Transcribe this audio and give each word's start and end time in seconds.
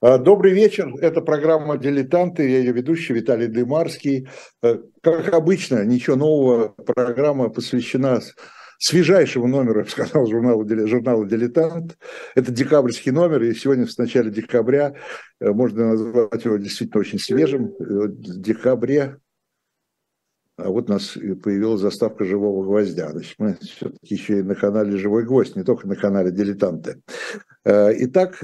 А, 0.00 0.16
добрый 0.16 0.52
вечер. 0.52 0.94
Это 1.00 1.20
программа 1.22 1.76
«Дилетанты». 1.76 2.48
Я 2.48 2.58
ее 2.58 2.70
ведущий 2.70 3.14
Виталий 3.14 3.48
Дымарский. 3.48 4.28
Э, 4.62 4.78
как 5.02 5.34
обычно, 5.34 5.84
ничего 5.84 6.14
нового. 6.14 6.68
Программа 6.68 7.48
посвящена 7.48 8.20
свежайшему 8.78 9.48
номеру, 9.48 9.80
я 9.80 9.84
бы 9.86 9.90
сказал, 9.90 10.24
журнала, 10.28 10.64
журнала 10.86 11.26
«Дилетант». 11.26 11.98
Это 12.36 12.52
декабрьский 12.52 13.10
номер, 13.10 13.42
и 13.42 13.54
сегодня 13.54 13.86
в 13.86 13.98
начале 13.98 14.30
декабря 14.30 14.94
э, 15.40 15.50
можно 15.50 15.88
назвать 15.88 16.44
его 16.44 16.58
действительно 16.58 17.00
очень 17.00 17.18
свежим. 17.18 17.74
Э, 17.80 18.06
в 18.06 18.40
декабре 18.40 19.16
а 20.56 20.70
вот 20.70 20.90
у 20.90 20.92
нас 20.92 21.16
появилась 21.42 21.80
заставка 21.80 22.24
живого 22.24 22.64
гвоздя. 22.64 23.10
Значит, 23.10 23.34
мы 23.38 23.56
все-таки 23.60 24.14
еще 24.14 24.38
и 24.38 24.42
на 24.42 24.54
канале 24.54 24.96
«Живой 24.96 25.24
гвоздь», 25.24 25.56
не 25.56 25.64
только 25.64 25.88
на 25.88 25.96
канале 25.96 26.30
«Дилетанты». 26.32 27.00
Итак, 27.64 28.42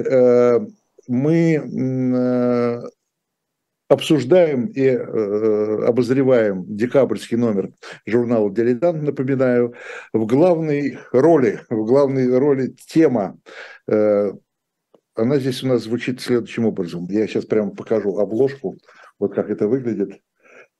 мы 1.08 1.54
э, 1.54 2.82
обсуждаем 3.88 4.66
и 4.66 4.82
э, 4.82 5.84
обозреваем 5.86 6.64
декабрьский 6.66 7.36
номер 7.36 7.70
журнала 8.06 8.50
«Дилетант», 8.50 9.02
напоминаю, 9.02 9.74
в 10.12 10.26
главной 10.26 10.98
роли, 11.12 11.60
в 11.68 11.84
главной 11.84 12.36
роли 12.36 12.74
тема, 12.86 13.38
э, 13.88 14.32
она 15.14 15.38
здесь 15.38 15.62
у 15.62 15.68
нас 15.68 15.82
звучит 15.82 16.20
следующим 16.20 16.66
образом. 16.66 17.06
Я 17.08 17.26
сейчас 17.28 17.44
прямо 17.44 17.70
покажу 17.70 18.18
обложку, 18.18 18.76
вот 19.18 19.34
как 19.34 19.48
это 19.48 19.68
выглядит. 19.68 20.20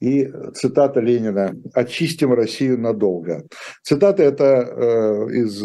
И 0.00 0.28
цитата 0.54 0.98
Ленина 0.98 1.54
«Очистим 1.72 2.32
Россию 2.32 2.80
надолго». 2.80 3.44
Цитата 3.82 4.24
это 4.24 5.28
из 5.30 5.62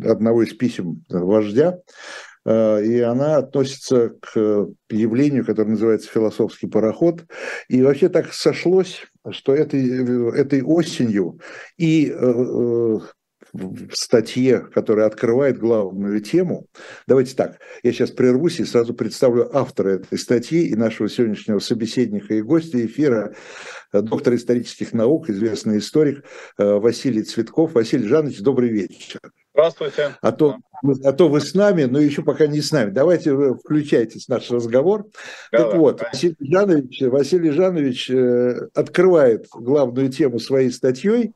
одного 0.00 0.44
из 0.44 0.54
писем 0.54 1.04
вождя, 1.08 1.80
и 2.44 3.00
она 3.00 3.36
относится 3.36 4.10
к 4.20 4.66
явлению, 4.90 5.44
которое 5.44 5.70
называется 5.70 6.10
философский 6.10 6.66
пароход. 6.66 7.24
И 7.68 7.82
вообще 7.82 8.08
так 8.08 8.32
сошлось, 8.32 9.06
что 9.30 9.54
этой, 9.54 10.34
этой 10.36 10.62
осенью 10.62 11.38
и 11.76 12.08
э, 12.08 12.14
э, 12.14 12.98
в 13.52 13.94
статье, 13.94 14.60
которая 14.60 15.06
открывает 15.06 15.58
главную 15.58 16.20
тему. 16.20 16.66
Давайте 17.06 17.36
так, 17.36 17.58
я 17.82 17.92
сейчас 17.92 18.10
прервусь 18.10 18.60
и 18.60 18.64
сразу 18.64 18.94
представлю 18.94 19.54
автора 19.54 19.90
этой 19.90 20.18
статьи 20.18 20.68
и 20.68 20.74
нашего 20.74 21.08
сегодняшнего 21.08 21.58
собеседника 21.58 22.34
и 22.34 22.40
гостя 22.40 22.84
эфира, 22.84 23.34
доктор 23.92 24.34
исторических 24.36 24.94
наук, 24.94 25.28
известный 25.28 25.78
историк 25.78 26.24
Василий 26.56 27.22
Цветков. 27.22 27.74
Василий 27.74 28.08
Жанович, 28.08 28.40
добрый 28.40 28.70
вечер. 28.70 29.20
Здравствуйте. 29.52 30.16
А 30.22 30.32
то, 30.32 30.56
а 31.04 31.12
то 31.12 31.28
вы 31.28 31.40
с 31.40 31.54
нами, 31.54 31.84
но 31.84 32.00
еще 32.00 32.22
пока 32.22 32.46
не 32.46 32.60
с 32.60 32.72
нами. 32.72 32.90
Давайте 32.90 33.54
включайтесь 33.54 34.26
в 34.26 34.28
наш 34.28 34.50
разговор. 34.50 35.06
Давай, 35.50 35.66
так 35.66 35.78
вот, 35.78 36.02
Василий 36.02 36.36
Жанович, 36.40 37.02
Василий 37.02 37.50
Жанович 37.50 38.10
э, 38.10 38.68
открывает 38.74 39.46
главную 39.52 40.10
тему 40.10 40.38
своей 40.38 40.70
статьей, 40.70 41.32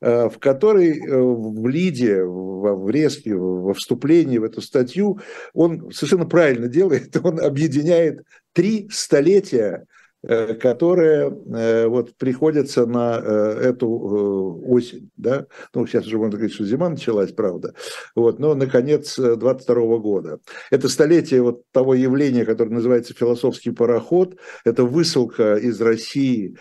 э, 0.00 0.28
в 0.28 0.38
которой 0.38 0.98
э, 0.98 1.16
в 1.16 1.66
лиде, 1.68 2.24
в 2.24 2.84
врезке, 2.84 3.34
во 3.34 3.74
вступлении 3.74 4.38
в 4.38 4.44
эту 4.44 4.60
статью 4.60 5.20
он 5.54 5.90
совершенно 5.92 6.26
правильно 6.26 6.68
делает, 6.68 7.16
он 7.22 7.40
объединяет 7.40 8.22
три 8.52 8.88
столетия 8.90 9.86
которые 10.22 11.36
э, 11.52 11.86
вот 11.88 12.16
приходятся 12.16 12.86
на 12.86 13.20
э, 13.20 13.70
эту 13.70 13.88
осень, 14.64 15.10
да, 15.16 15.46
ну, 15.74 15.84
сейчас 15.86 16.06
уже 16.06 16.16
можно 16.16 16.36
говорить, 16.36 16.54
что 16.54 16.64
зима 16.64 16.88
началась, 16.88 17.32
правда, 17.32 17.74
вот, 18.14 18.38
но 18.38 18.54
на 18.54 18.66
конец 18.66 19.18
22 19.18 19.98
года. 19.98 20.38
Это 20.70 20.88
столетие 20.88 21.42
вот 21.42 21.62
того 21.72 21.94
явления, 21.94 22.44
которое 22.44 22.70
называется 22.70 23.14
философский 23.14 23.72
пароход, 23.72 24.36
это 24.64 24.84
высылка 24.84 25.56
из 25.56 25.80
России 25.80 26.56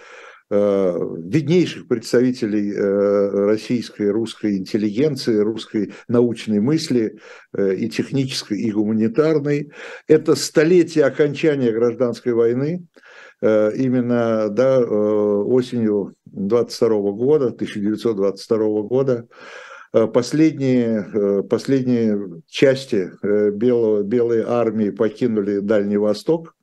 виднейших 0.49 1.87
представителей 1.87 2.73
российской, 2.75 4.11
русской 4.11 4.57
интеллигенции, 4.57 5.37
русской 5.37 5.93
научной 6.09 6.59
мысли 6.59 7.19
и 7.57 7.87
технической, 7.87 8.59
и 8.59 8.69
гуманитарной. 8.69 9.71
Это 10.09 10.35
столетие 10.35 11.05
окончания 11.05 11.71
гражданской 11.71 12.33
войны, 12.33 12.85
Э, 12.85 13.10
именно 13.41 14.49
да, 14.49 14.79
э, 14.79 14.83
осенью 14.85 16.13
22 16.25 17.11
года, 17.11 17.51
1922 17.51 18.81
года, 18.83 19.27
э, 19.93 20.07
последние, 20.07 21.43
последние 21.49 22.41
части 22.47 23.11
белого, 23.23 24.03
белой 24.03 24.43
армии 24.45 24.91
покинули 24.91 25.59
Дальний 25.59 25.97
Восток. 25.97 26.55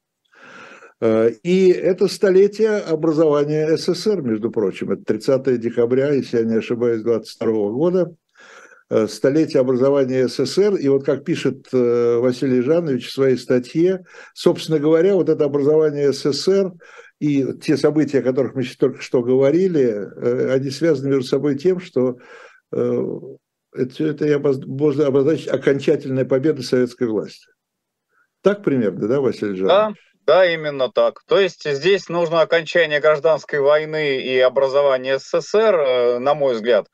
И 1.00 1.69
это 1.69 2.09
столетие 2.09 2.78
образования 2.78 3.77
СССР, 3.77 4.21
между 4.21 4.50
прочим. 4.50 4.91
Это 4.91 5.05
30 5.05 5.56
декабря, 5.60 6.10
если 6.10 6.39
я 6.39 6.45
не 6.45 6.56
ошибаюсь, 6.56 7.03
22 7.03 7.71
года. 7.71 8.16
Э, 8.91 9.06
столетие 9.06 9.60
образования 9.60 10.28
СССР. 10.28 10.76
И 10.76 10.88
вот 10.88 11.04
как 11.04 11.22
пишет 11.22 11.69
э, 11.72 12.16
Василий 12.16 12.62
Жанович 12.62 13.09
в 13.09 13.12
своей 13.12 13.37
статье, 13.37 14.04
собственно 14.32 14.78
говоря, 14.78 15.15
вот 15.15 15.28
это 15.28 15.44
образование 15.44 16.12
СССР 16.12 16.72
и 17.21 17.53
те 17.60 17.77
события, 17.77 18.21
о 18.21 18.22
которых 18.22 18.54
мы 18.54 18.65
только 18.65 19.03
что 19.03 19.22
говорили, 19.22 19.82
э, 19.82 20.54
они 20.54 20.71
связаны 20.71 21.10
между 21.10 21.25
собой 21.25 21.56
тем, 21.56 21.81
что 21.81 22.16
это, 22.71 24.04
это 24.04 24.27
я 24.27 24.38
можно 24.38 25.06
обозначить 25.06 25.48
окончательная 25.48 26.27
победа 26.27 26.62
советской 26.62 27.09
власти. 27.09 27.47
Так 28.43 28.62
примерно, 28.62 29.09
да, 29.09 29.21
Василий 29.22 29.56
Жанович? 29.56 29.69
Да, 29.69 29.93
да, 30.27 30.53
именно 30.53 30.91
так. 30.93 31.22
То 31.27 31.41
есть 31.41 31.66
здесь 31.66 32.10
нужно 32.10 32.43
окончание 32.43 33.00
гражданской 33.00 33.60
войны 33.60 34.21
и 34.21 34.38
образование 34.38 35.19
СССР, 35.19 36.19
на 36.21 36.34
мой 36.34 36.54
взгляд, 36.56 36.88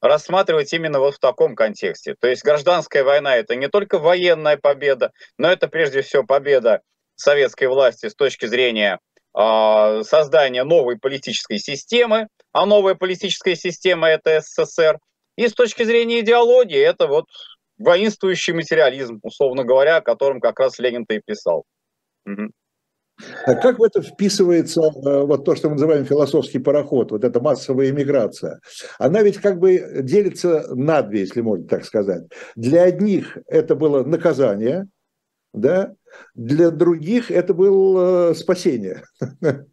рассматривать 0.00 0.72
именно 0.72 1.00
вот 1.00 1.14
в 1.14 1.18
таком 1.18 1.54
контексте. 1.54 2.14
То 2.18 2.28
есть 2.28 2.44
гражданская 2.44 3.04
война– 3.04 3.36
это 3.38 3.56
не 3.56 3.68
только 3.68 3.98
военная 3.98 4.56
победа, 4.56 5.12
но 5.38 5.50
это 5.50 5.68
прежде 5.68 6.02
всего 6.02 6.24
победа 6.24 6.82
советской 7.14 7.66
власти 7.66 8.08
с 8.08 8.14
точки 8.14 8.46
зрения 8.46 8.98
э, 9.36 10.02
создания 10.02 10.64
новой 10.64 10.98
политической 10.98 11.58
системы, 11.58 12.28
а 12.52 12.66
новая 12.66 12.94
политическая 12.94 13.56
система– 13.56 14.08
это 14.10 14.40
СССР. 14.40 14.98
И 15.36 15.48
с 15.48 15.52
точки 15.52 15.82
зрения 15.82 16.20
идеологии 16.20 16.80
это 16.80 17.06
вот 17.06 17.26
воинствующий 17.78 18.54
материализм, 18.54 19.20
условно 19.22 19.64
говоря, 19.64 19.96
о 19.96 20.02
котором 20.02 20.40
как 20.40 20.58
раз 20.60 20.78
Ленин-то 20.78 21.14
и 21.14 21.20
писал. 21.24 21.64
Угу. 22.24 22.50
А 23.46 23.54
как 23.54 23.78
в 23.78 23.82
это 23.82 24.02
вписывается 24.02 24.82
э, 24.82 25.20
вот 25.22 25.44
то, 25.44 25.54
что 25.56 25.68
мы 25.68 25.74
называем 25.74 26.04
философский 26.04 26.58
пароход, 26.58 27.12
вот 27.12 27.24
эта 27.24 27.40
массовая 27.40 27.90
иммиграция? 27.90 28.60
Она 28.98 29.22
ведь 29.22 29.38
как 29.38 29.58
бы 29.58 30.00
делится 30.02 30.66
на 30.74 31.02
две, 31.02 31.20
если 31.20 31.40
можно 31.40 31.66
так 31.66 31.84
сказать. 31.84 32.24
Для 32.56 32.82
одних 32.82 33.38
это 33.46 33.74
было 33.74 34.04
наказание, 34.04 34.86
да, 35.54 35.94
для 36.34 36.70
других 36.70 37.30
это 37.30 37.54
было 37.54 38.30
э, 38.30 38.34
спасение. 38.34 39.02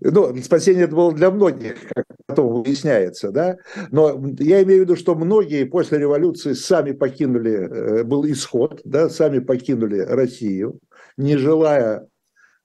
Ну, 0.00 0.36
спасение 0.42 0.84
это 0.84 0.94
было 0.94 1.12
для 1.12 1.30
многих, 1.30 1.88
как 1.88 2.04
потом 2.26 2.62
выясняется, 2.62 3.30
да. 3.30 3.56
Но 3.90 4.22
я 4.38 4.62
имею 4.62 4.80
в 4.80 4.84
виду, 4.84 4.96
что 4.96 5.14
многие 5.14 5.64
после 5.64 5.98
революции 5.98 6.52
сами 6.52 6.92
покинули, 6.92 7.52
э, 7.52 8.04
был 8.04 8.24
исход, 8.26 8.80
да, 8.84 9.08
сами 9.08 9.38
покинули 9.38 10.00
Россию, 10.00 10.78
не 11.16 11.36
желая 11.36 12.06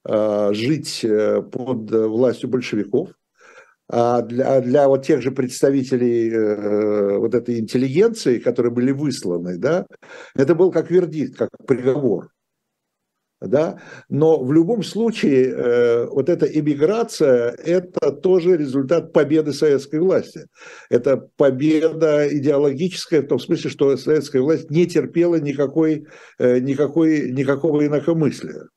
жить 0.05 1.03
э, 1.03 1.41
под 1.41 1.91
властью 1.91 2.49
большевиков, 2.49 3.09
а 3.91 4.21
для, 4.21 4.55
а 4.55 4.61
для 4.61 4.87
вот 4.87 5.05
тех 5.05 5.21
же 5.21 5.31
представителей 5.31 6.29
э, 6.29 7.17
вот 7.17 7.33
этой 7.33 7.59
интеллигенции, 7.59 8.37
которые 8.37 8.71
были 8.71 8.91
высланы, 8.91 9.57
да, 9.57 9.87
это 10.35 10.53
был 10.53 10.71
как 10.71 10.91
вердикт, 10.91 11.35
как 11.35 11.49
приговор. 11.67 12.29
Да? 13.41 13.79
Но 14.09 14.43
в 14.43 14.51
любом 14.51 14.83
случае 14.83 15.49
э, 15.49 16.05
вот 16.07 16.29
эта 16.29 16.45
иммиграция– 16.45 17.51
это 17.65 18.11
тоже 18.11 18.57
результат 18.57 19.13
победы 19.13 19.53
советской 19.53 20.01
власти. 20.01 20.45
Это 20.89 21.29
победа 21.37 22.27
идеологическая 22.29 23.21
в 23.21 23.27
том 23.27 23.39
смысле, 23.39 23.69
что 23.69 23.95
советская 23.95 24.41
власть 24.41 24.69
не 24.69 24.85
терпела 24.87 25.37
никакой, 25.37 26.05
э, 26.37 26.59
никакой, 26.59 27.31
никакого 27.31 27.85
инакомыслия. 27.87 28.67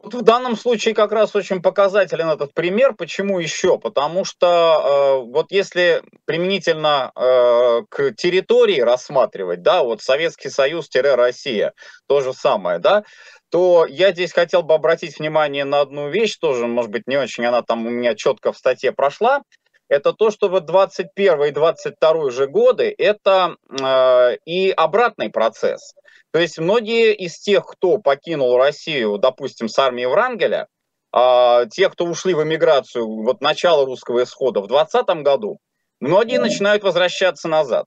Вот 0.00 0.14
в 0.14 0.22
данном 0.22 0.56
случае 0.56 0.94
как 0.94 1.10
раз 1.10 1.34
очень 1.34 1.60
показателен 1.60 2.28
этот 2.28 2.54
пример. 2.54 2.94
Почему 2.94 3.40
еще? 3.40 3.78
Потому 3.78 4.24
что 4.24 4.46
э, 4.46 5.30
вот 5.30 5.50
если 5.50 6.02
применительно 6.24 7.10
э, 7.16 7.82
к 7.88 8.12
территории 8.12 8.80
рассматривать, 8.80 9.62
да, 9.62 9.82
вот 9.82 10.00
Советский 10.00 10.50
Союз-Россия, 10.50 11.72
то 12.06 12.20
же 12.20 12.32
самое, 12.32 12.78
да, 12.78 13.02
то 13.50 13.86
я 13.86 14.12
здесь 14.12 14.32
хотел 14.32 14.62
бы 14.62 14.74
обратить 14.74 15.18
внимание 15.18 15.64
на 15.64 15.80
одну 15.80 16.10
вещь, 16.10 16.36
тоже, 16.36 16.68
может 16.68 16.92
быть, 16.92 17.08
не 17.08 17.16
очень 17.16 17.44
она 17.44 17.62
там 17.62 17.84
у 17.84 17.90
меня 17.90 18.14
четко 18.14 18.52
в 18.52 18.56
статье 18.56 18.92
прошла, 18.92 19.42
это 19.88 20.12
то, 20.12 20.30
что 20.30 20.48
вот 20.48 20.66
21 20.66 21.44
и 21.44 21.50
22 21.50 22.30
же 22.30 22.46
годы 22.46 22.94
это 22.96 23.56
э, 23.68 24.36
и 24.44 24.70
обратный 24.70 25.30
процесс. 25.30 25.94
То 26.30 26.40
есть 26.40 26.58
многие 26.58 27.14
из 27.14 27.38
тех, 27.38 27.64
кто 27.66 27.98
покинул 27.98 28.56
Россию, 28.56 29.18
допустим, 29.18 29.68
с 29.68 29.78
армией 29.78 30.06
Врангеля, 30.06 30.68
э, 31.16 31.66
те, 31.70 31.88
кто 31.88 32.04
ушли 32.04 32.34
в 32.34 32.42
эмиграцию, 32.42 33.06
вот 33.06 33.40
начало 33.40 33.86
русского 33.86 34.22
исхода 34.22 34.60
в 34.60 34.68
2020 34.68 35.22
году, 35.22 35.58
многие 36.00 36.38
начинают 36.38 36.82
возвращаться 36.82 37.48
назад. 37.48 37.86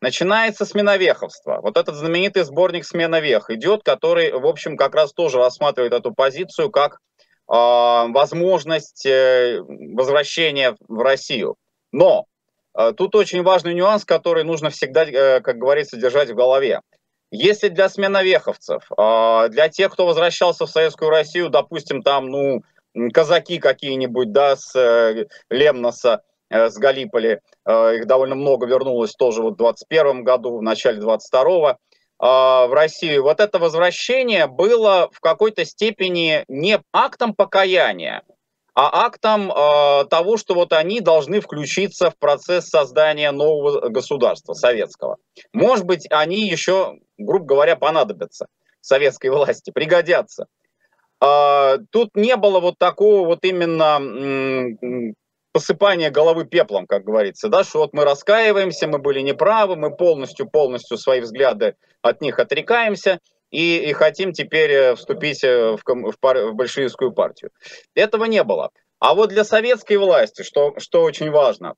Начинается 0.00 0.64
сменовеховство. 0.64 1.60
Вот 1.62 1.76
этот 1.76 1.94
знаменитый 1.94 2.42
сборник 2.42 2.84
«Смена 2.84 3.20
вех» 3.20 3.50
идет, 3.50 3.84
который, 3.84 4.32
в 4.32 4.46
общем, 4.46 4.76
как 4.76 4.96
раз 4.96 5.12
тоже 5.12 5.38
рассматривает 5.38 5.92
эту 5.92 6.12
позицию 6.12 6.70
как 6.70 6.98
а, 7.46 8.06
возможность 8.08 9.04
э, 9.06 9.60
возвращения 9.60 10.74
в 10.88 11.00
Россию. 11.00 11.56
Но 11.92 12.24
э, 12.76 12.92
тут 12.96 13.14
очень 13.14 13.42
важный 13.42 13.74
нюанс, 13.74 14.04
который 14.04 14.42
нужно 14.42 14.70
всегда, 14.70 15.04
э, 15.04 15.40
как 15.40 15.58
говорится, 15.58 15.96
держать 15.96 16.30
в 16.30 16.34
голове. 16.34 16.80
Если 17.32 17.68
для 17.68 17.88
сменовеховцев, 17.88 18.84
а, 18.96 19.48
для 19.48 19.68
тех, 19.68 19.92
кто 19.92 20.06
возвращался 20.06 20.66
в 20.66 20.70
Советскую 20.70 21.10
Россию, 21.10 21.48
допустим, 21.48 22.02
там, 22.02 22.28
ну, 22.28 22.62
казаки 23.12 23.58
какие-нибудь, 23.58 24.32
да, 24.32 24.54
с 24.54 25.26
Лемноса, 25.50 26.22
с 26.50 26.76
Галиполи, 26.76 27.40
их 27.66 28.06
довольно 28.06 28.34
много 28.34 28.66
вернулось 28.66 29.12
тоже 29.12 29.40
вот 29.40 29.54
в 29.54 29.56
21 29.56 30.22
году, 30.22 30.58
в 30.58 30.62
начале 30.62 31.00
22 31.00 31.78
а, 32.24 32.68
в 32.68 32.72
Россию, 32.72 33.24
вот 33.24 33.40
это 33.40 33.58
возвращение 33.58 34.46
было 34.46 35.10
в 35.12 35.18
какой-то 35.18 35.64
степени 35.64 36.44
не 36.46 36.80
актом 36.92 37.34
покаяния, 37.34 38.22
а 38.74 39.04
актом 39.04 39.52
э, 39.52 40.04
того, 40.06 40.36
что 40.36 40.54
вот 40.54 40.72
они 40.72 41.00
должны 41.00 41.40
включиться 41.40 42.10
в 42.10 42.16
процесс 42.16 42.68
создания 42.68 43.30
нового 43.30 43.88
государства 43.88 44.54
советского. 44.54 45.18
Может 45.52 45.84
быть, 45.84 46.06
они 46.10 46.48
еще, 46.48 46.98
грубо 47.18 47.44
говоря, 47.44 47.76
понадобятся 47.76 48.46
советской 48.80 49.28
власти, 49.28 49.70
пригодятся. 49.70 50.46
Э, 51.22 51.78
тут 51.90 52.10
не 52.14 52.36
было 52.36 52.60
вот 52.60 52.78
такого 52.78 53.26
вот 53.26 53.44
именно 53.44 54.00
посыпание 55.52 56.10
головы 56.10 56.46
пеплом, 56.46 56.86
как 56.86 57.04
говорится, 57.04 57.48
да, 57.48 57.62
что 57.62 57.80
вот 57.80 57.92
мы 57.92 58.04
раскаиваемся, 58.04 58.88
мы 58.88 58.98
были 58.98 59.20
неправы, 59.20 59.76
мы 59.76 59.94
полностью-полностью 59.94 60.96
свои 60.96 61.20
взгляды 61.20 61.76
от 62.00 62.22
них 62.22 62.38
отрекаемся 62.38 63.20
и, 63.52 63.90
и 63.90 63.92
хотим 63.92 64.32
теперь 64.32 64.72
э, 64.72 64.94
вступить 64.96 65.44
э, 65.44 65.76
в, 65.76 65.82
в, 65.84 66.18
пар, 66.18 66.46
в 66.46 66.54
большевистскую 66.54 67.12
партию. 67.12 67.50
Этого 67.94 68.24
не 68.24 68.42
было. 68.42 68.70
А 68.98 69.14
вот 69.14 69.28
для 69.28 69.44
советской 69.44 69.98
власти, 69.98 70.42
что, 70.42 70.74
что 70.78 71.02
очень 71.02 71.30
важно, 71.30 71.74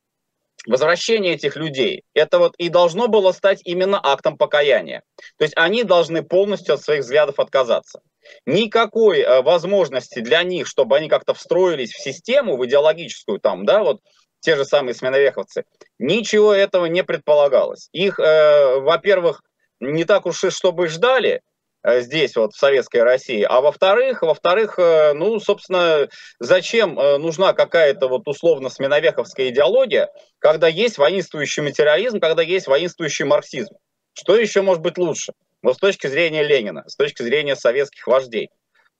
возвращение 0.67 1.35
этих 1.35 1.57
людей, 1.57 2.05
это 2.15 2.39
вот 2.39 2.55
и 2.59 2.69
должно 2.69 3.09
было 3.09 3.33
стать 3.33 3.61
именно 3.65 4.01
актом 4.03 4.39
покаяния. 4.39 5.03
То 5.37 5.45
есть 5.45 5.55
они 5.57 5.83
должны 5.83 6.23
полностью 6.23 6.75
от 6.75 6.81
своих 6.81 7.03
взглядов 7.03 7.41
отказаться. 7.41 8.01
Никакой 8.47 9.21
э, 9.21 9.43
возможности 9.43 10.21
для 10.21 10.45
них, 10.45 10.69
чтобы 10.69 10.97
они 10.97 11.09
как-то 11.09 11.35
встроились 11.35 11.93
в 11.93 12.01
систему, 12.01 12.57
в 12.57 12.65
идеологическую 12.65 13.41
там, 13.41 13.67
да, 13.67 13.83
вот 13.83 14.01
те 14.41 14.57
же 14.57 14.65
самые 14.65 14.95
сменовеховцы, 14.95 15.65
ничего 15.99 16.55
этого 16.55 16.87
не 16.87 17.03
предполагалось. 17.03 17.89
Их, 17.93 18.21
э, 18.21 18.79
во-первых, 18.79 19.43
не 19.81 20.05
так 20.05 20.25
уж 20.27 20.45
и 20.45 20.51
чтобы 20.51 20.87
ждали, 20.87 21.43
здесь 21.85 22.37
вот 22.37 22.55
в 22.55 22.59
советской 22.59 23.03
России, 23.03 23.43
а 23.43 23.61
во-вторых, 23.61 24.23
во-вторых, 24.23 24.79
э, 24.79 25.13
ну, 25.15 25.39
собственно, 25.39 26.09
зачем 26.39 26.95
нужна 26.95 27.53
какая-то 27.53 28.09
вот 28.09 28.27
условно 28.27 28.69
сменовеховская 28.71 29.49
идеология, 29.51 30.09
когда 30.39 30.69
есть 30.69 30.99
воинствующий 30.99 31.63
материализм, 31.63 32.21
когда 32.21 32.43
есть 32.43 32.67
воинствующий 32.67 33.25
марксизм? 33.25 33.75
Что 34.15 34.37
еще 34.37 34.63
может 34.63 34.83
быть 34.83 34.99
лучше? 34.99 35.33
но 35.65 35.73
с 35.73 35.79
точки 35.79 36.09
зрения 36.09 36.43
Ленина, 36.43 36.85
с 36.87 36.95
точки 36.95 37.23
зрения 37.23 37.57
советских 37.57 38.07
вождей. 38.07 38.51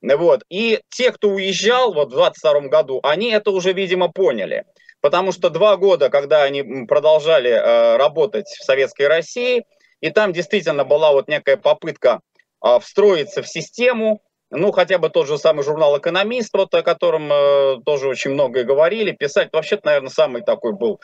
Вот. 0.01 0.45
И 0.49 0.81
те, 0.89 1.13
кто 1.13 1.29
уезжал 1.29 1.93
вот 1.93 2.09
в 2.09 2.13
22 2.13 2.69
году, 2.69 3.01
они 3.03 3.31
это 3.31 3.51
уже, 3.51 3.75
видимо, 3.75 4.11
поняли. 4.11 4.65
Потому 5.03 5.31
что 5.33 5.51
два 5.51 5.77
года, 5.77 6.09
когда 6.09 6.43
они 6.43 6.87
продолжали 6.87 7.51
э, 7.51 7.97
работать 7.99 8.47
в 8.47 8.65
Советской 8.65 9.09
России, 9.09 9.67
и 10.01 10.11
там 10.11 10.33
действительно 10.33 10.85
была 10.85 11.13
вот 11.13 11.29
некая 11.29 11.59
попытка 11.59 12.21
э, 12.23 12.34
встроиться 12.81 13.43
в 13.43 13.49
систему, 13.49 14.23
ну, 14.51 14.73
хотя 14.73 14.99
бы 14.99 15.11
тот 15.11 15.27
же 15.27 15.39
самый 15.39 15.65
журнал 15.65 15.99
«Экономист», 15.99 16.53
вот 16.55 16.73
о 16.75 16.83
котором 16.83 17.31
э, 17.33 17.81
тоже 17.85 18.09
очень 18.09 18.33
многое 18.33 18.65
говорили, 18.65 19.13
писать, 19.13 19.49
вообще-то, 19.53 19.87
наверное, 19.87 20.11
самый 20.11 20.43
такой 20.43 20.73
был 20.73 21.01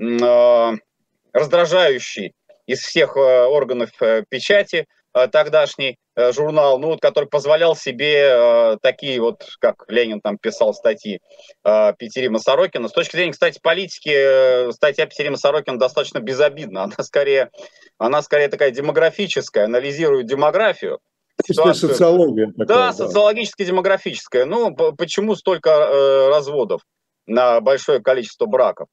э, 0.00 0.72
раздражающий 1.32 2.32
из 2.66 2.80
всех 2.80 3.16
э, 3.16 3.44
органов 3.44 3.90
э, 4.00 4.24
печати, 4.28 4.86
тогдашний 5.28 5.96
э, 6.16 6.32
журнал, 6.32 6.78
ну, 6.78 6.88
вот, 6.88 7.00
который 7.00 7.28
позволял 7.28 7.76
себе 7.76 8.24
э, 8.26 8.76
такие 8.82 9.20
вот, 9.20 9.44
как 9.60 9.84
Ленин 9.88 10.20
там 10.20 10.38
писал 10.38 10.74
статьи 10.74 11.20
э, 11.64 11.92
Петерима 11.96 12.38
Сорокина. 12.38 12.88
С 12.88 12.92
точки 12.92 13.16
зрения, 13.16 13.32
кстати, 13.32 13.60
политики, 13.62 14.12
э, 14.12 14.72
статья 14.72 15.06
Петерима 15.06 15.36
Сорокина 15.36 15.78
достаточно 15.78 16.18
безобидна. 16.18 16.84
Она 16.84 16.96
скорее, 17.00 17.50
она 17.98 18.22
скорее 18.22 18.48
такая 18.48 18.72
демографическая, 18.72 19.66
анализирует 19.66 20.26
демографию. 20.26 20.98
Ситуацию. 21.44 21.90
Социология. 21.90 22.52
Такая, 22.56 22.66
да, 22.66 22.74
да, 22.86 22.92
социологически-демографическая. 22.92 24.44
Ну, 24.44 24.74
почему 24.74 25.34
столько 25.34 25.70
э, 25.70 26.28
разводов 26.28 26.82
на 27.26 27.60
большое 27.60 28.00
количество 28.00 28.46
браков? 28.46 28.88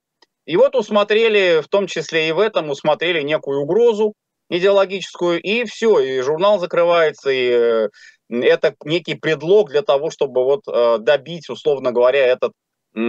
И 0.46 0.58
вот 0.58 0.76
усмотрели, 0.76 1.62
в 1.62 1.68
том 1.68 1.88
числе 1.88 2.30
и 2.30 2.32
в 2.32 2.40
этом, 2.40 2.70
усмотрели 2.70 3.22
некую 3.22 3.62
угрозу, 3.62 4.14
идеологическую, 4.52 5.42
и 5.42 5.64
все, 5.64 6.00
и 6.00 6.22
журнал 6.22 6.60
закрывается, 6.60 7.30
и 7.30 7.50
э, 7.50 7.90
это 8.30 8.76
некий 8.84 9.16
предлог 9.16 9.70
для 9.70 9.82
того, 9.82 10.12
чтобы 10.12 10.44
вот 10.44 10.64
э, 10.68 10.98
добить, 11.00 11.50
условно 11.50 11.94
говоря, 11.94 12.20
этот 12.20 12.52
э, 12.94 13.00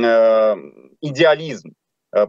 идеализм, 1.01 1.73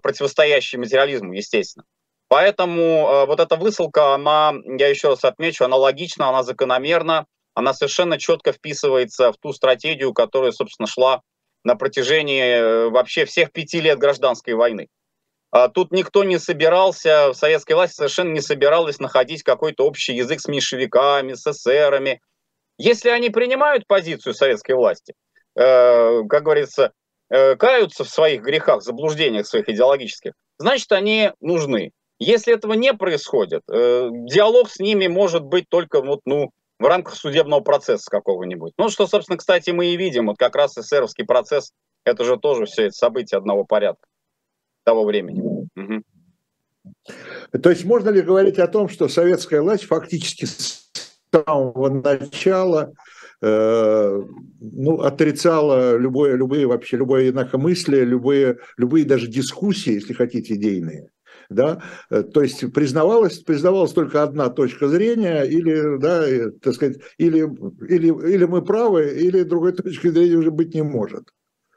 противостоящий 0.01 0.77
материализму, 0.77 1.33
естественно. 1.33 1.85
Поэтому 2.29 3.25
вот 3.27 3.41
эта 3.41 3.57
высылка, 3.57 4.15
она, 4.15 4.53
я 4.79 4.87
еще 4.87 5.09
раз 5.09 5.25
отмечу, 5.25 5.65
она 5.65 5.75
логична, 5.75 6.29
она 6.29 6.41
закономерна, 6.41 7.25
она 7.53 7.73
совершенно 7.73 8.17
четко 8.17 8.53
вписывается 8.53 9.33
в 9.33 9.37
ту 9.37 9.51
стратегию, 9.51 10.13
которая, 10.13 10.53
собственно, 10.53 10.87
шла 10.87 11.21
на 11.65 11.75
протяжении 11.75 12.89
вообще 12.89 13.25
всех 13.25 13.51
пяти 13.51 13.81
лет 13.81 13.99
гражданской 13.99 14.53
войны. 14.53 14.87
А 15.53 15.69
тут 15.69 15.91
никто 15.91 16.23
не 16.23 16.39
собирался, 16.39 17.31
советская 17.33 17.75
власть 17.75 17.93
совершенно 17.93 18.33
не 18.33 18.41
собиралась 18.41 18.97
находить 18.97 19.43
какой-то 19.43 19.85
общий 19.85 20.15
язык 20.15 20.39
с 20.39 20.47
меньшевиками, 20.47 21.33
с 21.33 21.45
эсерами. 21.45 22.21
Если 22.79 23.09
они 23.09 23.29
принимают 23.29 23.85
позицию 23.85 24.33
советской 24.33 24.71
власти, 24.71 25.13
э, 25.55 26.23
как 26.27 26.41
говорится, 26.41 26.91
э, 27.29 27.55
каются 27.55 28.03
в 28.03 28.09
своих 28.09 28.41
грехах, 28.41 28.81
заблуждениях 28.81 29.45
своих 29.45 29.69
идеологических, 29.69 30.33
значит, 30.57 30.91
они 30.91 31.33
нужны. 31.39 31.91
Если 32.17 32.51
этого 32.51 32.73
не 32.73 32.91
происходит, 32.95 33.61
э, 33.71 34.09
диалог 34.11 34.71
с 34.71 34.79
ними 34.79 35.05
может 35.05 35.43
быть 35.43 35.69
только 35.69 36.01
вот, 36.01 36.21
ну, 36.25 36.49
в 36.79 36.85
рамках 36.87 37.13
судебного 37.13 37.61
процесса 37.61 38.09
какого-нибудь. 38.09 38.73
Ну, 38.79 38.89
что, 38.89 39.05
собственно, 39.05 39.37
кстати, 39.37 39.69
мы 39.69 39.85
и 39.85 39.97
видим. 39.97 40.25
Вот 40.29 40.37
как 40.39 40.55
раз 40.55 40.75
эсеровский 40.79 41.25
процесс, 41.25 41.73
это 42.05 42.23
же 42.23 42.37
тоже 42.37 42.65
все 42.65 42.85
это 42.85 42.93
события 42.93 43.37
одного 43.37 43.65
порядка 43.65 44.07
того 44.83 45.05
времени. 45.05 45.41
Угу. 45.75 46.03
То 47.61 47.69
есть 47.69 47.85
можно 47.85 48.09
ли 48.09 48.21
говорить 48.21 48.59
о 48.59 48.67
том, 48.67 48.89
что 48.89 49.07
советская 49.07 49.61
власть 49.61 49.85
фактически 49.85 50.45
с 50.45 50.89
самого 51.31 51.89
начала 51.89 52.93
э, 53.41 54.21
ну, 54.59 55.01
отрицала 55.01 55.97
любое, 55.97 56.35
любые 56.35 56.67
вообще 56.67 56.97
любое 56.97 57.29
инакомыслие, 57.29 58.05
любые, 58.05 58.57
любые 58.77 59.05
даже 59.05 59.27
дискуссии, 59.27 59.93
если 59.93 60.13
хотите, 60.13 60.55
идейные? 60.55 61.09
да, 61.49 61.81
то 62.09 62.41
есть 62.41 62.73
признавалась, 62.73 63.39
признавалась 63.39 63.91
только 63.91 64.23
одна 64.23 64.49
точка 64.49 64.87
зрения, 64.87 65.43
или, 65.43 65.99
да, 65.99 66.25
так 66.61 66.73
сказать, 66.73 66.97
или, 67.17 67.39
или, 67.89 68.33
или 68.33 68.45
мы 68.45 68.63
правы, 68.63 69.13
или 69.19 69.43
другой 69.43 69.73
точки 69.73 70.07
зрения 70.07 70.35
уже 70.35 70.51
быть 70.51 70.73
не 70.73 70.83
может. 70.83 71.29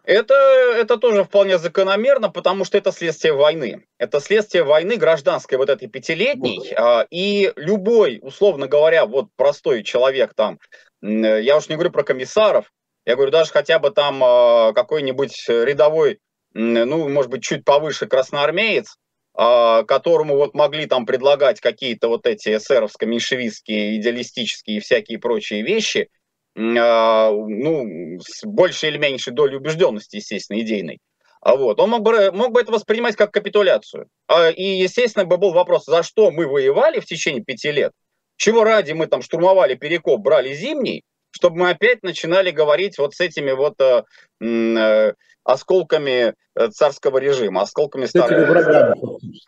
Это, 0.06 0.34
это 0.34 0.98
тоже 0.98 1.24
вполне 1.24 1.58
закономерно, 1.58 2.30
потому 2.30 2.64
что 2.64 2.78
это 2.78 2.92
следствие 2.92 3.32
войны. 3.34 3.84
Это 3.98 4.20
следствие 4.20 4.62
войны 4.62 4.96
гражданской 4.96 5.58
вот 5.58 5.68
этой 5.68 5.88
пятилетней. 5.88 6.72
Вот. 6.78 7.08
И 7.10 7.52
любой, 7.56 8.20
условно 8.22 8.68
говоря, 8.68 9.04
вот 9.04 9.26
простой 9.34 9.82
человек 9.82 10.32
там, 10.34 10.60
я 11.02 11.56
уж 11.56 11.68
не 11.68 11.74
говорю 11.74 11.90
про 11.90 12.04
комиссаров, 12.04 12.72
я 13.04 13.16
говорю 13.16 13.32
даже 13.32 13.50
хотя 13.50 13.80
бы 13.80 13.90
там 13.90 14.22
а, 14.22 14.72
какой-нибудь 14.72 15.44
рядовой, 15.48 16.20
ну, 16.54 17.08
может 17.08 17.30
быть, 17.30 17.42
чуть 17.42 17.64
повыше 17.64 18.06
красноармеец, 18.06 18.96
а, 19.34 19.82
которому 19.82 20.36
вот 20.36 20.54
могли 20.54 20.86
там 20.86 21.04
предлагать 21.04 21.60
какие-то 21.60 22.06
вот 22.06 22.26
эти 22.26 22.50
эсеровско-меньшевистские, 22.50 23.96
идеалистические 23.96 24.76
и 24.76 24.80
всякие 24.80 25.18
прочие 25.18 25.62
вещи– 25.62 26.08
а, 26.15 26.15
ну, 26.58 28.18
с 28.20 28.44
большей 28.44 28.88
или 28.88 28.98
меньшей 28.98 29.32
долей 29.32 29.56
убежденности, 29.56 30.16
естественно, 30.16 30.60
идейной. 30.60 31.00
А 31.46 31.54
вот. 31.54 31.78
Он 31.78 31.90
мог 31.90 32.02
бы, 32.02 32.32
мог 32.32 32.52
бы 32.52 32.60
это 32.60 32.72
воспринимать 32.72 33.14
как 33.14 33.30
капитуляцию. 33.30 34.08
А, 34.26 34.50
и, 34.50 34.64
естественно, 34.64 35.24
бы 35.24 35.36
был 35.36 35.52
вопрос, 35.52 35.84
за 35.86 36.02
что 36.02 36.30
мы 36.30 36.46
воевали 36.48 36.98
в 36.98 37.06
течение 37.06 37.42
пяти 37.42 37.70
лет, 37.70 37.92
чего 38.36 38.64
ради 38.64 38.92
мы 38.92 39.06
там 39.06 39.22
штурмовали 39.22 39.74
Перекоп, 39.74 40.20
брали 40.20 40.52
Зимний, 40.54 41.04
чтобы 41.30 41.58
мы 41.58 41.70
опять 41.70 42.02
начинали 42.02 42.50
говорить 42.50 42.98
вот 42.98 43.14
с 43.14 43.20
этими 43.20 43.52
вот 43.52 43.80
э, 43.80 44.02
э, 44.40 45.12
осколками 45.44 46.34
э, 46.54 46.68
царского 46.68 47.18
режима, 47.18 47.62
осколками 47.62 48.06
старого. 48.06 48.46
Врагами, 48.46 48.96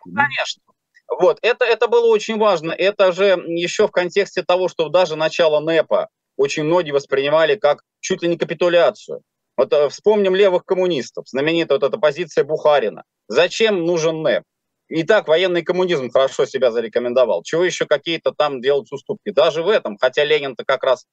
Конечно. 0.05 0.63
Вот, 1.09 1.39
это, 1.43 1.65
это 1.65 1.89
было 1.89 2.07
очень 2.07 2.39
важно. 2.39 2.71
Это 2.71 3.13
же 3.13 3.43
еще 3.47 3.89
в 3.89 3.91
контексте 3.91 4.43
того, 4.43 4.69
что 4.69 4.89
даже 4.89 5.17
начало 5.17 5.59
НЭПа 5.61 6.09
очень 6.39 6.63
многие 6.63 6.93
воспринимали 6.93 7.57
как 7.57 7.83
чуть 8.01 8.23
ли 8.23 8.29
не 8.29 8.39
капитуляцию. 8.39 9.21
Вот 9.57 9.73
э, 9.73 9.89
вспомним 9.91 10.35
левых 10.35 10.65
коммунистов, 10.65 11.29
знаменитая 11.29 11.79
вот 11.79 11.87
эта 11.87 11.99
позиция 11.99 12.45
Бухарина. 12.45 13.03
Зачем 13.27 13.85
нужен 13.85 14.23
НЭП? 14.23 14.45
И 14.89 15.03
так 15.03 15.29
военный 15.29 15.63
коммунизм 15.63 16.11
хорошо 16.11 16.47
себя 16.47 16.71
зарекомендовал. 16.71 17.43
Чего 17.43 17.65
еще 17.65 17.85
какие-то 17.85 18.33
там 18.33 18.63
делать 18.63 18.91
уступки? 18.91 19.31
Даже 19.31 19.63
в 19.63 19.69
этом, 19.69 19.99
хотя 19.99 20.25
Ленин-то 20.25 20.65
как 20.65 20.85
раз 20.85 21.05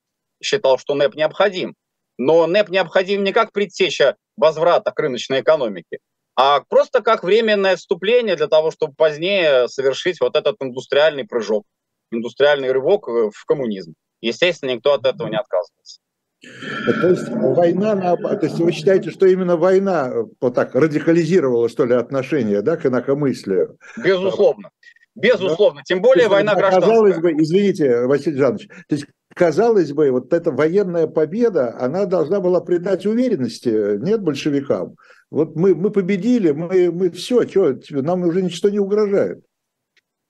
считал, 0.42 0.78
что 0.78 0.94
НЭП 0.94 1.16
необходим. 1.16 1.76
Но 2.18 2.46
НЭП 2.48 2.70
необходим 2.70 3.24
не 3.24 3.34
как 3.34 3.52
предтеча 3.52 4.16
возврата 4.38 4.92
к 4.92 5.00
рыночной 5.00 5.42
экономике, 5.42 5.98
а 6.36 6.62
просто 6.62 7.02
как 7.02 7.24
временное 7.24 7.74
отступление 7.74 8.36
для 8.36 8.48
того, 8.48 8.72
чтобы 8.72 8.94
позднее 8.94 9.68
совершить 9.68 10.22
вот 10.22 10.36
этот 10.36 10.56
индустриальный 10.62 11.26
прыжок, 11.26 11.66
индустриальный 12.12 12.72
рывок 12.72 13.08
э, 13.10 13.32
в 13.34 13.46
коммунизм. 13.46 13.96
Естественно, 14.26 14.72
никто 14.72 14.94
от 14.94 15.06
этого 15.06 15.28
не 15.28 15.38
отказывается. 15.38 16.00
То 16.42 17.10
есть 17.10 17.30
война, 17.30 18.16
то 18.18 18.40
есть 18.42 18.58
вы 18.60 18.72
считаете, 18.72 19.12
что 19.12 19.28
именно 19.28 19.56
война 19.56 20.10
э, 20.10 20.26
вот 20.42 20.56
так 20.56 20.74
радикализировала, 20.74 21.70
что 21.70 21.86
ли, 21.86 21.94
отношения 21.94 22.62
да, 22.62 22.76
к 22.76 22.86
инакомыслию? 22.88 23.78
Безусловно. 24.04 24.70
Безусловно. 25.14 25.82
Тем 25.86 26.02
более 26.02 26.28
война 26.28 26.56
гражданская. 26.56 26.90
Казалось 26.90 27.18
бы, 27.20 27.32
извините, 27.34 28.06
Василий 28.06 28.38
Жанович, 28.38 28.68
то 28.68 28.96
есть 28.96 29.06
казалось 29.34 29.94
бы, 29.94 30.10
вот 30.10 30.34
эта 30.34 30.52
военная 30.52 31.06
победа, 31.06 31.76
она 31.80 32.06
должна 32.06 32.40
была 32.40 32.62
придать 32.62 33.06
уверенности, 33.06 33.98
нет, 34.04 34.22
большевикам. 34.22 34.96
Вот 35.30 35.56
мы, 35.56 35.76
мы 35.76 35.92
победили, 35.92 36.52
мы, 36.52 36.92
мы 36.92 37.12
все, 37.12 37.48
что, 37.48 37.78
нам 37.90 38.24
уже 38.24 38.42
ничто 38.42 38.70
не 38.70 38.80
угрожает. 38.80 39.44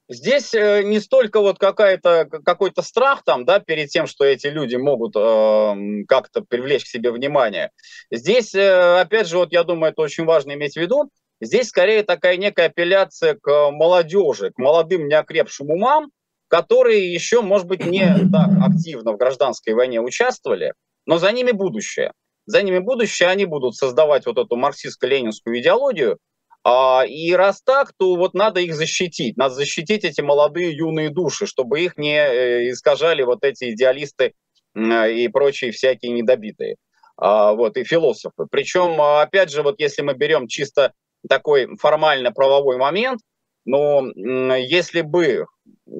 Здесь 0.07 0.53
э, 0.53 0.83
не 0.83 0.99
столько 0.99 1.39
вот 1.41 1.57
какая-то, 1.57 2.25
какой-то 2.45 2.83
страх 2.83 3.23
там, 3.23 3.43
да, 3.43 3.59
перед 3.59 3.89
тем, 3.89 4.05
что 4.05 4.23
эти 4.23 4.47
люди 4.47 4.75
могут 4.75 5.15
э, 5.15 6.05
как-то 6.07 6.41
привлечь 6.41 6.83
к 6.83 6.87
себе 6.87 7.11
внимание. 7.11 7.71
Здесь, 8.11 8.53
э, 8.53 8.99
опять 8.99 9.27
же, 9.27 9.37
вот 9.37 9.51
я 9.51 9.63
думаю, 9.63 9.91
это 9.91 10.03
очень 10.03 10.25
важно 10.25 10.51
иметь 10.53 10.73
в 10.73 10.79
виду, 10.79 11.09
здесь 11.41 11.69
скорее 11.69 12.03
такая 12.03 12.37
некая 12.37 12.67
апелляция 12.67 13.35
к 13.41 13.71
молодежи, 13.71 14.51
к 14.51 14.59
молодым 14.59 15.07
неокрепшим 15.07 15.71
умам, 15.71 16.11
которые 16.49 17.11
еще, 17.11 17.41
может 17.41 17.65
быть, 17.65 17.83
не 17.83 18.05
так 18.31 18.49
активно 18.61 19.13
в 19.13 19.17
гражданской 19.17 19.73
войне 19.73 20.01
участвовали, 20.01 20.73
но 21.07 21.17
за 21.17 21.31
ними 21.31 21.51
будущее. 21.51 22.11
За 22.45 22.61
ними 22.61 22.77
будущее, 22.77 23.29
они 23.29 23.45
будут 23.45 23.75
создавать 23.75 24.27
вот 24.27 24.37
эту 24.37 24.55
марксистско-ленинскую 24.55 25.57
идеологию, 25.57 26.19
и 26.67 27.33
раз 27.33 27.61
так, 27.61 27.93
то 27.97 28.15
вот 28.15 28.33
надо 28.33 28.59
их 28.59 28.75
защитить, 28.75 29.37
надо 29.37 29.53
защитить 29.53 30.03
эти 30.03 30.21
молодые 30.21 30.75
юные 30.75 31.09
души, 31.09 31.45
чтобы 31.45 31.81
их 31.81 31.97
не 31.97 32.17
э, 32.17 32.71
искажали 32.71 33.21
вот 33.21 33.43
эти 33.43 33.71
идеалисты 33.71 34.33
и 34.75 35.29
прочие 35.31 35.71
всякие 35.71 36.11
недобитые, 36.11 36.75
а, 37.17 37.53
вот, 37.53 37.77
и 37.77 37.85
философы. 37.85 38.45
Причем, 38.51 38.99
опять 38.99 39.49
же, 39.49 39.63
вот 39.63 39.79
если 39.79 40.01
мы 40.01 40.15
берем 40.15 40.47
чисто 40.47 40.91
такой 41.29 41.77
формально-правовой 41.77 42.77
момент, 42.77 43.21
но 43.65 44.03
если 44.15 45.01
бы 45.01 45.45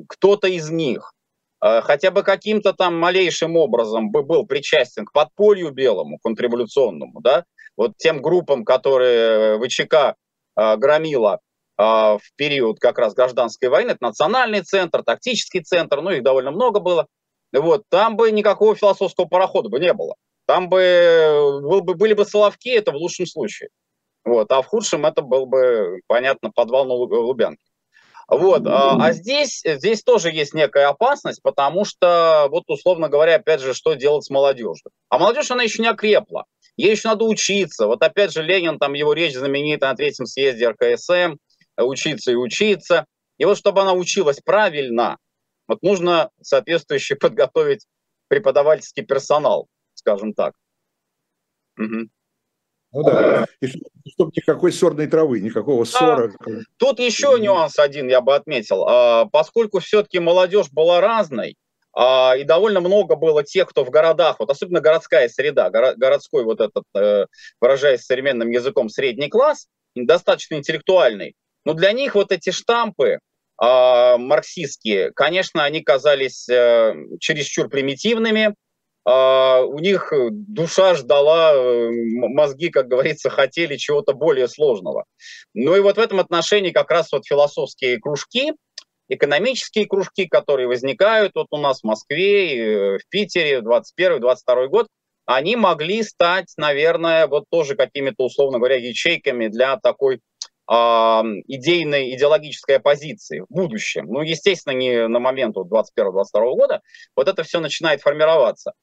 кто-то 0.08 0.48
из 0.48 0.70
них 0.70 1.14
э, 1.64 1.82
хотя 1.82 2.12
бы 2.12 2.24
каким-то 2.24 2.74
там 2.74 3.00
малейшим 3.00 3.56
образом 3.56 4.12
бы 4.12 4.24
был 4.24 4.46
причастен 4.46 5.06
к 5.06 5.12
подполью 5.12 5.72
белому, 5.72 6.20
контрреволюционному, 6.22 7.22
да, 7.22 7.46
вот 7.76 7.98
тем 7.98 8.22
группам, 8.22 8.64
которые 8.64 9.60
ВЧК 9.60 9.94
э, 9.94 10.14
громила 10.56 11.40
э, 11.78 11.84
в 11.84 12.22
период 12.36 12.80
как 12.80 13.00
раз 13.00 13.14
гражданской 13.14 13.70
войны, 13.70 13.92
это 13.92 14.04
национальный 14.04 14.62
центр, 14.62 15.04
тактический 15.04 15.62
центр, 15.62 16.02
ну 16.02 16.12
их 16.12 16.24
довольно 16.24 16.52
много 16.52 16.80
было, 16.80 17.08
вот, 17.54 17.84
там 17.90 18.18
бы 18.18 18.32
никакого 18.32 18.76
философского 18.76 19.26
парохода 19.26 19.70
бы 19.70 19.80
не 19.80 19.94
было. 19.94 20.16
Там 20.46 20.70
бы, 20.70 21.62
был 21.64 21.82
бы 21.82 21.96
были 21.96 22.14
бы 22.14 22.26
Соловки, 22.26 22.70
это 22.70 22.92
в 22.92 22.96
лучшем 22.96 23.26
случае. 23.26 23.70
Вот, 24.24 24.52
а 24.52 24.62
в 24.62 24.68
худшем 24.68 25.06
это 25.06 25.22
был 25.22 25.46
бы, 25.46 26.02
понятно, 26.08 26.52
подвал 26.52 26.86
на 26.86 26.94
Лубянке. 26.94 27.62
Вот, 28.28 28.66
а, 28.66 28.98
а 29.00 29.12
здесь, 29.12 29.62
здесь 29.64 30.02
тоже 30.02 30.32
есть 30.32 30.54
некая 30.54 30.88
опасность, 30.88 31.42
потому 31.44 31.86
что, 31.86 32.48
вот 32.50 32.64
условно 32.68 33.08
говоря, 33.08 33.36
опять 33.36 33.62
же, 33.62 33.74
что 33.74 33.94
делать 33.94 34.26
с 34.26 34.32
молодежью? 34.32 34.92
А 35.10 35.20
молодежь, 35.20 35.52
она 35.52 35.62
еще 35.62 35.84
не 35.84 35.90
окрепла, 35.90 36.46
ей 36.76 36.92
еще 36.92 37.10
надо 37.10 37.26
учиться. 37.26 37.86
Вот 37.86 38.02
опять 38.02 38.34
же 38.34 38.42
Ленин, 38.42 38.80
там 38.80 38.94
его 38.94 39.14
речь 39.14 39.36
знаменитая 39.36 39.92
на 39.92 39.96
третьем 39.96 40.26
съезде 40.26 40.70
РКСМ, 40.70 41.36
учиться 41.78 42.32
и 42.32 42.36
учиться. 42.36 43.06
И 43.38 43.46
вот 43.46 43.58
чтобы 43.58 43.82
она 43.82 43.94
училась 43.94 44.40
правильно, 44.40 45.18
вот 45.68 45.84
нужно 45.84 46.32
соответствующе 46.42 47.16
подготовить 47.20 47.86
преподавательский 48.28 49.04
персонал, 49.04 49.68
скажем 49.94 50.34
так. 50.34 50.54
Угу. 51.78 52.10
Ну 52.96 53.04
да. 53.04 53.46
И 53.60 53.68
чтобы 53.68 54.32
никакой 54.34 54.72
сорной 54.72 55.08
травы, 55.08 55.42
никакого 55.42 55.84
ссора. 55.84 56.32
Тут 56.78 57.00
еще 57.00 57.38
нюанс 57.38 57.78
один 57.78 58.08
я 58.08 58.22
бы 58.22 58.34
отметил. 58.34 58.86
А, 58.88 59.26
поскольку 59.26 59.80
все-таки 59.80 60.20
молодежь 60.20 60.72
была 60.72 61.02
разной, 61.02 61.58
а, 61.94 62.36
и 62.38 62.46
довольно 62.46 62.80
много 62.80 63.18
было 63.18 63.44
тех, 63.44 63.68
кто 63.68 63.84
в 63.84 63.90
городах, 63.90 64.40
вот 64.40 64.50
особенно 64.50 64.80
городская 64.80 65.28
среда, 65.28 65.70
городской 65.70 66.46
вот 66.46 66.62
этот, 66.62 66.84
э, 66.96 67.26
выражаясь 67.60 68.06
современным 68.06 68.50
языком, 68.50 68.88
средний 68.88 69.28
класс, 69.28 69.68
достаточно 69.94 70.56
интеллектуальный. 70.56 71.36
Но 71.66 71.74
для 71.74 71.92
них 71.92 72.16
вот 72.16 72.32
эти 72.32 72.52
штампы 72.52 73.20
а, 73.58 74.18
марксистские, 74.18 75.12
конечно, 75.12 75.66
они 75.66 75.82
казались 75.82 76.48
э, 76.48 76.94
чересчур 77.20 77.68
примитивными, 77.68 78.48
а, 78.48 78.54
у 79.08 79.80
них 79.80 80.12
душа 80.32 80.96
ждала, 80.96 81.54
э, 81.54 81.90
мозги, 81.92 82.70
как 82.70 82.88
говорится, 82.88 83.30
хотели 83.30 83.78
чего-то 83.78 84.14
более 84.14 84.48
сложного. 84.48 85.06
Ну 85.54 85.76
и 85.76 85.80
вот 85.80 85.98
в 85.98 86.00
этом 86.00 86.20
отношении 86.20 86.72
как 86.72 86.90
раз 86.90 87.12
вот 87.12 87.28
философские 87.28 88.00
кружки, 88.00 88.54
экономические 89.08 89.86
кружки, 89.86 90.28
которые 90.28 90.68
возникают 90.68 91.34
вот 91.36 91.48
у 91.52 91.58
нас 91.58 91.82
в 91.82 91.84
Москве, 91.84 92.58
э, 92.58 92.98
в 92.98 93.08
Питере 93.10 93.62
в 93.62 93.64
21-22 93.64 94.68
год, 94.68 94.88
они 95.26 95.56
могли 95.56 96.04
стать, 96.04 96.54
наверное, 96.58 97.28
вот 97.28 97.46
тоже 97.50 97.76
какими-то, 97.76 98.24
условно 98.24 98.58
говоря, 98.58 98.76
ячейками 98.76 99.48
для 99.48 99.78
такой 99.78 100.16
э, 100.16 100.74
идейной, 100.74 102.16
идеологической 102.16 102.78
оппозиции 102.78 103.42
в 103.42 103.54
будущем. 103.54 104.06
Ну, 104.08 104.22
естественно, 104.22 104.74
не 104.74 105.08
на 105.08 105.20
момент 105.20 105.56
вот 105.56 105.68
21-22 105.68 106.24
года. 106.56 106.82
Вот 107.16 107.28
это 107.28 107.44
все 107.44 107.60
начинает 107.60 108.02
формироваться. 108.02 108.74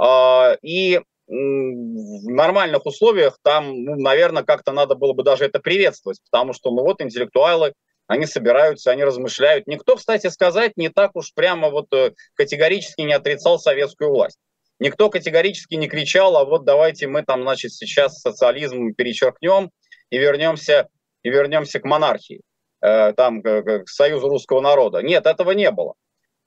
А, 0.00 0.56
и 0.62 1.00
в 1.28 2.30
нормальных 2.30 2.86
условиях 2.86 3.38
там, 3.42 3.84
ну, 3.84 3.96
наверное, 3.96 4.42
как-то 4.42 4.72
надо 4.72 4.94
было 4.94 5.12
бы 5.12 5.22
даже 5.22 5.44
это 5.44 5.60
приветствовать, 5.60 6.18
потому 6.28 6.54
что, 6.54 6.70
ну 6.70 6.82
вот, 6.82 7.00
интеллектуалы, 7.00 7.74
они 8.08 8.26
собираются, 8.26 8.90
они 8.90 9.04
размышляют. 9.04 9.66
Никто, 9.68 9.94
кстати 9.94 10.26
сказать, 10.28 10.72
не 10.76 10.88
так 10.88 11.14
уж 11.14 11.32
прямо 11.34 11.70
вот 11.70 11.86
э, 11.92 12.12
категорически 12.34 13.02
не 13.02 13.12
отрицал 13.12 13.60
советскую 13.60 14.10
власть. 14.10 14.38
Никто 14.80 15.10
категорически 15.10 15.74
не 15.74 15.86
кричал, 15.86 16.36
а 16.36 16.44
вот 16.44 16.64
давайте 16.64 17.06
мы 17.06 17.22
там, 17.22 17.42
значит, 17.42 17.72
сейчас 17.74 18.20
социализм 18.20 18.94
перечеркнем 18.94 19.70
и 20.08 20.18
вернемся, 20.18 20.88
и 21.22 21.28
вернемся 21.28 21.78
к 21.78 21.84
монархии, 21.84 22.40
э, 22.80 23.12
там, 23.12 23.42
к, 23.42 23.84
к 23.84 23.88
союзу 23.88 24.28
русского 24.28 24.60
народа. 24.60 25.02
Нет, 25.02 25.26
этого 25.26 25.52
не 25.52 25.70
было. 25.70 25.94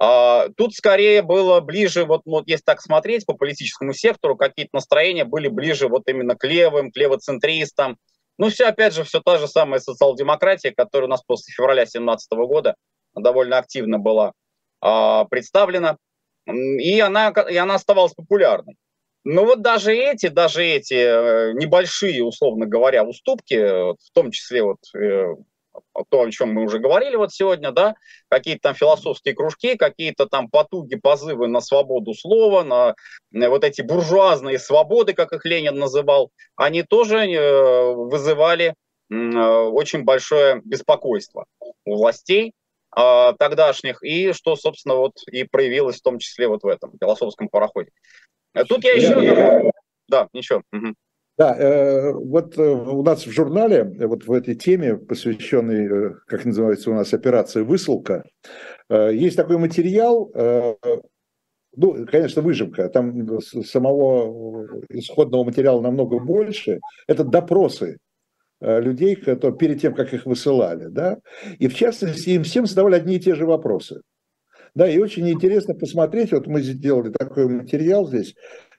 А, 0.06 0.50
тут 0.58 0.74
скорее 0.74 1.22
было 1.22 1.62
ближе, 1.62 2.04
вот, 2.04 2.24
вот 2.26 2.44
если 2.46 2.64
так 2.66 2.82
смотреть 2.82 3.26
по 3.26 3.36
политическому 3.36 3.94
сектору, 3.94 4.36
какие-то 4.36 4.72
настроения 4.74 5.24
были 5.24 5.48
ближе 5.48 5.88
вот 5.88 6.10
именно 6.10 6.36
к 6.36 6.44
левым, 6.44 6.92
к 6.92 6.98
левоцентристам. 6.98 7.98
Ну, 8.38 8.50
все, 8.50 8.66
опять 8.66 8.94
же, 8.94 9.06
все 9.06 9.22
та 9.22 9.38
же 9.38 9.48
самая 9.48 9.80
социал-демократия, 9.80 10.74
которая 10.76 11.08
у 11.08 11.10
нас 11.10 11.24
после 11.24 11.54
февраля 11.54 11.84
2017 11.84 12.32
года 12.34 12.76
довольно 13.16 13.58
активно 13.58 13.98
была 13.98 14.34
а, 14.82 15.24
представлена, 15.24 15.96
и 16.48 17.00
она, 17.00 17.30
и 17.50 17.56
она 17.56 17.76
оставалась 17.76 18.14
популярной. 18.14 18.76
Но 19.24 19.46
вот 19.46 19.62
даже 19.62 19.96
эти, 19.96 20.28
даже 20.28 20.66
эти 20.66 20.96
э, 20.96 21.54
небольшие, 21.54 22.26
условно 22.26 22.66
говоря, 22.66 23.06
уступки, 23.06 23.56
в 23.56 24.12
том 24.14 24.32
числе 24.32 24.64
вот 24.64 24.80
э, 24.98 25.28
то, 26.10 26.22
о 26.22 26.32
чем 26.32 26.54
мы 26.54 26.64
уже 26.64 26.80
говорили 26.80 27.16
вот 27.16 27.32
сегодня, 27.32 27.72
да, 27.72 27.96
какие-то 28.30 28.62
там 28.62 28.76
философские 28.76 29.36
кружки, 29.36 29.76
какие-то 29.76 30.26
там 30.26 30.50
потуги, 30.50 30.96
позывы 30.96 31.48
на 31.48 31.62
свободу 31.62 32.14
слова, 32.14 32.64
на 32.64 32.96
вот 33.50 33.64
эти 33.64 33.82
буржуазные 33.82 34.60
свободы, 34.60 35.14
как 35.14 35.34
их 35.34 35.46
Ленин 35.46 35.78
называл, 35.78 36.32
они 36.56 36.84
тоже 36.84 37.26
э, 37.26 37.94
вызывали 37.94 38.76
очень 39.10 40.04
большое 40.04 40.62
беспокойство 40.64 41.46
у 41.86 41.98
властей 41.98 42.54
а, 42.90 43.34
тогдашних, 43.34 44.04
и 44.04 44.34
что, 44.34 44.56
собственно, 44.56 44.96
вот 44.96 45.14
и 45.28 45.44
проявилось 45.44 45.98
в 45.98 46.02
том 46.02 46.20
числе 46.20 46.48
вот 46.48 46.64
в 46.64 46.68
этом 46.68 46.94
философском 47.00 47.50
пароходе. 47.50 47.92
Тут 48.68 48.84
я 48.84 48.94
еще... 48.94 49.72
Да, 50.08 50.28
ничего. 50.34 50.62
Угу. 50.72 50.94
Да, 51.38 51.56
э, 51.58 52.12
вот 52.14 52.58
э, 52.60 52.62
у 52.62 53.02
нас 53.02 53.26
в 53.26 53.32
журнале, 53.32 53.92
э, 54.00 54.06
вот 54.06 54.26
в 54.26 54.32
этой 54.32 54.54
теме, 54.54 54.98
посвященной, 54.98 56.14
как 56.28 56.46
называется 56.46 56.92
у 56.92 56.94
нас, 56.94 57.14
операции 57.14 57.62
«Высылка», 57.62 58.24
есть 58.90 59.38
такой 59.38 59.58
материал, 59.58 60.32
ну, 61.76 62.06
конечно, 62.06 62.42
выжимка, 62.44 62.90
там 62.90 63.40
самого 63.40 64.68
исходного 64.90 65.46
материала 65.46 65.82
намного 65.82 66.20
больше, 66.20 66.80
это 67.08 67.24
допросы 67.24 67.98
людей, 68.62 69.16
которые, 69.16 69.58
перед 69.58 69.82
тем, 69.82 69.96
как 69.96 70.14
их 70.14 70.26
высылали, 70.26 70.88
да, 70.90 71.18
и 71.58 71.68
в 71.68 71.76
частности 71.76 72.32
им 72.32 72.44
всем 72.44 72.66
задавали 72.68 72.96
одни 72.96 73.16
и 73.16 73.20
те 73.20 73.36
же 73.36 73.46
вопросы. 73.46 74.02
Да, 74.76 74.90
и 74.90 75.00
очень 75.00 75.30
интересно 75.30 75.76
посмотреть, 75.76 76.32
вот 76.32 76.48
мы 76.48 76.62
сделали 76.62 77.12
такой 77.12 77.48
материал 77.48 78.08
здесь, 78.08 78.36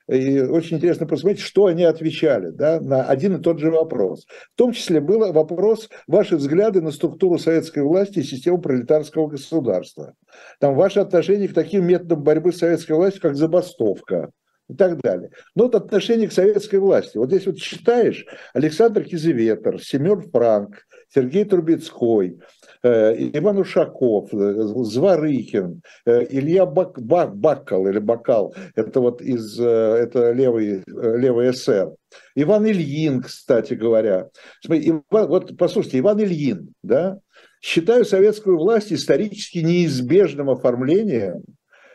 и 0.09 0.41
очень 0.41 0.77
интересно 0.77 1.07
посмотреть, 1.07 1.41
что 1.41 1.67
они 1.67 1.85
отвечали 1.85 2.51
да, 2.51 2.81
на 2.81 3.05
один 3.05 3.37
и 3.37 3.43
тот 3.43 3.59
же 3.59 3.71
вопрос. 3.71 4.27
В 4.55 4.57
том 4.57 4.73
числе 4.73 5.01
был 5.01 5.33
вопрос 5.33 5.89
ваши 6.07 6.37
взгляды 6.37 6.83
на 6.83 6.91
структуру 6.91 7.39
советской 7.39 7.83
власти 7.83 8.19
и 8.19 8.23
систему 8.23 8.61
пролетарского 8.61 9.29
государства. 9.29 10.15
Там 10.61 10.75
ваши 10.75 11.01
отношения 11.01 11.49
к 11.49 11.55
таким 11.55 11.87
методам 11.87 12.23
борьбы 12.23 12.53
с 12.53 12.59
советской 12.59 12.93
властью, 12.93 13.23
как 13.23 13.37
забастовка, 13.37 14.31
и 14.69 14.75
так 14.75 15.01
далее. 15.01 15.31
Но 15.55 15.65
вот 15.65 15.75
отношение 15.75 16.29
к 16.29 16.33
советской 16.33 16.77
власти. 16.77 17.19
Вот 17.19 17.29
здесь 17.29 17.47
вот 17.47 17.57
читаешь 17.57 18.25
Александр 18.55 19.05
Кизеветер, 19.05 19.83
Семен 19.83 20.23
Франк, 20.31 20.87
Сергей 21.15 21.45
Трубецкой, 21.45 22.41
Иван 22.85 23.59
Ушаков, 23.59 24.33
э, 24.35 24.63
Зворыхин, 24.85 25.81
э, 26.07 26.27
Илья 26.29 26.67
Бак, 26.67 27.01
Бак, 27.01 27.35
Бакал 27.37 27.87
или 27.87 27.99
Бакал, 27.99 28.55
это 28.75 29.01
вот 29.01 29.23
из, 29.23 29.59
это 29.59 30.33
левый, 30.33 30.83
левый 30.87 31.53
СССР. 31.53 31.95
Иван 32.35 32.67
Ильин, 32.67 33.23
кстати 33.23 33.75
говоря. 33.75 34.29
Иван, 34.69 35.03
вот 35.29 35.57
послушайте, 35.57 36.01
Иван 36.01 36.21
Ильин, 36.21 36.75
да, 36.83 37.19
считаю 37.63 38.05
советскую 38.05 38.59
власть 38.59 38.93
исторически 38.93 39.59
неизбежным 39.59 40.51
оформлением 40.51 41.43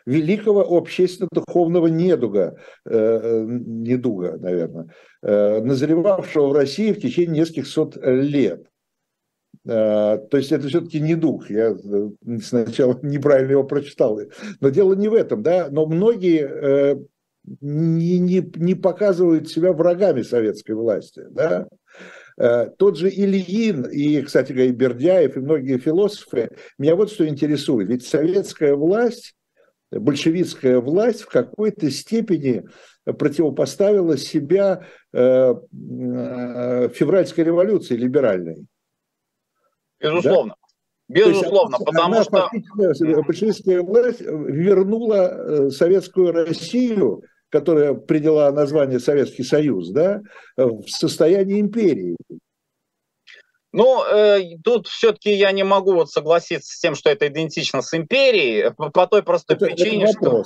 великого 0.05 0.63
общественно-духовного 0.63 1.87
недуга, 1.87 2.57
э, 2.85 3.45
недуга, 3.47 4.37
наверное, 4.39 4.87
э, 5.21 5.61
назревавшего 5.61 6.47
в 6.47 6.53
России 6.53 6.93
в 6.93 6.99
течение 6.99 7.41
нескольких 7.41 7.67
сот 7.67 7.95
лет. 8.01 8.68
Э, 9.65 10.19
то 10.29 10.37
есть 10.37 10.51
это 10.51 10.67
все-таки 10.67 10.99
не 10.99 11.15
дух. 11.15 11.49
Я 11.49 11.71
э, 11.71 12.09
сначала 12.41 12.99
неправильно 13.01 13.51
его 13.51 13.63
прочитал. 13.63 14.19
Но 14.61 14.69
дело 14.69 14.93
не 14.93 15.07
в 15.07 15.13
этом, 15.13 15.41
да. 15.43 15.69
Но 15.69 15.85
многие 15.85 16.49
э, 16.49 16.95
не, 17.61 18.19
не, 18.19 18.51
не 18.55 18.75
показывают 18.75 19.49
себя 19.49 19.71
врагами 19.73 20.21
советской 20.21 20.73
власти, 20.73 21.23
да. 21.31 21.67
Тот 22.77 22.97
же 22.97 23.09
Ильин 23.09 23.83
и, 23.83 24.21
кстати 24.21 24.53
говоря, 24.53 24.69
и 24.69 24.73
Бердяев, 24.73 25.35
и 25.35 25.41
многие 25.41 25.77
философы, 25.77 26.51
меня 26.77 26.95
вот 26.95 27.11
что 27.11 27.27
интересует. 27.27 27.89
Ведь 27.89 28.07
советская 28.07 28.75
власть, 28.75 29.35
большевистская 29.91 30.79
власть 30.79 31.23
в 31.23 31.27
какой-то 31.27 31.91
степени 31.91 32.63
противопоставила 33.03 34.17
себя 34.17 34.85
февральской 35.11 37.43
революции 37.43 37.97
либеральной. 37.97 38.68
Безусловно. 39.99 40.55
Да? 40.59 40.69
Безусловно, 41.09 41.75
есть, 41.75 41.85
потому 41.85 42.23
что... 42.23 42.49
Большевистская 43.23 43.81
власть 43.81 44.21
вернула 44.21 45.15
э, 45.15 45.69
советскую 45.71 46.31
Россию, 46.31 47.23
которая 47.49 47.95
приняла 47.95 48.51
название 48.51 48.99
Советский 48.99 49.43
Союз, 49.43 49.89
да, 49.89 50.21
в 50.55 50.87
состояние 50.87 51.61
империи. 51.61 52.15
Ну, 53.71 54.03
э, 54.03 54.57
тут 54.63 54.87
все-таки 54.87 55.31
я 55.31 55.51
не 55.51 55.63
могу 55.63 55.93
вот 55.93 56.09
согласиться 56.09 56.75
с 56.75 56.79
тем, 56.79 56.95
что 56.95 57.09
это 57.09 57.27
идентично 57.27 57.81
с 57.81 57.93
империей, 57.93 58.71
по, 58.71 58.89
по 58.89 59.05
той 59.05 59.21
простой 59.21 59.57
это, 59.57 59.65
причине, 59.67 60.05
это 60.05 60.13
что... 60.13 60.43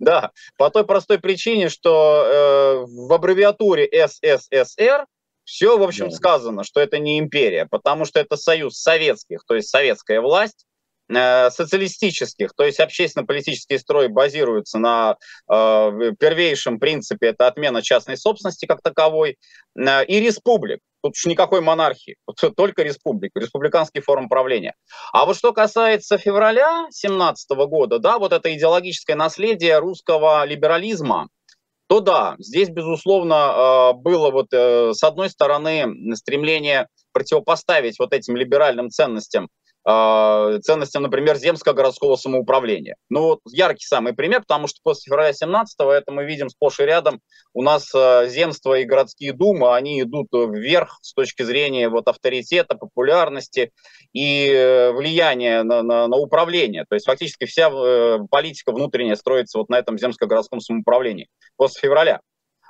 Да, 0.00 0.32
по 0.56 0.68
той 0.70 0.84
простой 0.84 1.18
причине, 1.18 1.68
что 1.68 2.24
э, 2.24 2.86
в 2.86 3.12
аббревиатуре 3.12 3.88
СССР 4.06 5.06
все, 5.48 5.78
в 5.78 5.82
общем, 5.82 6.10
да. 6.10 6.14
сказано, 6.14 6.62
что 6.62 6.78
это 6.78 6.98
не 6.98 7.18
империя, 7.18 7.64
потому 7.64 8.04
что 8.04 8.20
это 8.20 8.36
союз 8.36 8.78
советских, 8.78 9.44
то 9.46 9.54
есть 9.54 9.70
советская 9.70 10.20
власть, 10.20 10.66
э, 11.08 11.50
социалистических, 11.50 12.52
то 12.54 12.64
есть 12.64 12.78
общественно-политический 12.80 13.78
строй 13.78 14.08
базируется 14.08 14.78
на 14.78 15.16
э, 15.50 16.12
первейшем 16.20 16.78
принципе, 16.78 17.28
это 17.28 17.46
отмена 17.46 17.80
частной 17.80 18.18
собственности 18.18 18.66
как 18.66 18.82
таковой, 18.82 19.38
э, 19.74 20.04
и 20.04 20.20
республик. 20.20 20.80
Тут 21.02 21.12
уж 21.12 21.24
никакой 21.24 21.62
монархии, 21.62 22.16
только 22.54 22.82
республика, 22.82 23.40
республиканский 23.40 24.02
форум 24.02 24.28
правления. 24.28 24.74
А 25.14 25.24
вот 25.24 25.38
что 25.38 25.54
касается 25.54 26.18
февраля 26.18 26.82
2017 26.90 27.50
года, 27.66 27.98
да, 27.98 28.18
вот 28.18 28.34
это 28.34 28.54
идеологическое 28.54 29.16
наследие 29.16 29.78
русского 29.78 30.44
либерализма, 30.44 31.30
то 31.88 32.00
да, 32.00 32.36
здесь, 32.38 32.68
безусловно, 32.68 33.34
а, 33.36 33.92
было 33.94 34.30
вот 34.30 34.48
э, 34.52 34.92
с 34.92 35.02
одной 35.02 35.30
стороны 35.30 36.14
стремление 36.14 36.86
противопоставить 37.12 37.98
вот 37.98 38.12
этим 38.12 38.36
либеральным 38.36 38.90
ценностям 38.90 39.48
а, 39.90 40.58
ценностям, 40.60 41.02
например, 41.02 41.38
земского 41.38 41.72
городского 41.72 42.16
самоуправления. 42.16 42.96
Ну 43.08 43.22
вот 43.22 43.40
яркий 43.50 43.86
самый 43.86 44.12
пример, 44.12 44.42
потому 44.42 44.66
что 44.66 44.80
после 44.82 45.08
февраля 45.08 45.32
17 45.32 45.76
это 45.80 46.12
мы 46.12 46.26
видим 46.26 46.50
сплошь 46.50 46.78
и 46.80 46.82
рядом. 46.82 47.22
У 47.54 47.62
нас 47.62 47.90
а, 47.94 48.26
земства 48.26 48.78
и 48.78 48.84
городские 48.84 49.32
думы, 49.32 49.74
они 49.74 50.02
идут 50.02 50.26
вверх 50.30 50.98
с 51.00 51.14
точки 51.14 51.42
зрения 51.42 51.88
вот 51.88 52.06
авторитета, 52.06 52.76
популярности 52.76 53.72
и 54.12 54.50
э, 54.52 54.92
влияния 54.92 55.62
на, 55.62 55.82
на, 55.82 56.06
на 56.06 56.16
управление. 56.18 56.84
То 56.86 56.94
есть 56.94 57.06
фактически 57.06 57.46
вся 57.46 57.70
э, 57.70 58.18
политика 58.30 58.72
внутренняя 58.72 59.16
строится 59.16 59.56
вот 59.56 59.70
на 59.70 59.78
этом 59.78 59.96
земско-городском 59.96 60.60
самоуправлении 60.60 61.28
после 61.56 61.80
февраля. 61.80 62.20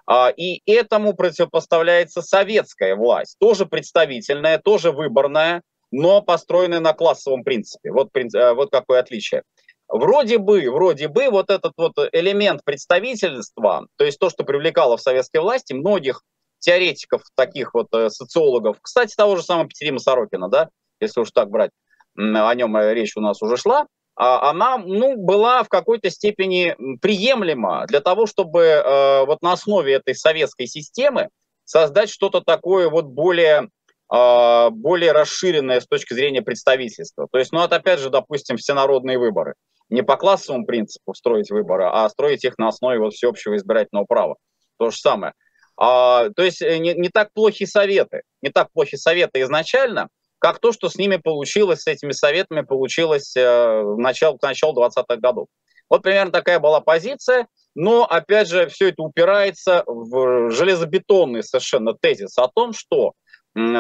А, 0.07 0.31
и 0.31 0.63
этому 0.71 1.15
противопоставляется 1.15 2.23
советская 2.23 2.95
власть, 2.95 3.35
тоже 3.41 3.67
представительная, 3.67 4.59
тоже 4.59 4.93
выборная, 4.93 5.63
но 5.91 6.23
построенные 6.23 6.81
на 6.81 6.93
классовом 6.93 7.45
принципе. 7.45 7.91
Вот, 7.93 8.11
э, 8.15 8.53
вот 8.55 8.71
какое 8.71 9.01
отличие. 9.01 9.43
Вроде 9.89 10.39
бы, 10.39 10.71
вроде 10.71 11.09
бы 11.09 11.31
вот 11.31 11.51
этот 11.51 11.73
вот 11.77 11.95
элемент 12.13 12.63
представительства, 12.65 13.87
то 13.97 14.05
есть 14.05 14.19
то, 14.19 14.29
что 14.29 14.45
привлекало 14.45 14.99
в 14.99 15.01
советской 15.01 15.41
власти 15.41 15.73
многих 15.73 16.23
теоретиков, 16.59 17.23
таких 17.35 17.75
вот 17.75 17.89
э, 17.95 18.11
социологов, 18.11 18.79
кстати, 18.83 19.15
того 19.15 19.37
же 19.37 19.43
самого 19.43 19.69
Петерима 19.69 19.99
Сорокина, 19.99 20.49
да, 20.49 20.69
если 21.01 21.21
уж 21.21 21.31
так 21.31 21.49
брать, 21.49 21.71
о 22.17 22.55
нем 22.55 22.77
э, 22.77 22.95
речь 22.95 23.17
у 23.17 23.21
нас 23.21 23.41
уже 23.43 23.57
шла, 23.57 23.87
а 24.17 24.51
она 24.51 24.79
ну, 24.79 25.17
была 25.17 25.63
в 25.63 25.69
какой-то 25.69 26.11
степени 26.11 26.75
приемлема 27.01 27.87
для 27.87 28.01
того, 28.01 28.27
чтобы 28.27 28.63
э, 28.63 29.25
вот 29.25 29.41
на 29.43 29.53
основе 29.53 29.95
этой 29.95 30.15
советской 30.15 30.67
системы 30.67 31.29
создать 31.65 32.11
что-то 32.11 32.41
такое 32.41 32.91
вот 32.91 33.07
более 33.07 33.69
более 34.11 35.13
расширенная 35.13 35.81
с 35.81 35.87
точки 35.87 36.15
зрения 36.15 36.41
представительства. 36.41 37.29
То 37.31 37.39
есть, 37.39 37.53
ну, 37.53 37.63
это 37.63 37.77
опять 37.77 38.01
же, 38.01 38.09
допустим, 38.09 38.57
всенародные 38.57 39.19
выборы. 39.19 39.55
Не 39.91 40.03
по 40.03 40.17
классовому 40.17 40.65
принципу 40.65 41.15
строить 41.15 41.51
выборы, 41.51 41.85
а 41.85 42.09
строить 42.09 42.45
их 42.45 42.57
на 42.59 42.69
основе 42.69 43.01
вот 43.01 43.15
всеобщего 43.15 43.57
избирательного 43.57 44.07
права. 44.07 44.37
То 44.79 44.91
же 44.91 44.97
самое. 44.97 45.35
А, 45.77 46.31
то 46.31 46.43
есть 46.43 46.61
э, 46.61 46.79
не, 46.79 46.95
не 46.95 47.09
так 47.09 47.33
плохи 47.33 47.65
советы, 47.65 48.23
не 48.43 48.51
так 48.51 48.73
плохи 48.73 48.97
советы 48.97 49.41
изначально, 49.43 50.09
как 50.39 50.59
то, 50.59 50.73
что 50.73 50.89
с 50.89 50.97
ними 50.97 51.17
получилось, 51.17 51.83
с 51.83 51.87
этими 51.87 52.13
советами 52.13 52.63
получилось 52.63 53.37
э, 53.37 53.83
в 53.83 53.97
начале, 53.99 54.37
к 54.37 54.43
началу 54.43 54.75
20-х 54.81 55.17
годов. 55.17 55.47
Вот 55.89 56.03
примерно 56.03 56.33
такая 56.33 56.59
была 56.59 56.81
позиция, 56.81 57.47
но, 57.75 58.05
опять 58.05 58.49
же, 58.49 58.67
все 58.69 58.89
это 58.89 59.03
упирается 59.03 59.85
в 59.87 60.51
железобетонный 60.51 61.43
совершенно 61.43 61.95
тезис 61.95 62.37
о 62.39 62.49
том, 62.49 62.73
что 62.73 63.13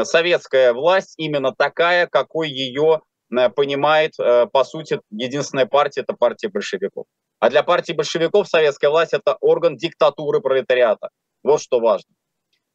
советская 0.04 0.72
власть 0.72 1.14
именно 1.16 1.52
такая, 1.52 2.06
какой 2.06 2.50
ее 2.50 3.02
э, 3.30 3.48
понимает, 3.50 4.12
э, 4.18 4.46
по 4.46 4.64
сути, 4.64 5.00
единственная 5.10 5.66
партия– 5.66 6.00
это 6.02 6.14
партия 6.14 6.48
большевиков. 6.48 7.06
А 7.40 7.50
для 7.50 7.62
партии 7.62 7.92
большевиков 7.92 8.48
советская 8.48 8.90
власть– 8.90 9.12
это 9.14 9.36
орган 9.40 9.76
диктатуры 9.76 10.40
пролетариата. 10.40 11.10
Вот 11.42 11.60
что 11.60 11.80
важно. 11.80 12.10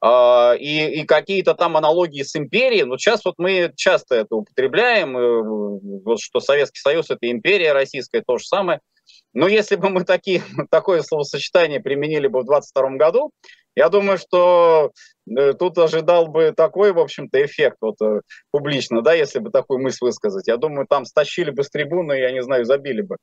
э, 0.01 0.57
и, 0.59 1.01
и 1.01 1.05
какие-то 1.05 1.53
там 1.53 1.77
аналогии 1.77 2.23
с 2.23 2.35
империей. 2.35 2.83
Но 2.83 2.97
сейчас 2.97 3.25
вот 3.25 3.35
мы 3.37 3.71
часто 3.75 4.15
это 4.15 4.35
употребляем, 4.35 5.17
э, 5.17 5.41
вот 6.05 6.19
что 6.19 6.39
Советский 6.39 6.79
Союз 6.79 7.09
это 7.09 7.29
империя 7.29 7.73
российская, 7.73 8.21
то 8.21 8.37
же 8.37 8.45
самое. 8.45 8.79
Но 9.33 9.47
если 9.47 9.75
бы 9.75 9.89
мы 9.89 10.03
такие, 10.03 10.41
такое 10.71 11.01
словосочетание 11.01 11.79
применили 11.79 12.27
бы 12.27 12.41
в 12.41 12.45
22 12.45 12.91
году, 12.91 13.31
я 13.75 13.89
думаю, 13.89 14.17
что 14.17 14.91
э, 15.27 15.53
тут 15.53 15.77
ожидал 15.77 16.27
бы 16.27 16.53
такой, 16.55 16.91
в 16.93 16.99
общем-то, 16.99 17.43
эффект 17.43 17.77
вот, 17.81 17.95
э, 18.01 18.21
публично, 18.51 19.01
да, 19.01 19.13
если 19.13 19.39
бы 19.39 19.49
такую 19.49 19.81
мысль 19.81 20.05
высказать. 20.05 20.47
Я 20.47 20.57
думаю, 20.57 20.85
там 20.87 21.05
стащили 21.05 21.49
бы 21.49 21.63
с 21.63 21.69
трибуны, 21.69 22.13
я 22.13 22.31
не 22.31 22.43
знаю, 22.43 22.65
забили 22.65 23.01
бы. 23.01 23.17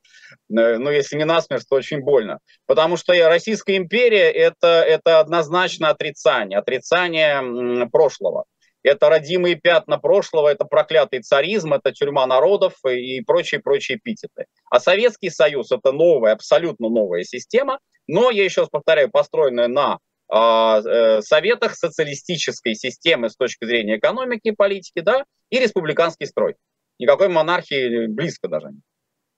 Э, 0.50 0.78
ну, 0.78 0.90
если 0.90 1.16
не 1.16 1.24
насмерть, 1.24 1.66
то 1.68 1.76
очень 1.76 2.00
больно. 2.00 2.40
Потому 2.66 2.96
что 2.96 3.12
Российская 3.28 3.76
империя 3.76 4.30
это,– 4.30 4.82
это 4.86 5.20
однозначно 5.20 5.90
отрицание, 5.90 6.58
отрицание 6.58 7.88
прошлого. 7.88 8.44
Это 8.82 9.10
родимые 9.10 9.56
пятна 9.56 9.98
прошлого, 9.98 10.48
это 10.48 10.64
проклятый 10.64 11.20
царизм, 11.20 11.74
это 11.74 11.92
тюрьма 11.92 12.26
народов 12.26 12.74
и 12.86 13.20
прочие-прочие 13.20 13.98
эпитеты. 13.98 14.46
А 14.70 14.80
Советский 14.80 15.30
Союз– 15.30 15.70
это 15.72 15.92
новая, 15.92 16.32
абсолютно 16.32 16.88
новая 16.88 17.22
система, 17.24 17.78
но, 18.06 18.30
я 18.30 18.42
еще 18.42 18.62
раз 18.62 18.70
повторяю, 18.70 19.10
построенная 19.10 19.68
на 19.68 19.98
советах 20.30 21.74
социалистической 21.74 22.74
системы 22.74 23.30
с 23.30 23.36
точки 23.36 23.64
зрения 23.64 23.98
экономики 23.98 24.48
и 24.48 24.52
политики, 24.52 25.00
да, 25.00 25.24
и 25.50 25.58
республиканский 25.58 26.26
строй. 26.26 26.54
Никакой 27.00 27.28
монархии 27.28 28.06
близко 28.06 28.46
даже 28.46 28.68
нет. 28.68 28.82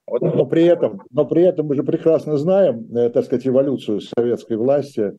Вот. 0.07 0.21
Но 0.21 0.47
при 0.47 0.65
этом, 0.65 1.03
но 1.11 1.25
при 1.25 1.43
этом 1.43 1.67
мы 1.67 1.77
же 1.77 1.85
прекрасно 1.85 2.37
знаем, 2.37 2.87
э, 2.95 3.09
так 3.11 3.25
сказать, 3.25 3.47
эволюцию 3.47 4.01
советской 4.01 4.57
власти 4.57 5.13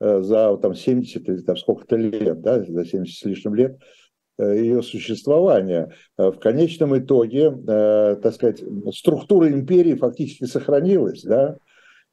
э, 0.00 0.22
за 0.22 0.56
там 0.58 0.74
70 0.74 1.28
или 1.28 1.38
там 1.38 1.56
сколько-то 1.56 1.96
лет, 1.96 2.40
да, 2.40 2.62
за 2.62 2.84
70 2.84 3.18
с 3.18 3.24
лишним 3.24 3.54
лет 3.54 3.78
э, 4.38 4.58
ее 4.58 4.82
существования. 4.82 5.92
В 6.16 6.38
конечном 6.38 6.96
итоге, 6.98 7.50
так 7.50 8.32
сказать, 8.32 8.62
структура 8.92 9.48
империи 9.48 9.94
фактически 9.94 10.44
сохранилась, 10.44 11.22
да, 11.22 11.56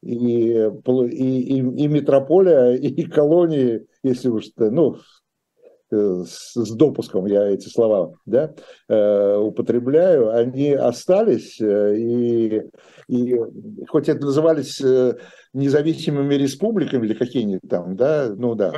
и, 0.06 0.70
и, 0.86 1.40
и, 1.40 1.58
и 1.58 1.88
метрополия, 1.88 2.74
и 2.74 3.02
колонии, 3.10 3.86
если 4.02 4.28
уж, 4.28 4.46
ну, 4.56 4.96
э, 5.90 6.22
с, 6.26 6.54
с 6.54 6.74
допуском 6.74 7.26
я 7.26 7.48
эти 7.48 7.68
слова 7.68 8.12
да, 8.24 8.54
э, 8.88 9.36
употребляю, 9.36 10.30
они 10.30 10.72
остались, 10.72 11.60
э, 11.60 11.96
и, 11.96 12.62
и 13.08 13.36
хоть 13.88 14.08
это 14.08 14.26
назывались 14.26 14.80
независимыми 15.52 16.34
республиками 16.34 17.06
или 17.06 17.14
какие-нибудь 17.14 17.68
там, 17.68 17.96
да, 17.96 18.28
ну 18.36 18.54
да. 18.54 18.72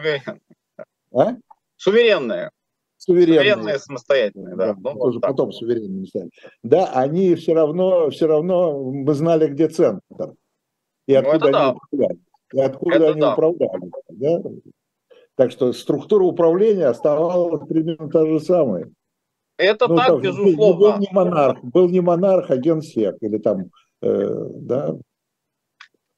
А? 1.12 1.36
Суверенные. 1.76 2.50
Суверенные. 2.98 3.38
Суверенные, 3.38 3.78
самостоятельные, 3.78 4.56
да. 4.56 4.74
да 4.74 4.92
ну, 4.92 4.98
тоже 4.98 5.18
вот 5.18 5.22
потом 5.22 5.52
суверенные 5.52 6.06
стали. 6.06 6.30
Да, 6.62 6.90
они 6.92 7.36
все 7.36 7.54
равно, 7.54 8.10
все 8.10 8.26
равно, 8.26 8.82
мы 8.82 9.14
знали, 9.14 9.46
где 9.46 9.68
центр 9.68 10.02
и 11.08 11.14
откуда 11.14 11.38
ну, 11.38 11.46
они 11.46 11.52
да. 11.52 11.72
управляли. 11.72 12.20
И 12.52 12.60
откуда 12.60 12.96
это 12.96 13.08
они 13.08 13.20
да. 13.20 13.32
управляли. 13.32 13.90
Да? 14.10 14.42
Так 15.34 15.50
что 15.50 15.72
структура 15.72 16.24
управления 16.24 16.86
оставалась 16.86 17.66
примерно 17.66 18.10
та 18.10 18.26
же 18.26 18.40
самая. 18.40 18.90
Это 19.56 19.88
ну, 19.88 19.96
так, 19.96 20.08
так, 20.08 20.20
безусловно. 20.20 20.78
Был 20.78 20.98
не 20.98 21.08
монарх, 21.10 21.64
был 21.64 21.88
не 21.88 22.00
монарх, 22.00 22.50
а 22.50 22.56
генсек, 22.56 23.16
или 23.22 23.38
там, 23.38 23.70
э, 24.02 24.46
да, 24.54 24.96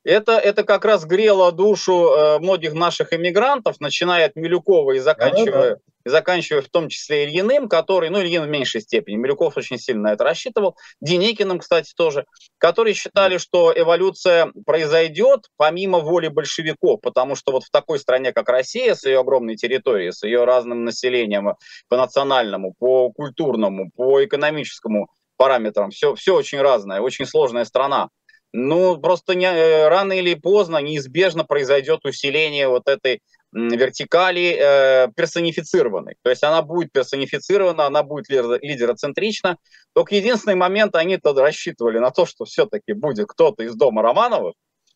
это, 0.02 0.32
это 0.32 0.64
как 0.64 0.84
раз 0.84 1.04
грело 1.04 1.52
душу 1.52 2.08
э, 2.08 2.38
многих 2.38 2.72
наших 2.72 3.12
иммигрантов, 3.12 3.80
начиная 3.80 4.26
от 4.26 4.36
Милюкова 4.36 4.92
и 4.92 4.98
заканчивая, 4.98 5.76
да, 5.76 5.80
и 6.04 6.08
заканчивая 6.08 6.62
в 6.62 6.68
том 6.68 6.88
числе 6.88 7.24
Ильиным, 7.24 7.68
который, 7.68 8.10
ну, 8.10 8.20
Ильин 8.20 8.44
в 8.44 8.48
меньшей 8.48 8.80
степени, 8.80 9.16
Милюков 9.16 9.56
очень 9.56 9.78
сильно 9.78 10.02
на 10.02 10.12
это 10.12 10.24
рассчитывал, 10.24 10.76
Деникиным, 11.00 11.58
кстати, 11.58 11.92
тоже, 11.94 12.26
которые 12.58 12.94
считали, 12.94 13.38
что 13.38 13.72
эволюция 13.74 14.52
произойдет 14.66 15.48
помимо 15.56 15.98
воли 15.98 16.28
большевиков, 16.28 17.00
потому 17.00 17.34
что 17.34 17.52
вот 17.52 17.64
в 17.64 17.70
такой 17.70 17.98
стране, 17.98 18.32
как 18.32 18.48
Россия, 18.48 18.94
с 18.94 19.04
ее 19.04 19.20
огромной 19.20 19.56
территорией, 19.56 20.12
с 20.12 20.22
ее 20.22 20.44
разным 20.44 20.84
населением 20.84 21.54
по 21.88 21.96
национальному, 21.96 22.74
по 22.78 23.10
культурному, 23.12 23.90
по 23.94 24.24
экономическому 24.24 25.08
параметрам, 25.36 25.90
все, 25.90 26.14
все 26.14 26.34
очень 26.34 26.60
разное, 26.60 27.00
очень 27.00 27.26
сложная 27.26 27.64
страна. 27.64 28.08
Ну, 28.52 28.98
просто 28.98 29.34
не, 29.34 29.46
э, 29.46 29.88
рано 29.88 30.12
или 30.12 30.34
поздно 30.34 30.78
неизбежно 30.78 31.44
произойдет 31.44 32.04
усиление 32.04 32.68
вот 32.68 32.88
этой 32.88 33.22
вертикали 33.52 34.56
э, 34.58 35.08
персонифицированной. 35.16 36.16
То 36.22 36.30
есть 36.30 36.42
она 36.44 36.62
будет 36.62 36.92
персонифицирована, 36.92 37.86
она 37.86 38.02
будет 38.02 38.28
лидероцентрична. 38.28 39.58
Только 39.92 40.14
единственный 40.14 40.54
момент, 40.54 40.94
они 40.94 41.16
тогда 41.16 41.42
рассчитывали 41.42 41.98
на 41.98 42.10
то, 42.10 42.26
что 42.26 42.44
все-таки 42.44 42.92
будет 42.92 43.26
кто-то 43.28 43.64
из 43.64 43.74
дома 43.74 44.02
Романовых 44.02 44.54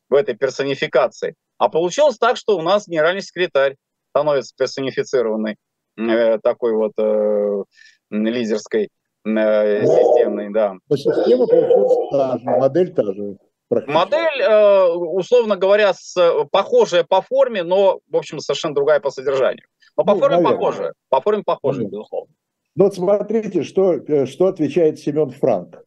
в 0.09 0.15
этой 0.15 0.37
персонификации. 0.37 1.35
А 1.59 1.69
получилось 1.69 2.19
так, 2.19 2.37
что 2.37 2.57
у 2.57 2.63
нас 2.63 2.87
генеральный 2.87 3.23
секретарь 3.23 3.77
становится 4.11 4.55
персонифицированной 4.57 5.57
э, 5.97 6.39
такой 6.39 6.75
вот 6.75 6.93
э, 6.99 7.65
лидерской 8.11 8.91
Э, 9.27 9.87
системный, 9.87 10.53
да. 10.53 10.77
Но 10.89 10.97
система 10.97 11.47
получилась 11.47 12.11
та 12.11 12.39
же, 12.39 12.45
модель 12.45 12.93
та 12.93 13.03
же. 13.05 13.39
Модель, 13.71 14.41
э, 14.41 14.87
условно 14.93 15.57
говоря, 15.57 15.95
с, 15.95 16.15
похожая 16.51 17.05
по 17.05 17.23
форме, 17.23 17.63
но, 17.63 18.01
в 18.09 18.17
общем, 18.17 18.39
совершенно 18.39 18.75
другая 18.75 19.01
по 19.01 19.11
содержанию. 19.11 19.67
Но 19.97 20.05
по 20.05 20.15
ну, 20.15 20.21
форме 20.21 20.37
наверное. 20.37 20.57
похожая. 20.57 20.93
По 21.09 21.21
форме 21.21 21.43
похожая, 21.45 21.87
безусловно. 21.87 22.33
Ну 22.77 22.85
вот 22.85 22.95
смотрите, 22.95 23.63
что, 23.63 23.95
э, 23.95 24.27
что 24.27 24.47
отвечает 24.47 24.99
Семен 24.99 25.31
Франк. 25.31 25.85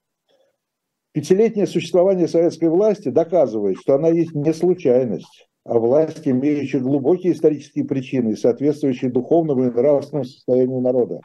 Пятилетнее 1.12 1.68
существование 1.68 2.28
советской 2.28 2.70
власти 2.70 3.10
доказывает, 3.10 3.78
что 3.80 3.96
она 3.96 4.10
есть 4.10 4.34
не 4.34 4.54
случайность, 4.54 5.48
а 5.66 5.80
власть, 5.80 6.28
имеющая 6.28 6.80
глубокие 6.80 7.34
исторические 7.34 7.86
причины 7.86 8.38
соответствующие 8.38 9.12
духовному 9.12 9.66
и 9.66 9.72
нравственному 9.72 10.26
состоянию 10.26 10.80
народа. 10.80 11.20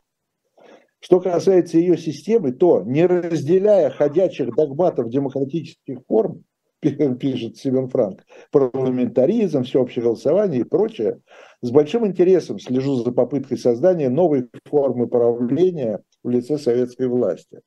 Что 1.02 1.20
касается 1.20 1.78
ее 1.78 1.98
системы, 1.98 2.52
то, 2.52 2.82
не 2.82 3.04
разделяя 3.06 3.90
ходячих 3.90 4.54
догматов 4.54 5.10
демократических 5.10 5.98
форм, 6.06 6.44
пишет 6.80 7.56
Семен 7.56 7.88
Франк, 7.88 8.24
парламентаризм, 8.52 9.64
всеобщее 9.64 10.04
голосование 10.04 10.60
и 10.60 10.64
прочее, 10.64 11.20
с 11.60 11.72
большим 11.72 12.06
интересом 12.06 12.60
слежу 12.60 13.02
за 13.02 13.10
попыткой 13.10 13.58
создания 13.58 14.10
новой 14.10 14.48
формы 14.64 15.08
правления 15.08 16.02
в 16.22 16.30
лице 16.30 16.56
советской 16.56 17.08
власти. 17.08 17.60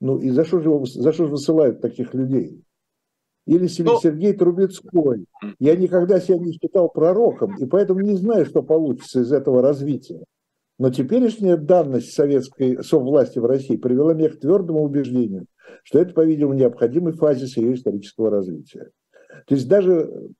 Ну 0.00 0.16
и 0.16 0.30
за 0.30 0.46
что 0.46 0.60
же, 0.60 0.70
его, 0.70 0.86
за 0.86 1.12
что 1.12 1.26
же 1.26 1.32
высылают 1.32 1.82
таких 1.82 2.14
людей? 2.14 2.62
Или 3.44 3.68
ну, 3.80 4.00
Сергей 4.00 4.32
Трубецкой. 4.32 5.26
Я 5.58 5.76
никогда 5.76 6.18
себя 6.18 6.38
не 6.38 6.52
считал 6.52 6.88
пророком, 6.88 7.56
и 7.58 7.66
поэтому 7.66 8.00
не 8.00 8.14
знаю, 8.14 8.46
что 8.46 8.62
получится 8.62 9.20
из 9.20 9.32
этого 9.32 9.60
развития. 9.60 10.24
Но 10.78 10.90
теперешняя 10.90 11.56
данность 11.56 12.12
советской 12.12 12.82
совласти 12.84 13.40
в 13.40 13.46
России 13.46 13.76
привела 13.76 14.14
меня 14.14 14.30
к 14.30 14.38
твердому 14.38 14.84
убеждению, 14.84 15.46
что 15.82 15.98
это, 15.98 16.14
по-видимому, 16.14 16.54
необходимый 16.54 17.14
фазис 17.14 17.56
ее 17.56 17.74
исторического 17.74 18.30
развития. 18.30 18.90
То 19.46 19.54
есть 19.54 19.68
даже, 19.68 20.30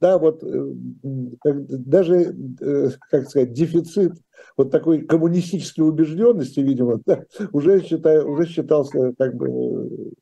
да, 0.00 0.18
вот, 0.18 0.42
э, 0.42 0.72
даже, 1.02 2.34
э, 2.60 2.88
как 3.10 3.28
сказать, 3.28 3.52
дефицит 3.52 4.12
вот 4.56 4.70
такой 4.70 5.02
коммунистической 5.02 5.86
убежденности, 5.86 6.60
видимо, 6.60 7.00
да, 7.04 7.24
уже, 7.52 7.82
считаю, 7.82 8.30
уже 8.30 8.46
считался 8.46 9.12
как 9.18 9.34
бы 9.36 10.14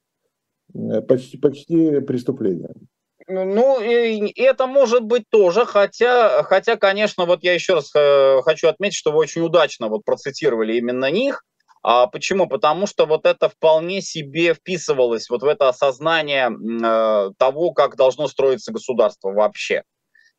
э, 0.75 1.03
почти, 1.03 1.38
почти 1.38 2.01
преступлением. 2.01 2.88
Ну, 3.33 3.81
и 3.81 4.33
это 4.40 4.66
может 4.66 5.03
быть 5.03 5.25
тоже, 5.31 5.64
хотя, 5.64 6.42
хотя, 6.42 6.77
конечно, 6.77 7.25
вот 7.25 7.42
я 7.42 7.55
еще 7.55 7.75
раз 7.75 7.90
э, 7.95 8.42
хочу 8.42 8.68
отметить, 8.68 8.97
что 8.97 9.12
вы 9.12 9.18
очень 9.18 9.42
удачно 9.42 9.88
вот 9.88 10.05
процитировали 10.05 10.77
именно 10.77 11.11
них. 11.11 11.42
А 11.83 12.07
почему? 12.07 12.47
Потому 12.47 12.87
что 12.87 13.07
вот 13.07 13.27
это 13.27 13.49
вполне 13.49 14.03
себе 14.03 14.55
вписывалось 14.55 15.29
вот 15.31 15.42
в 15.42 15.47
это 15.47 15.68
осознание 15.68 16.49
э, 16.51 17.31
того, 17.38 17.73
как 17.73 17.97
должно 17.97 18.29
строиться 18.29 18.73
государство 18.73 19.33
вообще, 19.33 19.83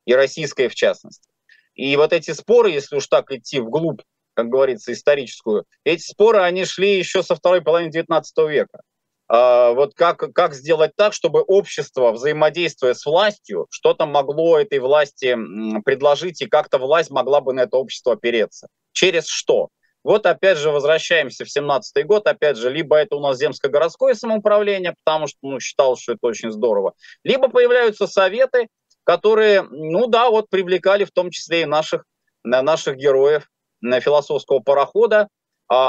и 0.06 0.14
российское 0.14 0.70
в 0.70 0.76
частности. 0.76 1.30
И 1.74 1.96
вот 1.98 2.14
эти 2.14 2.32
споры, 2.32 2.70
если 2.70 2.96
уж 2.96 3.08
так 3.08 3.32
идти 3.32 3.60
вглубь, 3.60 4.02
как 4.36 4.48
говорится, 4.48 4.94
историческую, 4.94 5.66
эти 5.84 6.02
споры, 6.02 6.40
они 6.40 6.66
шли 6.66 6.98
еще 6.98 7.24
со 7.24 7.36
второй 7.36 7.62
половины 7.62 7.90
XIX 7.90 8.24
века. 8.48 8.82
А, 9.36 9.72
вот 9.72 9.96
как, 9.96 10.32
как 10.32 10.54
сделать 10.54 10.92
так, 10.96 11.12
чтобы 11.12 11.42
общество, 11.42 12.12
взаимодействуя 12.12 12.94
с 12.94 13.04
властью, 13.04 13.66
что-то 13.72 14.06
могло 14.06 14.60
этой 14.60 14.78
власти 14.78 15.36
предложить, 15.84 16.44
и 16.44 16.46
как-то 16.46 16.78
власть 16.78 17.10
могла 17.10 17.42
бы 17.42 17.52
на 17.52 17.62
это 17.62 17.78
общество 17.78 18.14
опереться. 18.14 18.68
Через 18.92 19.26
что? 19.26 19.70
Вот 20.04 20.28
опять 20.28 20.60
же 20.60 20.70
возвращаемся 20.70 21.46
в 21.46 21.50
17 21.50 22.06
год, 22.06 22.28
опять 22.28 22.58
же, 22.58 22.70
либо 22.70 22.96
это 22.96 23.16
у 23.16 23.22
нас 23.22 23.40
земско-городское 23.40 24.14
самоуправление, 24.14 24.94
потому 25.04 25.26
что 25.26 25.38
ну, 25.42 25.60
считал, 25.60 25.98
что 25.98 26.12
это 26.12 26.28
очень 26.28 26.52
здорово, 26.52 26.94
либо 27.24 27.48
появляются 27.48 28.06
советы, 28.06 28.68
которые, 29.04 29.64
ну 29.64 30.06
да, 30.06 30.30
вот 30.30 30.48
привлекали 30.52 31.06
в 31.06 31.12
том 31.12 31.32
числе 31.32 31.64
и 31.64 31.66
наших 31.66 32.04
наших 32.44 32.98
героев 32.98 33.50
философского 33.82 34.60
парохода, 34.60 35.28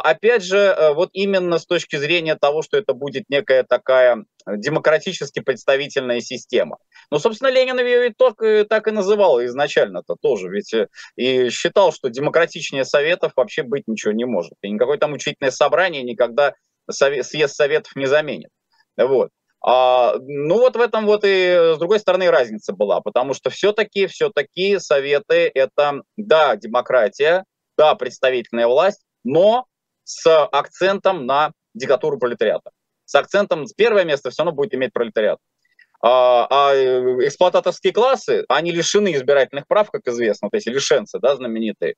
опять 0.00 0.42
же, 0.42 0.56
э, 0.56 0.94
вот 0.94 1.10
именно 1.12 1.58
с 1.58 1.66
точки 1.66 1.96
зрения 1.96 2.36
того, 2.36 2.62
что 2.62 2.76
это 2.78 2.94
будет 2.94 3.24
некая 3.28 3.64
такая 3.64 4.24
демократически 4.46 5.40
представительная 5.40 6.20
система. 6.20 6.78
Ну, 7.10 7.18
собственно, 7.18 7.48
Ленин 7.48 7.78
ее 7.78 8.08
и 8.08 8.14
так, 8.16 8.40
так 8.68 8.88
и 8.88 8.92
называл 8.92 9.44
изначально-то 9.44 10.16
тоже, 10.20 10.48
ведь 10.48 10.72
э, 10.72 10.88
и 11.16 11.50
считал, 11.50 11.92
что 11.92 12.08
демократичнее 12.08 12.84
советов 12.84 13.32
вообще 13.36 13.62
быть 13.62 13.88
ничего 13.88 14.12
не 14.12 14.24
может. 14.24 14.54
И 14.62 14.70
никакое 14.70 14.98
там 14.98 15.12
учительное 15.12 15.50
собрание 15.50 16.02
никогда 16.02 16.54
съезд 16.88 17.54
советов 17.54 17.96
не 17.96 18.06
заменит. 18.06 18.50
Вот. 18.96 19.30
А, 19.66 20.14
ну 20.20 20.58
вот 20.58 20.76
в 20.76 20.80
этом 20.80 21.06
вот 21.06 21.24
и 21.24 21.72
с 21.74 21.78
другой 21.78 21.98
стороны 21.98 22.30
разница 22.30 22.74
была, 22.74 23.00
потому 23.00 23.32
что 23.32 23.48
все-таки, 23.50 24.06
все-таки 24.06 24.78
советы 24.78 25.50
это, 25.54 26.02
да, 26.16 26.54
демократия, 26.56 27.44
да, 27.78 27.94
представительная 27.94 28.66
власть, 28.66 29.02
но 29.24 29.66
с 30.04 30.46
акцентом 30.46 31.26
на 31.26 31.52
диктатуру 31.74 32.18
пролетариата. 32.18 32.70
С 33.04 33.14
акцентом, 33.14 33.66
первое 33.76 34.04
место 34.04 34.30
все 34.30 34.42
равно 34.42 34.56
будет 34.56 34.74
иметь 34.74 34.92
пролетариат. 34.92 35.38
А, 36.00 36.46
а 36.50 36.74
эксплуататорские 37.26 37.92
классы, 37.92 38.44
они 38.48 38.70
лишены 38.70 39.14
избирательных 39.14 39.66
прав, 39.66 39.90
как 39.90 40.06
известно, 40.06 40.48
вот 40.50 40.56
эти 40.56 40.68
лишенцы, 40.68 41.18
да, 41.18 41.34
знаменитые. 41.34 41.94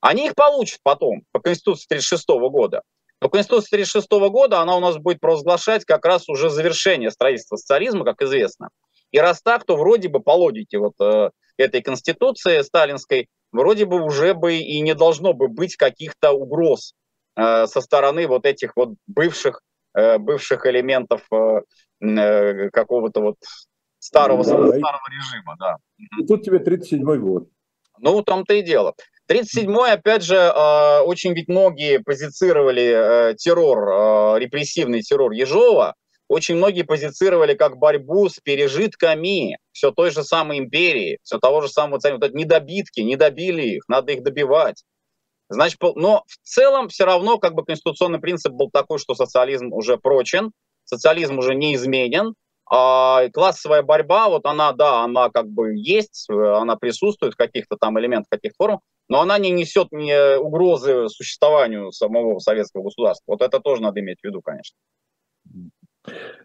Они 0.00 0.26
их 0.26 0.34
получат 0.34 0.80
потом 0.82 1.22
по 1.32 1.40
Конституции 1.40 1.86
1936 1.86 2.28
года. 2.50 2.82
Но 3.20 3.28
Конституция 3.28 3.76
1936 3.76 4.32
года, 4.32 4.60
она 4.60 4.76
у 4.76 4.80
нас 4.80 4.96
будет 4.96 5.20
провозглашать 5.20 5.84
как 5.84 6.06
раз 6.06 6.28
уже 6.28 6.48
завершение 6.48 7.10
строительства 7.10 7.56
социализма, 7.56 8.04
как 8.04 8.22
известно. 8.22 8.70
И 9.10 9.18
раз 9.18 9.42
так, 9.42 9.64
то 9.64 9.76
вроде 9.76 10.08
бы 10.08 10.20
по 10.20 10.30
логике 10.30 10.78
вот 10.78 10.94
э, 11.00 11.30
этой 11.58 11.82
Конституции 11.82 12.62
сталинской, 12.62 13.28
вроде 13.52 13.84
бы 13.84 14.00
уже 14.00 14.32
бы 14.32 14.56
и 14.56 14.80
не 14.80 14.94
должно 14.94 15.34
бы 15.34 15.48
быть 15.48 15.76
каких-то 15.76 16.30
угроз 16.30 16.94
Э, 16.94 16.99
со 17.36 17.80
стороны 17.80 18.26
вот 18.26 18.46
этих 18.46 18.76
вот 18.76 18.94
бывших, 19.06 19.60
э, 19.94 20.18
бывших 20.18 20.66
элементов 20.66 21.22
э, 21.32 22.70
какого-то 22.70 23.20
вот 23.20 23.36
старого, 23.98 24.44
да, 24.44 24.50
старого 24.50 25.08
режима, 25.10 25.56
да. 25.58 25.76
И 26.18 26.26
тут 26.26 26.42
тебе 26.42 26.58
37-й 26.58 27.18
год. 27.18 27.48
Ну, 27.98 28.22
там-то 28.22 28.54
и 28.54 28.62
дело. 28.62 28.94
37-й, 29.30 29.92
опять 29.92 30.24
же, 30.24 30.50
очень 31.04 31.34
ведь 31.34 31.48
многие 31.48 31.98
позицировали 31.98 33.34
террор, 33.36 34.40
репрессивный 34.40 35.02
террор 35.02 35.32
Ежова, 35.32 35.94
очень 36.30 36.54
многие 36.54 36.82
позицировали 36.82 37.54
как 37.54 37.76
борьбу 37.76 38.28
с 38.28 38.38
пережитками 38.38 39.58
все 39.72 39.90
той 39.90 40.12
же 40.12 40.22
самой 40.22 40.58
империи, 40.58 41.18
все 41.24 41.38
того 41.38 41.60
же 41.60 41.68
самого, 41.68 41.98
вот 42.04 42.04
эти 42.04 42.36
недобитки, 42.36 43.00
не 43.00 43.16
добили 43.16 43.62
их, 43.62 43.88
надо 43.88 44.12
их 44.12 44.22
добивать. 44.22 44.84
Значит, 45.50 45.78
но 45.96 46.22
в 46.28 46.48
целом 46.48 46.88
все 46.88 47.04
равно 47.04 47.38
как 47.38 47.54
бы 47.54 47.64
конституционный 47.64 48.20
принцип 48.20 48.52
был 48.52 48.70
такой, 48.70 48.98
что 48.98 49.14
социализм 49.14 49.72
уже 49.72 49.98
прочен, 49.98 50.52
социализм 50.84 51.38
уже 51.38 51.56
не 51.56 51.74
изменен, 51.74 52.34
а 52.72 53.28
классовая 53.30 53.82
борьба, 53.82 54.28
вот 54.28 54.46
она, 54.46 54.72
да, 54.72 55.02
она 55.02 55.28
как 55.28 55.48
бы 55.48 55.74
есть, 55.74 56.28
она 56.30 56.76
присутствует 56.76 57.34
в 57.34 57.36
каких-то 57.36 57.76
там 57.76 57.98
элементах, 57.98 58.28
каких 58.30 58.52
форм, 58.56 58.78
но 59.08 59.20
она 59.20 59.38
не 59.38 59.50
несет 59.50 59.88
ни 59.90 60.38
угрозы 60.38 61.08
существованию 61.08 61.90
самого 61.90 62.38
советского 62.38 62.84
государства. 62.84 63.32
Вот 63.32 63.42
это 63.42 63.58
тоже 63.58 63.82
надо 63.82 63.98
иметь 63.98 64.20
в 64.20 64.24
виду, 64.24 64.40
конечно. 64.40 64.76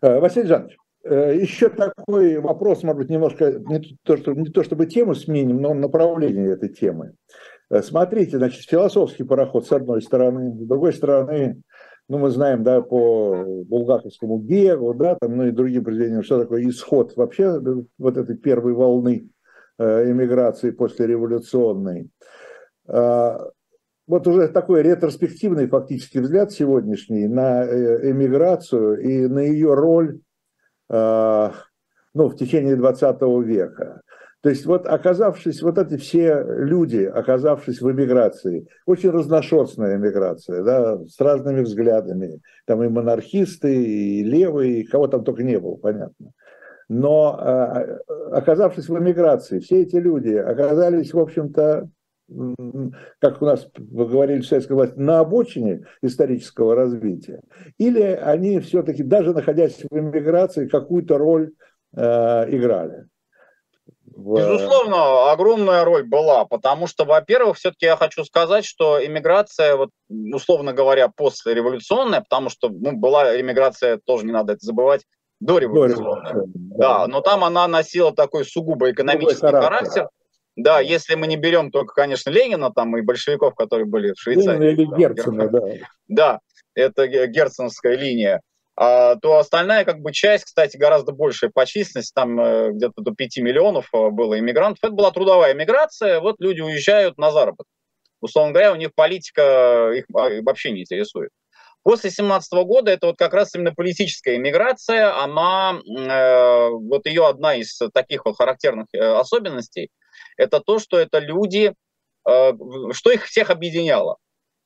Э, 0.02 0.20
Василий 0.20 0.48
Жанович, 0.48 0.78
э, 1.04 1.38
еще 1.40 1.70
такой 1.70 2.40
вопрос, 2.40 2.82
может 2.82 3.04
быть, 3.04 3.10
немножко 3.12 3.52
не 3.52 3.96
то, 4.04 4.18
что, 4.18 4.34
не 4.34 4.50
то 4.50 4.64
чтобы 4.64 4.88
тему 4.88 5.14
сменим, 5.14 5.62
но 5.62 5.76
направление 5.76 6.54
этой 6.54 6.70
темы. 6.70 7.14
Э, 7.70 7.82
смотрите, 7.82 8.38
значит, 8.38 8.66
философский 8.70 9.24
пароход 9.24 9.68
с 9.68 9.72
одной 9.72 10.02
стороны, 10.02 10.52
с 10.52 10.68
другой 10.68 10.94
стороны, 10.94 11.62
ну, 12.08 12.20
мы 12.20 12.30
знаем, 12.30 12.64
да, 12.64 12.82
по 12.82 13.44
булгаковскому 13.66 14.40
Геру, 14.40 14.94
да, 14.94 15.16
там, 15.20 15.38
ну 15.38 15.48
и 15.48 15.52
другим 15.52 15.84
произведениям, 15.84 16.24
что 16.24 16.40
такое 16.40 16.68
исход 16.70 17.16
вообще 17.16 17.60
вот 17.98 18.18
этой 18.18 18.38
первой 18.38 18.74
волны 18.74 19.30
э, 19.80 20.12
эмиграции 20.12 20.70
после 20.70 21.08
революционной. 21.08 22.10
А, 22.88 23.50
вот 24.06 24.28
уже 24.28 24.50
такой 24.50 24.84
ретроспективный 24.84 25.68
фактически 25.68 26.20
взгляд 26.20 26.52
сегодняшний 26.52 27.28
на 27.28 27.64
э, 27.64 28.12
эмиграцию 28.12 29.02
и 29.02 29.28
на 29.28 29.40
ее 29.40 29.74
роль 29.74 30.20
ну, 30.88 32.30
в 32.30 32.36
течение 32.36 32.76
20 32.76 33.22
века. 33.44 34.02
То 34.46 34.50
есть 34.50 34.68
вот 34.68 34.86
оказавшись, 34.86 35.64
вот 35.64 35.80
эти 35.80 35.98
все 35.98 36.46
люди, 36.48 37.04
оказавшись 37.04 37.82
в 37.82 37.92
эмиграции, 37.92 38.68
очень 38.86 39.10
разношерстная 39.10 39.98
эмиграция, 39.98 40.62
да, 40.62 41.00
с 41.08 41.20
разными 41.20 41.62
взглядами, 41.62 42.42
там 42.68 42.84
и 42.84 42.88
монархисты, 42.88 43.84
и 43.84 44.24
левые, 44.24 44.82
и 44.82 44.84
кого 44.84 45.08
там 45.08 45.24
только 45.24 45.42
не 45.42 45.58
было, 45.58 45.78
понятно. 45.78 46.32
Но 46.90 47.36
а, 47.40 47.98
оказавшись 48.34 48.88
в 48.88 48.96
эмиграции, 48.96 49.58
все 49.58 49.82
эти 49.82 49.96
люди 49.96 50.36
оказались, 50.36 51.12
в 51.12 51.20
общем-то, 51.20 51.90
как 53.18 53.42
у 53.42 53.46
нас 53.46 53.68
говорили 53.76 54.42
в 54.42 54.46
советской 54.46 54.74
власти, 54.74 55.00
на 55.00 55.22
обочине 55.22 55.88
исторического 56.04 56.76
развития, 56.76 57.42
или 57.80 58.04
они 58.04 58.60
все-таки, 58.60 59.02
даже 59.02 59.34
находясь 59.34 59.84
в 59.90 59.98
эмиграции, 59.98 60.68
какую-то 60.68 61.18
роль 61.18 61.54
э, 61.98 62.02
играли. 62.56 63.08
Безусловно, 64.26 65.32
огромная 65.32 65.84
роль 65.84 66.04
была, 66.04 66.46
потому 66.46 66.88
что, 66.88 67.06
во-первых, 67.06 67.58
все-таки 67.58 67.86
я 67.86 67.96
хочу 67.96 68.24
сказать, 68.24 68.66
что 68.66 69.04
иммиграция, 69.06 69.76
вот, 69.76 69.90
условно 70.10 70.74
говоря, 70.74 71.10
послереволюционная, 71.16 72.22
потому 72.22 72.50
что 72.50 72.70
ну, 72.70 72.94
была 72.94 73.40
иммиграция, 73.40 74.00
тоже 74.04 74.26
не 74.26 74.32
надо 74.32 74.54
это 74.54 74.66
забывать, 74.66 75.04
до 75.40 75.60
революционная. 75.60 76.44
Да. 76.46 76.78
да, 76.78 77.08
но 77.08 77.22
там 77.22 77.44
она 77.44 77.68
носила 77.68 78.14
такой 78.14 78.46
сугубо 78.46 78.90
экономический 78.90 79.42
характер. 79.42 79.70
характер. 79.70 80.10
Да, 80.56 80.80
если 80.80 81.16
мы 81.16 81.28
не 81.28 81.36
берем 81.36 81.70
только, 81.70 81.94
конечно, 81.94 82.30
Ленина 82.30 82.72
там 82.72 82.98
и 82.98 83.02
большевиков, 83.02 83.54
которые 83.56 83.86
были 83.86 84.14
в 84.14 84.20
Швейцарии. 84.20 84.58
Ленина 84.58 84.70
или 84.72 84.98
Герцена, 84.98 85.50
да. 85.50 85.62
Да, 86.08 86.40
это 86.74 87.08
герценовская 87.08 87.96
линия. 87.96 88.42
А, 88.78 89.16
то 89.16 89.38
остальная 89.38 89.86
как 89.86 90.02
бы 90.02 90.12
часть, 90.12 90.46
кстати, 90.46 90.76
гораздо 90.76 91.14
большая 91.14 91.50
по 91.50 91.66
численности, 91.66 92.14
там 92.14 92.40
э, 92.40 92.72
где-то 92.72 93.02
до 93.02 93.12
5 93.12 93.38
миллионов 93.38 93.88
э, 93.94 94.10
было 94.10 94.38
иммигрантов. 94.38 94.84
Это 94.84 94.94
была 94.94 95.12
трудовая 95.12 95.54
миграция, 95.54 96.20
вот 96.20 96.36
люди 96.40 96.60
уезжают 96.60 97.18
на 97.18 97.32
заработок. 97.32 97.68
Условно 98.20 98.52
говоря, 98.52 98.74
у 98.74 98.76
них 98.76 98.94
политика 98.94 99.92
их 99.96 100.06
а, 100.14 100.42
вообще 100.42 100.72
не 100.72 100.82
интересует. 100.82 101.30
После 101.84 102.10
17 102.10 102.52
года 102.66 102.92
это 102.92 103.08
вот 103.08 103.18
как 103.18 103.34
раз 103.34 103.56
именно 103.56 103.74
политическая 103.74 104.36
иммиграция, 104.36 105.16
она, 105.24 105.80
э, 105.86 106.70
вот 106.70 107.06
ее 107.06 107.28
одна 107.28 107.56
из 107.56 107.80
таких 107.94 108.26
вот 108.26 108.36
характерных 108.36 108.88
особенностей, 108.94 109.90
это 110.36 110.60
то, 110.60 110.80
что 110.80 110.98
это 111.00 111.20
люди, 111.20 111.74
что 112.26 113.12
их 113.12 113.26
всех 113.26 113.52
объединяло. 113.52 114.18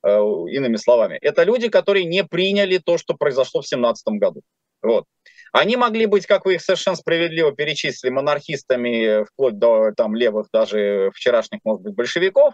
Э, 0.01 0.17
иными 0.49 0.77
словами. 0.77 1.17
Это 1.21 1.43
люди, 1.43 1.67
которые 1.67 2.05
не 2.05 2.23
приняли 2.23 2.77
то, 2.77 2.97
что 2.97 3.15
произошло 3.15 3.61
в 3.61 3.67
17 3.67 4.13
году. 4.13 4.41
Вот. 4.81 5.03
Они 5.51 5.75
могли 5.75 6.05
быть, 6.05 6.25
как 6.25 6.45
вы 6.45 6.55
их 6.55 6.61
совершенно 6.61 6.95
справедливо 6.95 7.51
перечислили, 7.51 8.09
монархистами, 8.09 9.25
вплоть 9.25 9.57
до 9.59 9.91
там, 9.91 10.15
левых, 10.15 10.47
даже 10.53 11.11
вчерашних, 11.13 11.59
может 11.65 11.83
быть, 11.83 11.95
большевиков. 11.95 12.53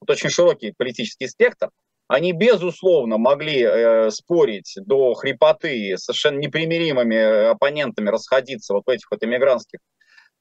Вот 0.00 0.10
очень 0.10 0.28
широкий 0.28 0.74
политический 0.76 1.28
спектр. 1.28 1.70
Они, 2.08 2.32
безусловно, 2.32 3.16
могли 3.16 3.62
э, 3.62 4.10
спорить 4.10 4.74
до 4.76 5.14
хрипоты 5.14 5.96
с 5.96 6.04
совершенно 6.04 6.40
непримиримыми 6.40 7.52
оппонентами, 7.52 8.10
расходиться 8.10 8.74
вот 8.74 8.82
в 8.84 8.90
этих 8.90 9.10
вот 9.10 9.24
эмигрантских, 9.24 9.80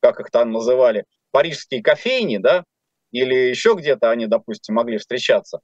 как 0.01 0.19
их 0.19 0.31
там 0.31 0.51
называли, 0.51 1.05
парижские 1.31 1.81
кофейни, 1.81 2.39
да, 2.39 2.65
или 3.11 3.35
еще 3.35 3.73
где-то 3.73 4.11
они, 4.11 4.27
допустим, 4.27 4.75
могли 4.75 4.97
встречаться. 4.97 5.61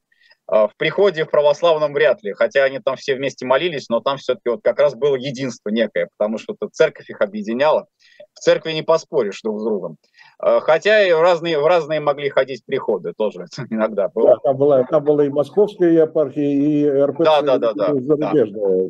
А, 0.47 0.67
в 0.67 0.75
приходе 0.77 1.25
в 1.25 1.29
православном 1.29 1.93
вряд 1.93 2.23
ли, 2.23 2.31
хотя 2.33 2.63
они 2.63 2.79
там 2.79 2.95
все 2.95 3.15
вместе 3.15 3.45
молились, 3.45 3.89
но 3.89 3.99
там 3.99 4.17
все-таки 4.17 4.49
вот 4.49 4.61
как 4.63 4.79
раз 4.79 4.95
было 4.95 5.15
единство 5.15 5.69
некое, 5.69 6.09
потому 6.17 6.37
что 6.37 6.55
церковь 6.71 7.09
их 7.09 7.21
объединяла. 7.21 7.87
В 8.33 8.39
церкви 8.39 8.71
не 8.71 8.81
поспоришь 8.81 9.41
друг 9.41 9.59
с 9.59 9.63
другом. 9.63 9.97
А, 10.39 10.61
хотя 10.61 11.05
и 11.05 11.11
в 11.11 11.21
разные, 11.21 11.59
в 11.59 11.65
разные 11.65 11.99
могли 11.99 12.29
ходить 12.29 12.63
приходы 12.65 13.13
тоже 13.17 13.45
иногда 13.69 14.07
было. 14.07 14.31
Да, 14.31 14.37
там, 14.37 14.57
была, 14.57 14.83
там 14.83 15.03
была 15.03 15.25
и 15.25 15.29
московская 15.29 15.91
епархия, 15.91 16.43
и 16.43 16.89
РПЦ 16.89 17.25
да, 17.25 17.41
да, 17.41 17.57
да, 17.57 17.73
да, 17.73 17.93
зарубежная. 17.95 18.85
Да. 18.85 18.89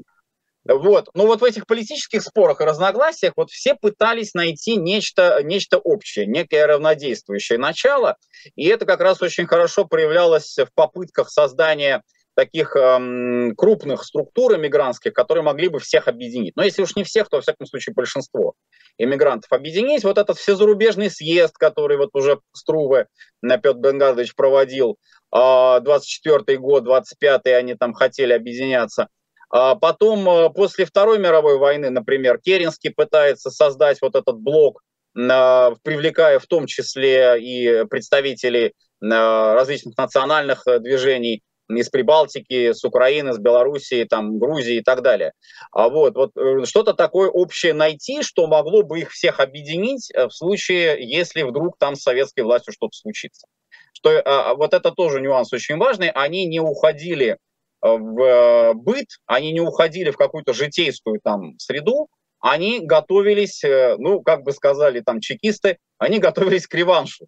Вот. 0.67 1.09
Ну 1.13 1.27
вот 1.27 1.41
в 1.41 1.43
этих 1.43 1.65
политических 1.65 2.21
спорах 2.21 2.61
и 2.61 2.65
разногласиях 2.65 3.33
вот 3.35 3.49
все 3.49 3.75
пытались 3.75 4.33
найти 4.33 4.75
нечто, 4.75 5.41
нечто 5.43 5.77
общее, 5.77 6.25
некое 6.25 6.67
равнодействующее 6.67 7.57
начало, 7.57 8.17
и 8.55 8.67
это 8.67 8.85
как 8.85 8.99
раз 8.99 9.21
очень 9.21 9.47
хорошо 9.47 9.85
проявлялось 9.85 10.57
в 10.57 10.73
попытках 10.73 11.29
создания 11.29 12.03
таких 12.37 12.75
эм, 12.75 13.55
крупных 13.55 14.03
структур 14.03 14.55
иммигрантских, 14.55 15.11
которые 15.11 15.43
могли 15.43 15.69
бы 15.69 15.79
всех 15.79 16.07
объединить. 16.07 16.55
Но 16.55 16.63
если 16.63 16.83
уж 16.83 16.95
не 16.95 17.03
всех, 17.03 17.29
то, 17.29 17.37
во 17.37 17.41
всяком 17.41 17.65
случае, 17.65 17.95
большинство. 17.95 18.53
эмигрантов 18.99 19.51
объединить. 19.51 20.03
Вот 20.03 20.19
этот 20.19 20.37
всезарубежный 20.37 21.09
съезд, 21.09 21.57
который 21.57 21.97
вот 21.97 22.11
уже 22.13 22.39
Струве 22.53 23.07
Петр 23.41 23.73
Бенгардович 23.73 24.35
проводил, 24.35 24.97
24 25.31 26.43
а, 26.47 26.57
год, 26.59 26.83
25 26.83 27.47
они 27.47 27.73
там 27.73 27.93
хотели 27.93 28.33
объединяться. 28.33 29.07
А 29.49 29.75
потом, 29.75 30.51
после 30.53 30.85
Второй 30.85 31.19
мировой 31.19 31.57
войны, 31.57 31.89
например, 31.89 32.39
Керенский 32.39 32.91
пытается 32.91 33.49
создать 33.49 34.01
вот 34.01 34.15
этот 34.15 34.39
блок, 34.39 34.81
привлекая 35.13 36.39
в 36.39 36.45
том 36.45 36.65
числе 36.65 37.39
и 37.39 37.85
представителей 37.85 38.73
различных 38.99 39.97
национальных 39.97 40.63
э, 40.67 40.79
движений, 40.79 41.41
из 41.69 41.89
Прибалтики, 41.89 42.71
с 42.71 42.83
Украины, 42.85 43.33
с 43.33 43.39
Белоруссии, 43.39 44.05
там, 44.05 44.39
Грузии 44.39 44.77
и 44.77 44.81
так 44.81 45.01
далее. 45.01 45.33
А 45.71 45.89
вот, 45.89 46.15
вот 46.15 46.31
э, 46.37 46.63
что-то 46.65 46.93
такое 46.93 47.29
общее 47.29 47.73
найти, 47.73 48.21
что 48.21 48.47
могло 48.47 48.83
бы 48.83 49.01
их 49.01 49.11
всех 49.11 49.41
объединить 49.41 50.09
э, 50.13 50.27
в 50.27 50.31
случае, 50.31 50.97
если 50.99 51.43
вдруг 51.43 51.77
там 51.77 51.95
с 51.95 52.03
советской 52.03 52.41
властью 52.41 52.73
что-то 52.73 52.95
случится. 52.95 53.47
Что, 53.93 54.11
а, 54.11 54.51
а, 54.51 54.55
вот 54.55 54.73
это 54.73 54.91
тоже 54.91 55.19
нюанс 55.19 55.51
очень 55.51 55.77
важный. 55.77 56.09
Они 56.09 56.45
не 56.45 56.61
уходили 56.61 57.31
э, 57.31 57.37
в 57.81 58.73
быт, 58.73 59.07
они 59.25 59.51
не 59.51 59.61
уходили 59.61 60.11
в 60.11 60.17
какую-то 60.17 60.53
житейскую 60.53 61.19
там 61.23 61.57
среду, 61.59 62.07
они 62.39 62.79
готовились, 62.79 63.63
ну, 63.97 64.21
как 64.21 64.43
бы 64.43 64.51
сказали 64.51 65.01
там 65.01 65.19
чекисты, 65.19 65.77
они 65.97 66.19
готовились 66.19 66.67
к 66.67 66.73
реваншу. 66.73 67.27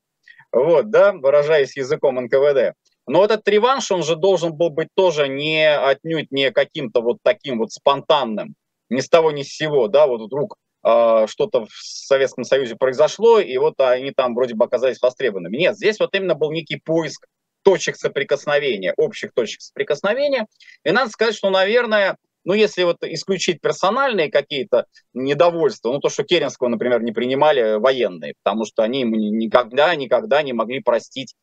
Вот, 0.51 0.89
да, 0.89 1.11
выражаясь 1.13 1.77
языком 1.77 2.15
НКВД. 2.15 2.73
Но 3.07 3.23
этот 3.23 3.47
реванш, 3.47 3.91
он 3.91 4.03
же 4.03 4.15
должен 4.15 4.53
был 4.53 4.69
быть 4.69 4.89
тоже 4.95 5.27
не 5.27 5.67
отнюдь 5.67 6.31
не 6.31 6.51
каким-то 6.51 7.01
вот 7.01 7.17
таким 7.23 7.59
вот 7.59 7.71
спонтанным, 7.71 8.55
ни 8.89 8.99
с 8.99 9.09
того 9.09 9.31
ни 9.31 9.43
с 9.43 9.55
сего, 9.55 9.87
да, 9.87 10.05
вот 10.05 10.21
вдруг 10.21 10.57
э, 10.85 11.25
что-то 11.27 11.65
в 11.65 11.71
Советском 11.71 12.43
Союзе 12.43 12.75
произошло, 12.75 13.39
и 13.39 13.57
вот 13.57 13.79
они 13.79 14.11
там 14.11 14.35
вроде 14.35 14.53
бы 14.53 14.65
оказались 14.65 15.01
востребованными. 15.01 15.57
Нет, 15.57 15.75
здесь 15.75 15.99
вот 15.99 16.13
именно 16.13 16.35
был 16.35 16.51
некий 16.51 16.77
поиск 16.77 17.25
точек 17.69 17.97
соприкосновения, 17.97 18.95
общих 18.97 19.31
точек 19.31 19.61
соприкосновения. 19.61 20.47
И 20.83 20.89
надо 20.89 21.11
сказать, 21.11 21.35
что, 21.35 21.51
наверное, 21.51 22.17
ну, 22.43 22.53
если 22.53 22.81
вот 22.81 22.97
исключить 23.03 23.61
персональные 23.61 24.31
какие-то 24.31 24.85
недовольства, 25.13 25.91
ну, 25.91 25.99
то, 25.99 26.09
что 26.09 26.23
Керенского, 26.23 26.69
например, 26.69 27.03
не 27.03 27.11
принимали 27.11 27.77
военные, 27.77 28.33
потому 28.43 28.65
что 28.65 28.81
они 28.81 29.01
ему 29.01 29.17
никогда, 29.17 29.93
никогда 29.93 30.41
не 30.41 30.51
могли 30.51 30.81
простить 30.81 31.35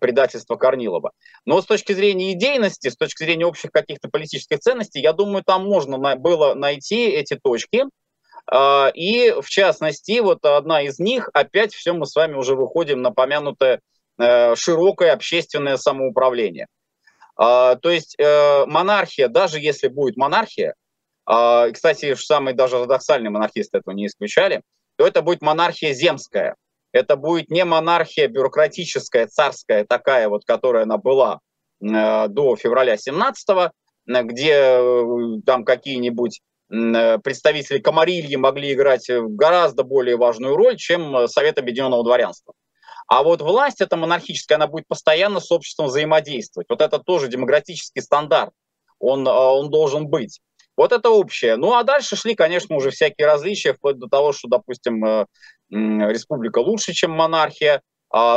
предательство 0.00 0.54
Корнилова. 0.54 1.10
Но 1.46 1.60
с 1.60 1.66
точки 1.66 1.94
зрения 1.94 2.32
идейности, 2.34 2.90
с 2.90 2.96
точки 2.96 3.24
зрения 3.24 3.44
общих 3.44 3.72
каких-то 3.72 4.08
политических 4.08 4.60
ценностей, 4.60 5.00
я 5.00 5.12
думаю, 5.12 5.42
там 5.44 5.64
можно 5.64 5.98
было 6.14 6.54
найти 6.54 7.08
эти 7.08 7.34
точки. 7.34 7.86
А, 8.48 8.92
и 8.94 9.32
в 9.32 9.48
частности, 9.48 10.20
вот 10.20 10.44
одна 10.44 10.82
из 10.82 11.00
них, 11.00 11.28
опять 11.34 11.74
все 11.74 11.92
мы 11.92 12.06
с 12.06 12.14
вами 12.14 12.34
уже 12.34 12.54
выходим 12.54 13.02
на 13.02 13.10
помянутое 13.10 13.76
э, 13.76 13.80
широкое 14.18 15.12
общественное 15.12 15.76
самоуправление. 15.76 16.66
А, 17.36 17.76
то 17.76 17.90
есть 17.90 18.14
э, 18.18 18.66
монархия, 18.66 19.28
даже 19.28 19.58
если 19.58 19.88
будет 19.88 20.16
монархия, 20.16 20.74
а, 21.24 21.70
кстати, 21.70 22.14
самые 22.14 22.54
даже 22.54 22.76
ортодоксальные 22.76 23.30
монархисты 23.30 23.78
этого 23.78 23.94
не 23.94 24.06
исключали, 24.06 24.62
то 24.96 25.06
это 25.06 25.22
будет 25.22 25.40
монархия 25.40 25.94
земская, 25.94 26.56
это 26.92 27.16
будет 27.16 27.50
не 27.50 27.64
монархия 27.64 28.28
бюрократическая, 28.28 29.26
царская, 29.26 29.84
такая 29.84 30.28
вот, 30.28 30.44
которая 30.44 30.82
она 30.82 30.98
была 30.98 31.40
э, 31.80 32.28
до 32.28 32.56
февраля 32.56 32.96
17 32.96 33.72
где 34.04 34.52
э, 34.52 35.04
там 35.46 35.64
какие-нибудь 35.64 36.40
э, 36.70 37.18
представители 37.18 37.78
Комарильи 37.78 38.36
могли 38.36 38.72
играть 38.72 39.08
гораздо 39.08 39.84
более 39.84 40.16
важную 40.16 40.56
роль, 40.56 40.76
чем 40.76 41.28
Совет 41.28 41.58
Объединенного 41.58 42.04
Дворянства. 42.04 42.52
А 43.12 43.22
вот 43.22 43.42
власть 43.42 43.82
эта 43.82 43.98
монархическая, 43.98 44.56
она 44.56 44.66
будет 44.66 44.88
постоянно 44.88 45.38
с 45.38 45.52
обществом 45.52 45.88
взаимодействовать. 45.88 46.66
Вот 46.70 46.80
это 46.80 46.98
тоже 46.98 47.28
демократический 47.28 48.00
стандарт, 48.00 48.54
он, 48.98 49.28
он 49.28 49.68
должен 49.68 50.08
быть. 50.08 50.40
Вот 50.78 50.92
это 50.92 51.10
общее. 51.10 51.56
Ну 51.56 51.74
а 51.74 51.82
дальше 51.82 52.16
шли, 52.16 52.34
конечно, 52.34 52.74
уже 52.74 52.88
всякие 52.88 53.26
различия, 53.26 53.74
вплоть 53.74 53.98
до 53.98 54.08
того, 54.08 54.32
что, 54.32 54.48
допустим, 54.48 55.26
республика 55.68 56.60
лучше, 56.60 56.94
чем 56.94 57.10
монархия, 57.10 57.82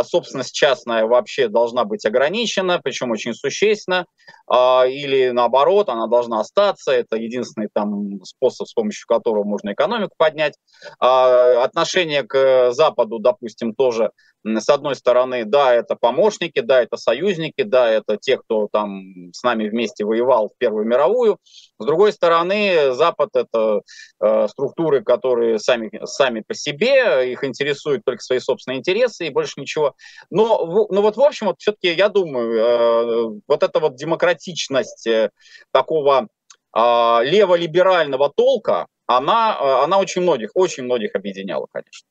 собственность 0.04 0.54
частная 0.54 1.06
вообще 1.06 1.48
должна 1.48 1.84
быть 1.84 2.06
ограничена, 2.06 2.80
причем 2.82 3.12
очень 3.12 3.34
существенно, 3.34 4.06
а, 4.48 4.86
или 4.88 5.30
наоборот, 5.30 5.90
она 5.90 6.08
должна 6.08 6.40
остаться, 6.40 6.92
это 6.92 7.18
единственный 7.18 7.70
там 7.74 8.24
способ, 8.24 8.68
с 8.68 8.74
помощью 8.74 9.06
которого 9.08 9.44
можно 9.44 9.74
экономику 9.74 10.14
поднять. 10.18 10.54
А, 11.00 11.64
отношение 11.64 12.24
к 12.24 12.72
Западу, 12.72 13.20
допустим, 13.20 13.74
тоже 13.74 14.12
с 14.46 14.70
одной 14.70 14.96
стороны, 14.96 15.44
да, 15.44 15.74
это 15.74 15.96
помощники, 15.96 16.60
да, 16.60 16.84
это 16.84 16.98
союзники, 16.98 17.64
да, 17.64 17.90
это 17.90 18.18
те, 18.18 18.38
кто 18.38 18.68
там 18.72 19.34
с 19.34 19.42
нами 19.42 19.68
вместе 19.68 20.06
воевал 20.06 20.50
в 20.50 20.58
Первую 20.60 20.86
мировую. 20.86 21.40
С 21.80 21.86
другой 21.86 22.14
стороны, 22.14 22.94
Запад 22.94 23.30
это 23.34 23.82
э, 24.22 24.48
структуры, 24.48 25.04
которые 25.04 25.58
сами, 25.58 25.90
сами 26.06 26.44
по 26.48 26.54
себе, 26.54 27.32
их 27.32 27.44
интересуют 27.44 28.04
только 28.06 28.22
свои 28.22 28.38
собственные 28.38 28.80
интересы 28.80 29.26
и 29.26 29.32
больше 29.32 29.54
ничего. 29.66 29.96
Но, 30.30 30.88
ну 30.90 31.02
вот 31.02 31.18
в 31.18 31.22
общем, 31.22 31.48
вот 31.48 31.58
все-таки 31.60 31.92
я 31.94 32.10
думаю, 32.10 32.54
э, 32.54 33.42
вот 33.48 33.64
эта 33.64 33.80
вот 33.80 33.96
демократичность 33.96 35.08
э, 35.08 35.32
такого 35.72 36.28
э, 36.76 36.80
леволиберального 37.24 38.32
толка, 38.36 38.88
она, 39.08 39.58
э, 39.60 39.84
она 39.84 40.00
очень 40.00 40.22
многих, 40.22 40.52
очень 40.54 40.84
многих 40.84 41.16
объединяла, 41.16 41.68
конечно. 41.72 42.08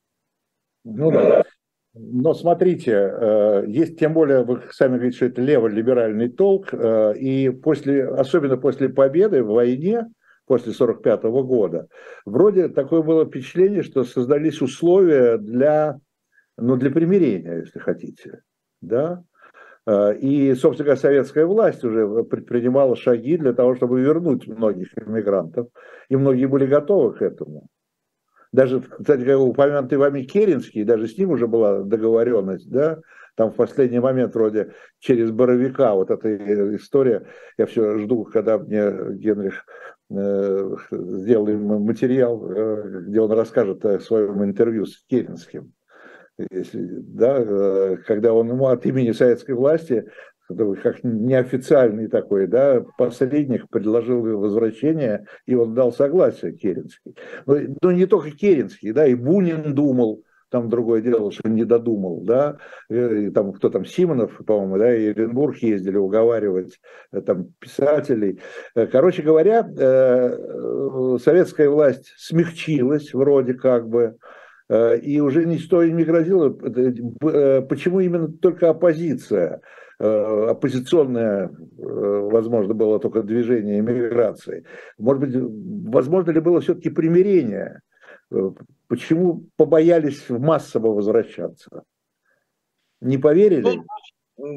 Ну 0.83 1.11
да. 1.11 1.43
Но 1.97 2.33
смотрите, 2.33 3.63
есть 3.67 3.97
тем 3.97 4.13
более, 4.13 4.43
вы 4.43 4.63
сами 4.73 4.95
говорите, 4.95 5.15
что 5.15 5.25
это 5.27 5.41
леволиберальный 5.41 6.27
толк, 6.27 6.73
и 6.73 7.49
после, 7.63 8.05
особенно 8.05 8.57
после 8.57 8.89
победы 8.89 9.41
в 9.41 9.53
войне, 9.53 10.05
после 10.45 10.73
1945 10.73 11.23
года, 11.45 11.87
вроде 12.25 12.67
такое 12.67 13.01
было 13.01 13.25
впечатление, 13.25 13.81
что 13.81 14.03
создались 14.03 14.61
условия 14.61 15.37
для, 15.37 15.99
ну, 16.57 16.75
для 16.77 16.91
примирения, 16.91 17.59
если 17.59 17.79
хотите. 17.79 18.41
Да? 18.81 19.23
Э, 19.85 20.15
и, 20.15 20.53
собственно 20.55 20.85
говоря, 20.85 21.01
советская 21.01 21.45
власть 21.45 21.83
уже 21.83 22.23
предпринимала 22.23 22.95
шаги 22.95 23.37
для 23.37 23.53
того, 23.53 23.75
чтобы 23.75 24.01
вернуть 24.01 24.47
многих 24.47 24.97
иммигрантов, 24.97 25.67
и 26.09 26.15
многие 26.15 26.45
были 26.45 26.65
готовы 26.65 27.13
к 27.13 27.21
этому. 27.21 27.67
Даже, 28.51 28.81
кстати, 28.81 29.25
как 29.25 29.39
упомянутый 29.39 29.97
вами 29.97 30.23
Керенский, 30.23 30.85
даже 30.85 31.07
с 31.07 31.17
ним 31.17 31.31
уже 31.31 31.45
была 31.45 31.83
договоренность, 31.83 32.69
да, 32.69 33.01
там 33.35 33.51
в 33.51 33.55
последний 33.55 33.99
момент 33.99 34.33
вроде 34.33 34.71
через 34.99 35.29
Боровика, 35.31 35.93
вот 35.93 36.09
эта 36.09 36.75
история, 36.75 37.27
я 37.57 37.65
все 37.65 37.97
жду, 37.99 38.23
когда 38.23 38.57
мне 38.57 39.15
Генрих 39.15 39.65
э, 40.09 40.75
материал, 40.91 42.49
э, 42.49 43.01
где 43.07 43.19
он 43.19 43.31
расскажет 43.31 43.85
о 43.85 43.99
своем 43.99 44.41
интервью 44.43 44.85
с 44.85 45.03
Керенским. 45.05 45.73
Если, 46.51 46.81
да, 46.81 47.37
э, 47.39 47.97
когда 48.05 48.33
он 48.33 48.49
ему 48.49 48.67
от 48.67 48.85
имени 48.85 49.11
советской 49.11 49.53
власти 49.53 50.05
как 50.83 51.03
неофициальный 51.03 52.07
такой, 52.07 52.45
да, 52.47 52.83
посредник 52.97 53.67
предложил 53.69 54.21
возвращение, 54.21 55.25
и 55.47 55.55
он 55.55 55.73
дал 55.73 55.91
согласие 55.91 56.53
Керенский. 56.53 57.15
Но, 57.47 57.57
но 57.81 57.91
не 57.91 58.05
только 58.05 58.29
Керенский, 58.31 58.91
да, 58.91 59.07
и 59.07 59.15
Бунин 59.15 59.73
думал, 59.73 60.23
там 60.49 60.69
другое 60.69 61.01
дело, 61.01 61.31
что 61.31 61.49
не 61.49 61.65
додумал, 61.65 62.21
да, 62.21 62.57
и, 62.89 63.29
там 63.29 63.51
кто 63.53 63.69
там, 63.69 63.85
Симонов, 63.85 64.37
по-моему, 64.45 64.77
да, 64.77 64.95
и 64.95 65.09
Оренбург 65.09 65.57
ездили 65.57 65.97
уговаривать 65.97 66.79
э, 67.11 67.21
там 67.21 67.49
писателей. 67.59 68.39
Э, 68.75 68.85
короче 68.87 69.21
говоря, 69.21 69.67
э, 69.77 71.17
советская 71.21 71.69
власть 71.69 72.13
смягчилась 72.17 73.13
вроде 73.13 73.55
как 73.55 73.89
бы, 73.89 74.17
и 74.69 75.19
уже 75.19 75.45
ничто 75.45 75.83
не 75.85 76.03
грозило. 76.03 76.49
Почему 76.49 77.99
именно 77.99 78.27
только 78.29 78.69
оппозиция? 78.69 79.61
Э, 79.97 80.47
оппозиционное, 80.49 81.47
э, 81.47 81.49
возможно, 81.77 82.73
было 82.73 82.99
только 82.99 83.23
движение 83.23 83.79
иммиграции. 83.79 84.65
Может 84.97 85.21
быть, 85.21 85.89
возможно 85.89 86.31
ли 86.31 86.41
было 86.41 86.59
все-таки 86.59 86.89
примирение? 86.89 87.79
Э, 88.29 88.51
почему 88.89 89.45
побоялись 89.55 90.29
массово 90.29 90.87
возвращаться? 90.87 91.83
Не 92.99 93.17
поверили? 93.17 93.61
Тут, 93.61 93.85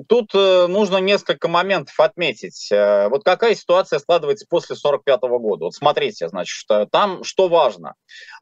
тут 0.09 0.35
нужно 0.35 0.99
несколько 0.99 1.49
моментов 1.49 1.99
отметить. 2.01 2.68
Вот 2.70 3.24
какая 3.24 3.55
ситуация 3.55 3.99
складывается 3.99 4.47
после 4.49 4.74
1945 4.74 5.41
года? 5.41 5.64
Вот 5.66 5.74
смотрите, 5.74 6.29
значит, 6.29 6.66
там 6.91 7.24
что 7.24 7.49
важно. 7.49 7.95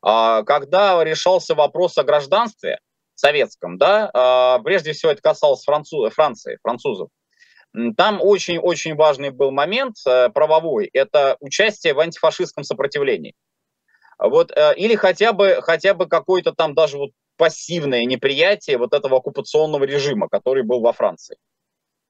А, 0.03 0.43
когда 0.45 1.03
решался 1.05 1.55
вопрос 1.55 1.99
о 1.99 2.05
гражданстве, 2.05 2.78
советском, 3.16 3.78
да, 3.78 4.11
а, 4.12 4.59
прежде 4.61 4.93
всего 4.93 5.11
это 5.11 5.22
касалось 5.22 5.64
Француз, 5.64 6.12
Франции, 6.12 6.59
французов. 6.62 7.09
Там 7.97 8.20
очень-очень 8.22 8.95
важный 8.95 9.30
был 9.30 9.51
момент 9.51 9.97
э, 10.07 10.30
правовой, 10.30 10.89
это 10.95 11.37
участие 11.41 11.93
в 11.93 12.01
антифашистском 12.01 12.64
сопротивлении. 12.64 13.34
Вот, 14.18 14.51
э, 14.51 14.74
или 14.76 14.95
хотя 14.95 15.34
бы, 15.34 15.59
хотя 15.61 15.93
бы 15.93 16.07
какое-то 16.07 16.53
там 16.53 16.74
даже 16.74 16.97
вот 16.97 17.11
пассивное 17.37 18.05
неприятие 18.05 18.78
вот 18.78 18.95
этого 18.95 19.18
оккупационного 19.18 19.84
режима, 19.84 20.28
который 20.28 20.62
был 20.62 20.80
во 20.80 20.93
Франции. 20.93 21.37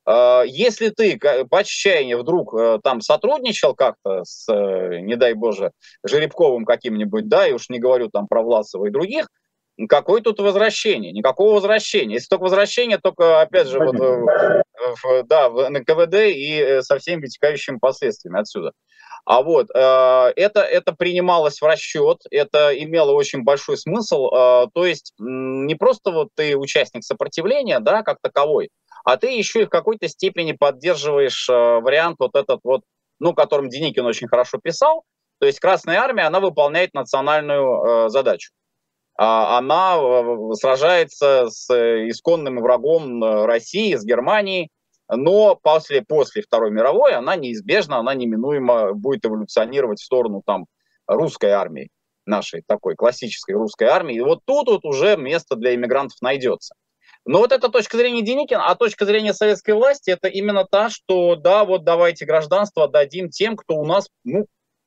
Э, 0.06 0.42
если 0.46 0.90
ты 0.90 1.18
по 1.18 1.58
отчаянию 1.58 2.18
вдруг 2.18 2.54
э, 2.54 2.78
там 2.82 3.00
сотрудничал 3.00 3.74
как-то 3.74 4.24
с, 4.24 4.46
не 4.48 5.16
дай 5.16 5.34
боже, 5.34 5.72
Жеребковым 6.04 6.64
каким-нибудь, 6.64 7.28
да, 7.28 7.46
и 7.46 7.52
уж 7.52 7.68
не 7.68 7.78
говорю 7.78 8.08
там 8.08 8.26
про 8.28 8.42
Власова 8.42 8.86
и 8.86 8.90
других, 8.90 9.28
какое 9.88 10.22
тут 10.22 10.38
возвращение? 10.40 11.12
Никакого 11.12 11.54
возвращения. 11.54 12.14
Если 12.14 12.28
только 12.28 12.44
возвращение, 12.44 12.98
только, 12.98 13.40
опять 13.42 13.66
же, 13.66 13.78
вот, 13.78 13.96
в, 13.98 15.22
да, 15.24 15.50
в 15.50 15.68
НКВД 15.68 16.14
и 16.34 16.80
со 16.82 16.98
всеми 16.98 17.22
вытекающими 17.22 17.78
последствиями 17.78 18.40
отсюда. 18.40 18.72
А 19.26 19.42
вот 19.42 19.70
э, 19.74 19.78
это, 20.36 20.60
это 20.60 20.92
принималось 20.92 21.60
в 21.60 21.64
расчет, 21.64 22.18
это 22.30 22.70
имело 22.80 23.10
очень 23.10 23.42
большой 23.42 23.76
смысл. 23.76 24.28
Э, 24.28 24.66
то 24.72 24.86
есть 24.86 25.14
не 25.18 25.74
просто 25.74 26.12
вот 26.12 26.28
ты 26.36 26.56
участник 26.56 27.02
сопротивления, 27.02 27.80
да, 27.80 28.04
как 28.04 28.18
таковой, 28.22 28.70
а 29.04 29.16
ты 29.16 29.36
еще 29.36 29.62
и 29.62 29.64
в 29.64 29.68
какой-то 29.68 30.06
степени 30.06 30.52
поддерживаешь 30.52 31.48
э, 31.48 31.52
вариант 31.52 32.16
вот 32.20 32.36
этот 32.36 32.60
вот, 32.62 32.82
ну, 33.18 33.34
которым 33.34 33.68
Деникин 33.68 34.06
очень 34.06 34.28
хорошо 34.28 34.58
писал. 34.62 35.02
То 35.40 35.46
есть 35.46 35.58
Красная 35.58 35.98
Армия, 35.98 36.22
она 36.22 36.38
выполняет 36.38 36.94
национальную 36.94 38.08
задачу. 38.08 38.52
А 39.18 39.58
она 39.58 39.98
сражается 40.54 41.50
с 41.50 41.68
исконным 42.08 42.60
врагом 42.60 43.22
России, 43.44 43.94
с 43.94 44.04
Германией, 44.04 44.70
но 45.08 45.56
после, 45.56 46.02
после 46.02 46.42
Второй 46.42 46.70
мировой 46.70 47.12
она 47.12 47.36
неизбежно, 47.36 47.98
она 47.98 48.14
неминуемо 48.14 48.92
будет 48.92 49.24
эволюционировать 49.24 50.00
в 50.00 50.04
сторону 50.04 50.42
там 50.44 50.66
русской 51.06 51.50
армии, 51.50 51.90
нашей 52.24 52.62
такой 52.66 52.96
классической 52.96 53.52
русской 53.52 53.84
армии. 53.88 54.16
И 54.16 54.20
вот 54.20 54.40
тут 54.44 54.68
вот 54.68 54.84
уже 54.84 55.16
место 55.16 55.56
для 55.56 55.74
иммигрантов 55.74 56.20
найдется. 56.20 56.74
Но 57.24 57.38
вот 57.38 57.52
эта 57.52 57.68
точка 57.68 57.96
зрения 57.96 58.22
Деникина, 58.22 58.66
а 58.66 58.76
точка 58.76 59.04
зрения 59.04 59.34
советской 59.34 59.72
власти, 59.72 60.10
это 60.10 60.28
именно 60.28 60.64
та, 60.64 60.90
что 60.90 61.34
да, 61.34 61.64
вот 61.64 61.84
давайте 61.84 62.24
гражданство 62.24 62.86
дадим 62.88 63.30
тем, 63.30 63.56
кто 63.56 63.74
у 63.74 63.84
нас 63.84 64.08
ну, 64.22 64.46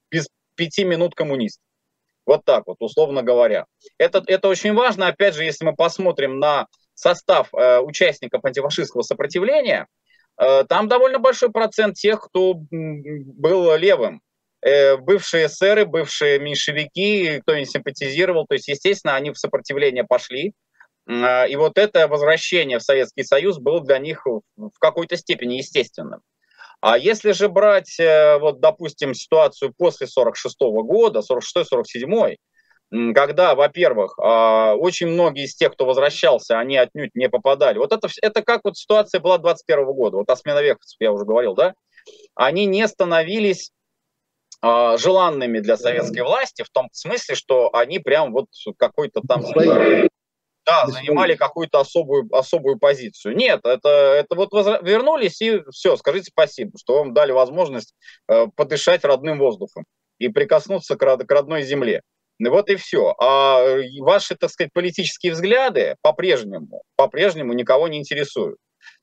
без 0.09 0.29
пяти 0.55 0.85
минут 0.85 1.15
коммунист. 1.15 1.59
Вот 2.25 2.45
так 2.45 2.67
вот, 2.67 2.77
условно 2.79 3.23
говоря. 3.23 3.65
Это, 3.97 4.23
это 4.25 4.47
очень 4.47 4.73
важно, 4.73 5.07
опять 5.07 5.35
же, 5.35 5.43
если 5.43 5.65
мы 5.65 5.75
посмотрим 5.75 6.39
на 6.39 6.67
состав 6.93 7.53
э, 7.53 7.79
участников 7.79 8.45
антифашистского 8.45 9.01
сопротивления, 9.01 9.87
там 10.39 10.87
довольно 10.87 11.19
большой 11.19 11.51
процент 11.51 11.95
тех, 11.95 12.21
кто 12.21 12.53
был 12.55 13.75
левым. 13.75 14.21
Э, 14.61 14.97
бывшие 14.97 15.47
эсеры, 15.47 15.85
бывшие 15.85 16.39
меньшевики, 16.39 17.39
кто 17.41 17.55
не 17.55 17.65
симпатизировал. 17.65 18.45
То 18.45 18.55
есть, 18.55 18.67
естественно, 18.67 19.15
они 19.15 19.31
в 19.31 19.37
сопротивление 19.37 20.03
пошли. 20.03 20.53
Э, 21.07 21.47
и 21.47 21.55
вот 21.55 21.77
это 21.77 22.07
возвращение 22.07 22.79
в 22.79 22.83
Советский 22.83 23.23
Союз 23.23 23.57
было 23.57 23.81
для 23.81 23.99
них 23.99 24.25
в 24.25 24.79
какой-то 24.79 25.15
степени 25.15 25.55
естественным. 25.55 26.21
А 26.81 26.97
если 26.97 27.33
же 27.33 27.49
брать, 27.49 27.97
вот, 27.99 28.61
допустим, 28.61 29.13
ситуацию 29.13 29.73
после 29.77 30.07
46 30.07 30.55
года, 30.61 31.19
46-47, 31.19 32.37
когда, 32.91 33.55
во-первых, 33.55 34.17
а, 34.19 34.75
очень 34.75 35.07
многие 35.07 35.45
из 35.45 35.55
тех, 35.55 35.73
кто 35.73 35.85
возвращался, 35.85 36.59
они 36.59 36.77
отнюдь 36.77 37.13
не 37.13 37.29
попадали. 37.29 37.77
Вот 37.77 37.91
это, 37.91 38.07
это 38.21 38.41
как 38.41 38.61
вот 38.63 38.77
ситуация 38.77 39.21
была 39.21 39.37
21 39.37 39.85
года, 39.85 40.17
вот 40.17 40.29
о 40.29 40.35
сменовековцев 40.35 40.97
я 40.99 41.11
уже 41.11 41.25
говорил, 41.25 41.53
да, 41.53 41.75
они 42.35 42.65
не 42.65 42.87
становились 42.87 43.71
а, 44.61 44.97
желанными 44.97 45.59
для 45.59 45.77
советской 45.77 46.21
власти 46.21 46.63
в 46.63 46.69
том 46.69 46.89
смысле, 46.91 47.35
что 47.35 47.73
они 47.75 47.99
прям 47.99 48.33
вот 48.33 48.47
какой-то 48.77 49.21
там 49.27 49.43
да, 50.65 50.85
занимали 50.87 51.35
какую-то 51.35 51.79
особую, 51.79 52.27
особую 52.31 52.77
позицию. 52.77 53.35
Нет, 53.35 53.61
это, 53.63 53.89
это 53.89 54.35
вот 54.35 54.53
возра- 54.53 54.83
вернулись 54.83 55.41
и 55.41 55.63
все, 55.71 55.95
скажите 55.97 56.31
спасибо, 56.31 56.71
что 56.77 56.99
вам 56.99 57.13
дали 57.13 57.31
возможность 57.31 57.95
э, 58.27 58.47
подышать 58.55 59.03
родным 59.03 59.39
воздухом 59.39 59.85
и 60.19 60.27
прикоснуться 60.27 60.95
к, 60.95 61.17
к 61.17 61.31
родной 61.31 61.63
земле. 61.63 62.01
Вот 62.39 62.69
и 62.69 62.75
все. 62.75 63.15
А 63.19 63.61
э, 63.61 63.83
ваши, 63.99 64.35
так 64.35 64.49
сказать, 64.49 64.71
политические 64.73 65.33
взгляды 65.33 65.95
по-прежнему, 66.01 66.83
по-прежнему 66.95 67.53
никого 67.53 67.87
не 67.89 67.97
интересуют. 67.97 68.57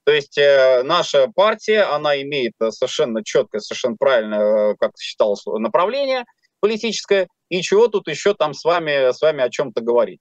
То 0.05 0.13
есть 0.13 0.39
э, 0.39 0.83
наша 0.85 1.29
партия, 1.35 1.83
она 1.83 2.21
имеет 2.23 2.55
совершенно 2.71 3.23
четкое, 3.25 3.61
совершенно 3.61 3.97
правильное, 3.99 4.73
э, 4.73 4.75
как 4.79 4.93
считалось, 4.99 5.45
направление 5.47 6.25
политическое, 6.61 7.29
и 7.49 7.61
чего 7.61 7.89
тут 7.89 8.09
еще 8.09 8.35
там 8.35 8.55
с 8.55 8.65
вами, 8.65 9.13
с 9.13 9.21
вами 9.21 9.43
о 9.43 9.51
чем-то 9.51 9.83
говорить. 9.83 10.21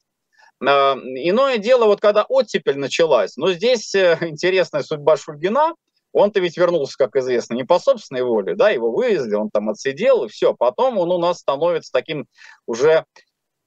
Э, 0.62 0.96
иное 0.96 1.58
дело, 1.58 1.86
вот 1.86 2.02
когда 2.02 2.24
оттепель 2.24 2.78
началась, 2.78 3.38
но 3.38 3.52
здесь 3.54 3.94
э, 3.96 4.18
интересная 4.22 4.84
судьба 4.84 5.18
Шульгина, 5.18 5.74
он-то 6.16 6.40
ведь 6.40 6.58
вернулся, 6.58 6.98
как 6.98 7.16
известно, 7.18 7.56
не 7.56 7.64
по 7.64 7.78
собственной 7.78 8.24
воле, 8.24 8.56
да, 8.56 8.70
его 8.70 8.92
вывезли, 8.92 9.36
он 9.36 9.50
там 9.50 9.70
отсидел, 9.70 10.24
и 10.24 10.30
все. 10.30 10.54
Потом 10.54 10.98
он 10.98 11.12
у 11.12 11.18
нас 11.18 11.40
становится 11.40 11.92
таким 11.92 12.28
уже 12.66 13.06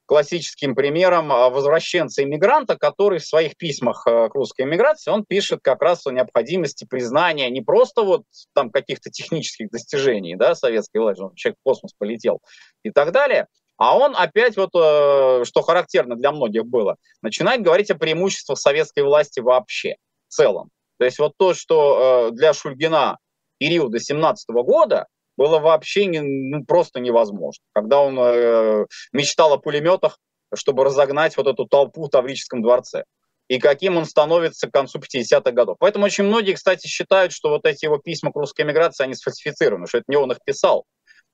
классическим 0.07 0.74
примером 0.74 1.30
а, 1.30 1.51
возвращенца-иммигранта, 1.51 2.78
который 2.78 3.18
в 3.18 3.26
своих 3.26 3.59
письмах 3.59 4.07
а, 4.07 4.30
к 4.30 4.34
русской 4.34 4.62
иммиграции, 4.62 5.11
он 5.11 5.26
пишет 5.26 5.61
как 5.62 5.82
раз 5.82 6.07
о 6.07 6.11
необходимости 6.11 6.86
признания 6.86 7.51
не 7.51 7.61
просто 7.61 8.03
вот 8.03 8.22
там 8.55 8.70
каких-то 8.70 9.11
технических 9.11 9.68
достижений, 9.70 10.34
да, 10.34 10.55
советской 10.55 11.03
власти, 11.03 11.20
он 11.20 11.34
человек 11.34 11.59
в 11.61 11.62
космос 11.62 11.92
полетел 11.99 12.40
и 12.82 12.90
так 12.90 13.12
далее, 13.12 13.49
а 13.76 13.99
он 13.99 14.16
опять 14.16 14.57
вот, 14.57 14.70
э, 14.74 15.44
что 15.44 15.61
характерно 15.61 16.16
для 16.16 16.32
многих 16.32 16.64
было, 16.64 16.96
начинает 17.20 17.61
говорить 17.61 17.90
о 17.90 17.94
преимуществах 17.94 18.59
советской 18.59 19.05
власти 19.05 19.40
вообще, 19.40 19.96
в 20.28 20.32
целом. 20.32 20.70
То 20.99 21.05
есть 21.05 21.18
вот 21.18 21.32
то, 21.36 21.55
что 21.55 22.28
э, 22.30 22.34
для 22.34 22.53
Шульгина 22.53 23.18
периода 23.59 23.99
17 23.99 24.49
года 24.51 25.07
было 25.36 25.59
вообще 25.61 26.07
не, 26.07 26.20
ну, 26.20 26.64
просто 26.64 27.01
невозможно. 27.01 27.62
Когда 27.72 28.01
он 28.01 28.18
э, 28.18 28.86
мечтал 29.12 29.53
о 29.53 29.59
пулеметах, 29.59 30.18
чтобы 30.55 30.84
разогнать 30.84 31.36
вот 31.36 31.46
эту 31.46 31.66
толпу 31.66 32.05
в 32.05 32.11
Таврическом 32.11 32.62
дворце. 32.62 33.05
И 33.49 33.59
каким 33.59 33.96
он 33.96 34.05
становится 34.05 34.68
к 34.68 34.72
концу 34.72 34.99
50-х 34.99 35.53
годов. 35.53 35.76
Поэтому 35.80 36.05
очень 36.05 36.24
многие, 36.24 36.53
кстати, 36.53 36.86
считают, 36.86 37.32
что 37.32 37.49
вот 37.49 37.64
эти 37.64 37.86
его 37.86 37.99
письма 37.99 38.30
к 38.30 38.36
русской 38.36 38.62
эмиграции, 38.62 39.05
они 39.05 39.14
сфальсифицированы, 39.14 39.86
что 39.86 39.99
это 39.99 40.05
не 40.09 40.16
он 40.16 40.30
их 40.32 40.38
писал. 40.44 40.84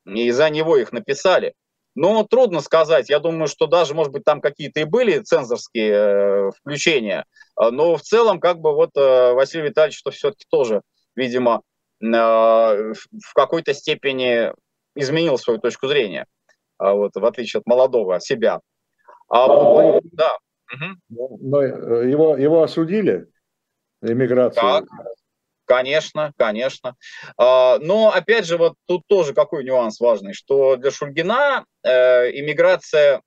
И 0.06 0.30
за 0.30 0.50
него 0.50 0.76
их 0.76 0.92
написали. 0.92 1.54
Ну, 1.94 2.24
трудно 2.24 2.60
сказать. 2.60 3.08
Я 3.08 3.20
думаю, 3.20 3.46
что 3.46 3.66
даже, 3.66 3.94
может 3.94 4.12
быть, 4.12 4.24
там 4.24 4.40
какие-то 4.40 4.80
и 4.80 4.84
были 4.84 5.20
цензорские 5.20 5.92
э, 5.92 6.50
включения. 6.50 7.24
А, 7.54 7.70
но 7.70 7.96
в 7.96 8.02
целом, 8.02 8.40
как 8.40 8.58
бы 8.58 8.74
вот 8.74 8.90
э, 8.96 9.32
Василий 9.32 9.68
Витальевич, 9.68 9.98
что 9.98 10.10
все-таки 10.10 10.44
тоже, 10.50 10.82
видимо, 11.14 11.62
э, 12.02 12.06
в 12.06 13.34
какой-то 13.34 13.74
степени 13.74 14.52
изменил 14.96 15.38
свою 15.38 15.60
точку 15.60 15.86
зрения. 15.86 16.26
А 16.78 16.94
вот, 16.94 17.12
в 17.14 17.24
отличие 17.24 17.60
от 17.60 17.66
молодого 17.66 18.18
себя. 18.20 18.60
А, 19.28 19.46
а 19.46 20.00
да. 20.12 20.36
Но 21.08 21.62
э, 21.62 22.10
его, 22.10 22.36
его 22.36 22.62
осудили, 22.62 23.28
эмиграцию. 24.02 24.62
Так. 24.62 24.84
Конечно, 25.66 26.32
конечно. 26.36 26.96
А, 27.38 27.78
но 27.78 28.12
опять 28.12 28.46
же, 28.46 28.58
вот 28.58 28.74
тут 28.86 29.02
тоже 29.06 29.32
какой 29.32 29.64
нюанс 29.64 29.98
важный, 30.00 30.34
что 30.34 30.76
для 30.76 30.90
Шульгина 30.90 31.64
э, 31.82 32.30
иммиграция 32.38 33.22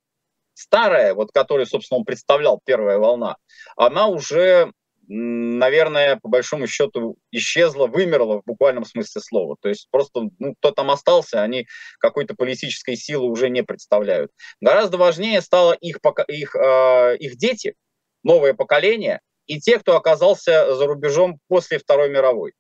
старая, 0.54 1.14
вот 1.14 1.32
которую, 1.32 1.66
собственно, 1.66 2.00
он 2.00 2.06
представлял, 2.06 2.60
первая 2.66 2.98
волна, 2.98 3.38
она 3.76 4.08
уже, 4.08 4.72
наверное, 5.08 6.18
по 6.22 6.30
большому 6.30 6.68
счету 6.68 7.18
исчезла, 7.32 7.88
вымерла 7.88 8.42
в 8.42 8.46
буквальном 8.46 8.86
смысле 8.86 9.22
слова. 9.22 9.56
То 9.62 9.70
есть 9.70 9.88
просто, 9.92 10.30
ну, 10.40 10.56
кто 10.60 10.72
там 10.72 10.92
остался, 10.92 11.42
они 11.42 11.68
какой-то 12.00 12.36
политической 12.36 12.96
силы 12.96 13.28
уже 13.30 13.50
не 13.50 13.64
представляют. 13.64 14.32
Гораздо 14.62 14.98
важнее 14.98 15.42
стало 15.42 15.74
их, 15.74 16.00
их, 16.28 16.56
э, 16.56 17.18
их 17.18 17.38
дети, 17.38 17.76
новое 18.24 18.54
поколение, 18.54 19.22
и 19.48 19.60
те, 19.60 19.80
кто 19.80 19.96
оказался 19.96 20.76
за 20.76 20.86
рубежом 20.86 21.40
после 21.48 21.80
Второй 21.80 22.10
мировой. 22.10 22.54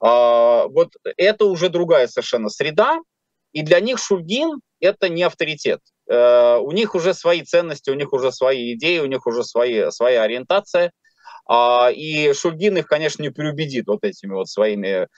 А, 0.00 0.66
вот 0.66 0.94
это 1.16 1.44
уже 1.44 1.68
другая 1.68 2.08
совершенно 2.08 2.48
среда, 2.48 2.98
и 3.52 3.62
для 3.62 3.80
них 3.80 3.98
Шульгин 3.98 4.60
это 4.80 5.08
не 5.08 5.22
авторитет. 5.22 5.80
Э, 6.08 6.56
у 6.56 6.72
них 6.72 6.94
уже 6.94 7.14
свои 7.14 7.42
ценности, 7.42 7.90
у 7.90 7.94
них 7.94 8.12
уже 8.12 8.32
свои 8.32 8.74
идеи, 8.74 8.98
у 8.98 9.06
них 9.06 9.26
уже 9.26 9.44
свои, 9.44 9.90
своя 9.90 10.22
ориентация. 10.22 10.90
А, 11.46 11.90
и 11.92 12.32
Шульгин 12.32 12.78
их, 12.78 12.86
конечно, 12.86 13.22
не 13.22 13.30
переубедит 13.30 13.86
вот 13.86 14.04
этими 14.04 14.32
вот 14.32 14.48
своими 14.48 15.08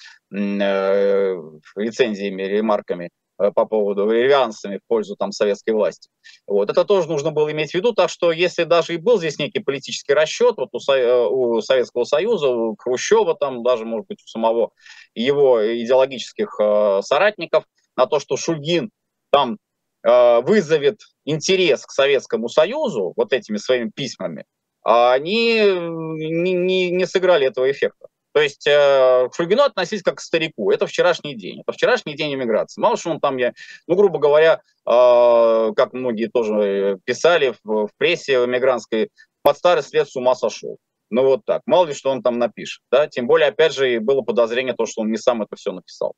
лицензиями. 1.77 2.43
Э, 2.43 3.11
по 3.37 3.65
поводу 3.67 4.11
реверансами 4.11 4.79
в 4.79 4.87
пользу 4.87 5.17
там 5.17 5.33
советской 5.33 5.71
власти. 5.71 6.09
Вот. 6.47 6.71
Это 6.71 6.85
тоже 6.85 7.09
нужно 7.09 7.31
было 7.31 7.51
иметь 7.53 7.73
в 7.73 7.75
виду, 7.75 7.93
так 7.93 8.11
что 8.11 8.33
если 8.33 8.65
даже 8.65 8.95
и 8.95 8.99
был 8.99 9.19
здесь 9.19 9.39
некий 9.39 9.61
политический 9.61 10.15
расчет 10.15 10.57
вот 10.57 10.69
у, 10.73 10.79
Со- 10.79 11.29
у 11.29 11.61
Советского 11.61 12.05
Союза, 12.05 12.49
у 12.49 12.77
Хрущева, 12.77 13.35
там 13.35 13.63
даже, 13.63 13.85
может 13.85 14.07
быть, 14.07 14.23
у 14.23 14.27
самого 14.27 14.71
его 15.15 15.61
идеологических 15.83 16.57
э, 16.61 17.01
соратников, 17.03 17.65
на 17.97 18.07
то, 18.07 18.19
что 18.19 18.37
Шульгин 18.37 18.91
там 19.31 19.59
э, 20.03 20.41
вызовет 20.41 21.01
интерес 21.25 21.87
к 21.87 21.91
Советскому 21.91 22.49
Союзу 22.49 23.13
вот 23.17 23.33
этими 23.33 23.57
своими 23.57 23.91
письмами, 23.95 24.45
они 24.83 25.55
не, 25.57 26.53
не, 26.53 26.91
не 26.91 27.07
сыграли 27.07 27.47
этого 27.47 27.71
эффекта. 27.71 28.09
То 28.35 28.41
есть 28.41 28.67
э, 28.67 29.29
к 29.29 29.35
Шульгину 29.37 29.63
относились 29.63 30.03
как 30.03 30.17
к 30.17 30.21
старику. 30.21 30.73
Это 30.73 30.89
вчерашний 30.89 31.37
день. 31.37 31.61
Это 31.61 31.71
вчерашний 31.71 32.17
день 32.17 32.35
иммиграции. 32.35 32.81
Мало 32.81 32.97
что 32.97 33.11
он 33.11 33.21
там, 33.21 33.37
я, 33.37 33.53
ну, 33.87 33.95
грубо 33.95 34.19
говоря, 34.19 34.61
э, 34.85 35.73
как 35.77 35.93
многие 35.93 36.27
тоже 36.27 36.99
писали 37.05 37.55
в, 37.63 37.87
в 37.87 37.91
прессе 37.97 38.45
эмигрантской, 38.45 39.11
под 39.43 39.57
старый 39.57 39.85
след 39.85 40.09
с 40.09 40.17
ума 40.17 40.35
сошел. 40.35 40.79
Ну 41.11 41.23
вот 41.23 41.45
так. 41.45 41.63
Мало 41.67 41.87
ли, 41.87 41.95
что 41.95 42.11
он 42.11 42.25
там 42.25 42.41
напишет. 42.41 42.83
Да? 42.91 43.07
Тем 43.07 43.29
более, 43.29 43.51
опять 43.51 43.73
же, 43.73 44.01
было 44.01 44.23
подозрение 44.23 44.75
то, 44.75 44.85
что 44.85 45.03
он 45.03 45.13
не 45.13 45.17
сам 45.17 45.43
это 45.43 45.55
все 45.55 45.71
написал, 45.71 46.15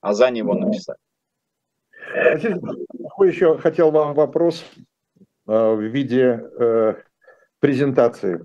а 0.00 0.14
за 0.14 0.30
него 0.30 0.54
написали. 0.54 0.98
Я 2.12 2.32
еще 3.24 3.56
хотел 3.58 3.92
вам 3.92 4.14
вопрос 4.14 4.64
э, 4.74 4.92
в 5.46 5.80
виде 5.80 6.42
э, 6.58 6.94
презентации 7.60 8.44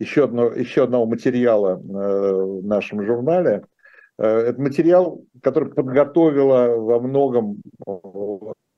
еще, 0.00 0.24
одно, 0.24 0.50
еще 0.52 0.84
одного 0.84 1.06
материала 1.06 1.74
э, 1.74 1.78
в 1.78 2.66
нашем 2.66 3.04
журнале. 3.04 3.62
Э, 4.18 4.26
это 4.26 4.60
материал, 4.60 5.22
который 5.42 5.72
подготовила 5.72 6.74
во 6.74 6.98
многом, 7.00 7.62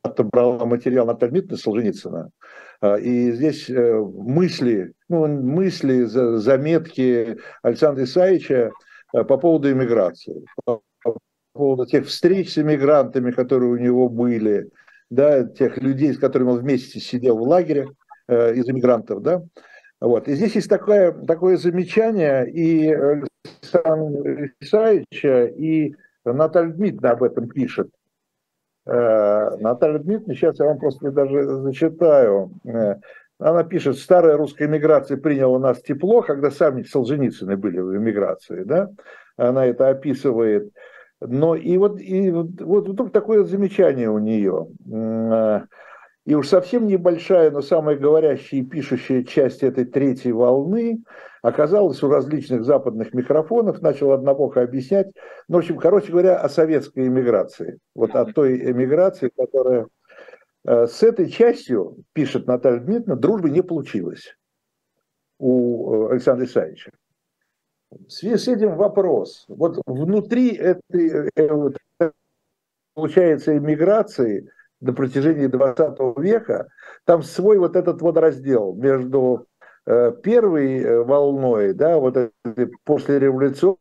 отобрала 0.03 0.67
материал 0.67 1.07
Наталья 1.07 1.31
Дмитриевна 1.31 1.57
Солженицына. 1.59 2.31
Э, 2.83 3.01
и 3.01 3.31
здесь 3.33 3.71
мысли, 3.71 4.93
ну, 5.09 5.27
мысли, 5.29 6.03
заметки 6.03 7.39
Александра 7.63 8.05
Исаевича 8.05 8.73
по 9.13 9.37
поводу 9.37 9.71
иммиграции, 9.71 10.45
по 10.65 10.83
поводу 11.53 11.87
тех 11.87 12.07
встреч 12.07 12.53
с 12.53 12.59
иммигрантами, 12.59 13.31
которые 13.31 13.71
у 13.71 13.77
него 13.77 14.09
были, 14.09 14.71
да, 15.09 15.45
тех 15.45 15.77
людей, 15.77 16.15
с 16.15 16.19
которыми 16.19 16.49
он 16.49 16.59
вместе 16.59 16.99
сидел 16.99 17.37
в 17.37 17.43
лагере 17.43 17.89
из 18.29 18.67
иммигрантов, 18.67 19.21
да, 19.21 19.43
вот. 20.03 20.27
И 20.27 20.35
здесь 20.35 20.57
есть 20.57 20.69
такое, 20.69 21.13
такое 21.13 21.57
замечание 21.57 22.51
и 22.51 22.93
Александра 22.93 24.51
Исаевича, 24.59 25.45
и 25.45 25.95
Наталья 26.25 26.73
Дмитриевна 26.73 27.13
об 27.13 27.23
этом 27.23 27.49
пишет. 27.49 27.89
Э, 28.85 29.57
Наталья 29.61 30.01
Дмитриевна, 30.01 30.35
сейчас 30.35 30.59
я 30.59 30.67
вам 30.67 30.81
просто 30.81 31.13
даже 31.13 31.45
зачитаю. 31.45 32.51
Э, 32.65 32.97
она 33.39 33.63
пишет, 33.63 33.97
старая 33.97 34.37
русская 34.37 34.67
эмиграция 34.67 35.19
приняла 35.19 35.61
нас 35.61 35.81
тепло, 35.81 36.23
когда 36.23 36.51
сами 36.51 36.83
Солженицыны 36.83 37.57
были 37.57 37.79
в 37.79 37.97
эмиграции. 37.97 38.65
Да? 38.65 38.91
Она 39.37 39.67
это 39.67 39.89
описывает. 39.89 40.73
Но 41.21 41.55
и 41.55 41.79
вот, 41.79 42.01
и 42.01 42.29
вот, 42.33 42.61
вот, 42.61 42.89
вот 42.89 43.13
такое 43.13 43.45
замечание 43.45 44.11
у 44.11 44.19
нее. 44.19 44.67
И 46.25 46.35
уж 46.35 46.49
совсем 46.49 46.87
небольшая, 46.87 47.51
но 47.51 47.63
самая 47.63 47.97
говорящая 47.97 48.61
и 48.61 48.65
пишущая 48.65 49.25
часть 49.25 49.65
этой 49.65 49.85
третьей 49.85 50.33
волны 50.33 51.03
оказалась 51.43 52.01
у 52.05 52.09
различных 52.09 52.65
западных 52.65 53.13
микрофонов, 53.13 53.83
начал 53.83 54.13
однобоко 54.13 54.63
объяснять, 54.63 55.09
ну, 55.49 55.57
в 55.57 55.59
общем, 55.59 55.79
короче 55.79 56.13
говоря, 56.13 56.39
о 56.39 56.49
советской 56.49 57.09
эмиграции. 57.09 57.79
Вот 57.97 58.15
о 58.15 58.25
той 58.27 58.71
эмиграции, 58.71 59.33
которая 59.37 59.89
э, 60.65 60.87
с 60.87 61.03
этой 61.03 61.29
частью, 61.29 61.97
пишет 62.13 62.47
Наталья 62.47 62.79
Дмитриевна, 62.79 63.17
дружбы 63.17 63.51
не 63.51 63.63
получилось 63.63 64.37
у 65.41 66.07
э, 66.07 66.13
Александра 66.13 66.47
Исаевича. 66.47 66.93
В 67.91 68.09
связи 68.09 68.37
с 68.37 68.47
этим 68.47 68.77
вопрос. 68.77 69.45
Вот 69.49 69.83
внутри 69.87 70.55
этой, 70.55 71.31
э, 71.37 71.73
получается, 72.95 73.59
эмиграции– 73.59 74.49
на 74.83 74.93
протяжении 74.93 75.47
20 75.47 75.99
века, 76.19 76.69
там 77.05 77.23
свой 77.23 77.59
вот 77.59 77.77
этот 77.77 78.03
вот 78.03 78.17
раздел 78.17 78.75
между 78.75 79.47
э, 79.87 80.13
первой 80.23 80.81
э, 80.81 81.03
волной, 81.03 81.73
да, 81.73 81.99
вот 81.99 82.17
этой 82.17 83.19
революции, 83.19 83.77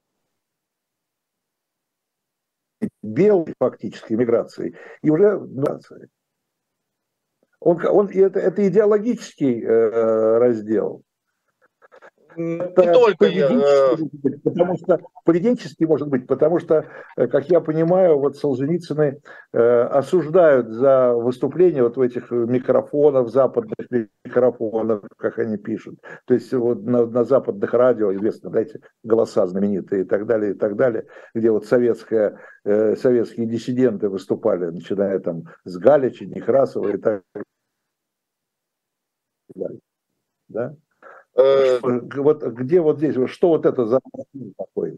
белой 3.02 3.54
фактически 3.60 4.14
миграции, 4.14 4.78
и 5.02 5.10
уже 5.10 5.40
миграции. 5.40 6.08
Он, 7.60 7.84
он, 7.86 8.08
это, 8.08 8.40
это 8.40 8.68
идеологический 8.68 9.62
э, 9.64 10.38
раздел 10.38 11.04
не 12.36 12.94
только 12.94 13.26
э, 13.26 13.96
быть, 13.98 14.44
потому 14.44 14.78
что 14.78 15.00
поведенческий 15.26 15.86
может 15.86 16.08
быть, 16.08 16.28
потому 16.28 16.60
что, 16.60 16.86
э, 17.18 17.28
как 17.28 17.50
я 17.50 17.62
понимаю, 17.62 18.18
вот 18.20 18.38
Солженицыны 18.38 19.22
э, 19.54 19.82
осуждают 19.84 20.70
за 20.70 21.14
выступление 21.14 21.84
вот 21.84 21.98
в 21.98 22.02
этих 22.02 22.32
микрофонах, 22.32 23.30
западных 23.30 23.88
микрофонах, 24.24 25.02
как 25.18 25.40
они 25.40 25.58
пишут. 25.58 26.00
То 26.26 26.34
есть 26.34 26.54
вот 26.54 26.84
на, 26.84 27.06
на 27.06 27.24
западных 27.24 27.74
радио, 27.74 28.14
известно, 28.14 28.56
эти 28.58 28.82
голоса 29.04 29.48
знаменитые 29.48 30.04
и 30.04 30.06
так 30.06 30.26
далее, 30.26 30.52
и 30.52 30.58
так 30.58 30.76
далее, 30.76 31.06
где 31.34 31.52
вот 31.52 31.66
советская, 31.66 32.40
э, 32.64 32.96
советские 32.96 33.48
диссиденты 33.48 34.10
выступали, 34.10 34.66
начиная 34.66 35.20
там 35.20 35.44
с 35.64 35.78
Галича, 35.78 36.26
Некрасова 36.26 36.90
и 36.90 36.98
так 36.98 37.24
далее. 39.56 39.80
Да? 40.48 40.76
Э, 41.36 41.80
вот 41.82 42.44
где 42.44 42.82
вот 42.82 42.98
здесь, 42.98 43.16
что 43.30 43.50
вот 43.50 43.66
это 43.66 43.86
за 43.86 44.00
такой? 44.58 44.98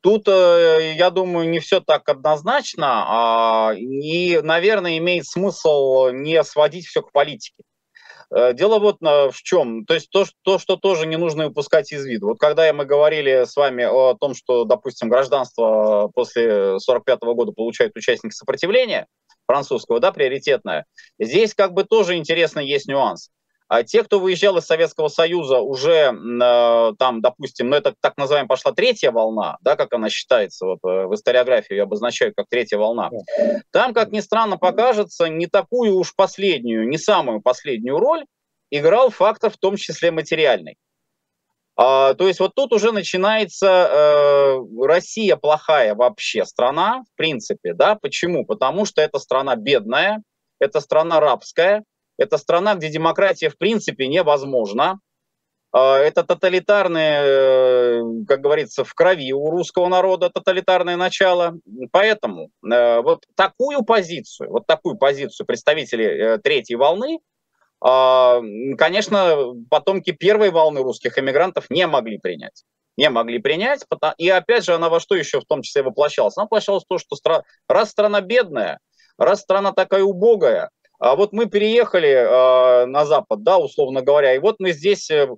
Тут, 0.00 0.26
э, 0.28 0.94
я 0.96 1.10
думаю, 1.10 1.48
не 1.48 1.60
все 1.60 1.80
так 1.80 2.08
однозначно, 2.08 3.04
а, 3.06 3.72
и, 3.74 4.40
наверное, 4.42 4.98
имеет 4.98 5.26
смысл 5.26 6.08
не 6.08 6.42
сводить 6.42 6.86
все 6.86 7.02
к 7.02 7.12
политике. 7.12 7.62
Э, 8.34 8.52
дело 8.52 8.78
вот 8.78 8.98
в 9.00 9.42
чем, 9.42 9.84
то 9.84 9.94
есть 9.94 10.10
то, 10.10 10.24
то, 10.42 10.58
что 10.58 10.76
тоже 10.76 11.06
не 11.06 11.16
нужно 11.16 11.46
упускать 11.46 11.92
из 11.92 12.04
виду. 12.04 12.28
Вот 12.28 12.38
когда 12.38 12.70
мы 12.72 12.84
говорили 12.84 13.44
с 13.44 13.56
вами 13.56 13.84
о 13.84 14.14
том, 14.14 14.34
что, 14.34 14.64
допустим, 14.64 15.08
гражданство 15.08 16.10
после 16.14 16.78
45 16.80 17.20
года 17.20 17.52
получают 17.52 17.96
участники 17.96 18.34
сопротивления 18.34 19.06
французского, 19.46 20.00
да, 20.00 20.12
приоритетное, 20.12 20.84
здесь 21.18 21.54
как 21.54 21.74
бы 21.74 21.84
тоже 21.84 22.16
интересно 22.16 22.60
есть 22.60 22.88
нюанс. 22.88 23.30
А 23.72 23.84
те, 23.84 24.02
кто 24.02 24.20
выезжал 24.20 24.58
из 24.58 24.66
Советского 24.66 25.08
Союза 25.08 25.60
уже 25.60 26.12
э, 26.12 26.92
там, 26.98 27.22
допустим, 27.22 27.70
ну 27.70 27.76
это 27.76 27.94
так 27.98 28.18
называемая 28.18 28.46
пошла 28.46 28.72
третья 28.72 29.10
волна, 29.10 29.56
да, 29.62 29.76
как 29.76 29.94
она 29.94 30.10
считается, 30.10 30.66
вот 30.66 30.80
э, 30.84 31.06
в 31.06 31.14
историографии 31.14 31.72
ее 31.72 31.84
обозначают 31.84 32.34
как 32.36 32.48
третья 32.50 32.76
волна. 32.76 33.08
Там, 33.70 33.94
как 33.94 34.12
ни 34.12 34.20
странно 34.20 34.58
покажется, 34.58 35.30
не 35.30 35.46
такую 35.46 35.96
уж 35.96 36.14
последнюю, 36.14 36.86
не 36.86 36.98
самую 36.98 37.40
последнюю 37.40 37.98
роль 37.98 38.26
играл 38.70 39.08
фактор, 39.08 39.50
в 39.50 39.56
том 39.56 39.76
числе 39.76 40.10
материальный. 40.10 40.76
А, 41.74 42.12
то 42.12 42.28
есть 42.28 42.40
вот 42.40 42.54
тут 42.54 42.74
уже 42.74 42.92
начинается 42.92 43.88
э, 43.90 44.58
Россия 44.84 45.36
плохая 45.36 45.94
вообще 45.94 46.44
страна, 46.44 47.04
в 47.10 47.16
принципе, 47.16 47.72
да, 47.72 47.94
почему? 47.94 48.44
Потому 48.44 48.84
что 48.84 49.00
это 49.00 49.18
страна 49.18 49.56
бедная, 49.56 50.22
это 50.60 50.80
страна 50.80 51.20
рабская, 51.20 51.84
это 52.18 52.38
страна, 52.38 52.74
где 52.74 52.88
демократия 52.88 53.48
в 53.48 53.58
принципе 53.58 54.06
невозможна. 54.08 55.00
А, 55.72 55.96
это 55.96 56.22
тоталитарное, 56.22 57.22
э, 57.24 58.02
как 58.28 58.40
говорится, 58.40 58.84
в 58.84 58.92
крови 58.94 59.32
у 59.32 59.50
русского 59.50 59.88
народа 59.88 60.28
тоталитарное 60.28 60.96
начало. 60.96 61.54
Поэтому 61.90 62.50
э, 62.70 63.00
вот 63.00 63.24
такую 63.34 63.82
позицию, 63.82 64.50
вот 64.50 64.66
такую 64.66 64.96
позицию 64.96 65.46
представителей 65.46 66.06
э, 66.06 66.38
третьей 66.38 66.76
волны, 66.76 67.20
а, 67.80 68.40
конечно, 68.78 69.54
потомки 69.70 70.12
первой 70.12 70.50
волны 70.50 70.82
русских 70.82 71.18
эмигрантов 71.18 71.70
не 71.70 71.86
могли 71.86 72.18
принять. 72.18 72.64
Не 72.98 73.08
могли 73.08 73.38
принять. 73.38 73.84
И 74.18 74.28
опять 74.28 74.64
же, 74.64 74.74
она 74.74 74.90
во 74.90 75.00
что 75.00 75.14
еще 75.14 75.40
в 75.40 75.46
том 75.46 75.62
числе 75.62 75.82
воплощалась? 75.82 76.36
Она 76.36 76.44
воплощалась 76.44 76.84
в 76.84 76.86
то, 76.86 76.98
что 76.98 77.42
раз 77.66 77.90
страна 77.90 78.20
бедная, 78.20 78.78
раз 79.16 79.40
страна 79.40 79.72
такая 79.72 80.02
убогая, 80.02 80.68
а 81.02 81.16
вот 81.16 81.32
мы 81.32 81.46
переехали 81.46 82.10
э, 82.10 82.86
на 82.86 83.04
Запад, 83.04 83.42
да, 83.42 83.58
условно 83.58 84.02
говоря, 84.02 84.36
и 84.36 84.38
вот 84.38 84.60
мы 84.60 84.70
здесь, 84.70 85.10
э, 85.10 85.28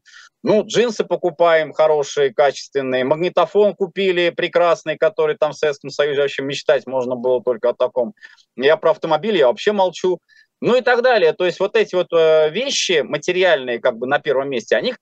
ну, 0.43 0.63
джинсы 0.67 1.05
покупаем 1.05 1.73
хорошие, 1.73 2.35
качественные, 2.35 3.05
магнитофон 3.05 3.75
купили 3.75 4.29
прекрасный, 4.29 4.99
который 4.99 5.39
там 5.39 5.53
в 5.53 5.57
Советском 5.57 5.89
Союзе 5.89 6.21
вообще 6.21 6.43
мечтать 6.43 6.87
можно 6.87 7.17
было 7.17 7.43
только 7.43 7.71
о 7.71 7.73
таком. 7.73 8.13
Я 8.57 8.77
про 8.77 8.91
автомобиль 8.91 9.39
я 9.39 9.47
вообще 9.47 9.73
молчу. 9.73 10.19
Ну 10.61 10.77
и 10.77 10.83
так 10.83 11.03
далее. 11.03 11.33
То 11.33 11.47
есть 11.47 11.61
вот 11.61 11.77
эти 11.77 11.95
вот 11.95 12.09
э, 12.13 12.51
вещи 12.51 13.01
материальные 13.01 13.81
как 13.81 13.97
бы 13.97 14.07
на 14.07 14.19
первом 14.19 14.51
месте, 14.51 14.77
они 14.77 14.95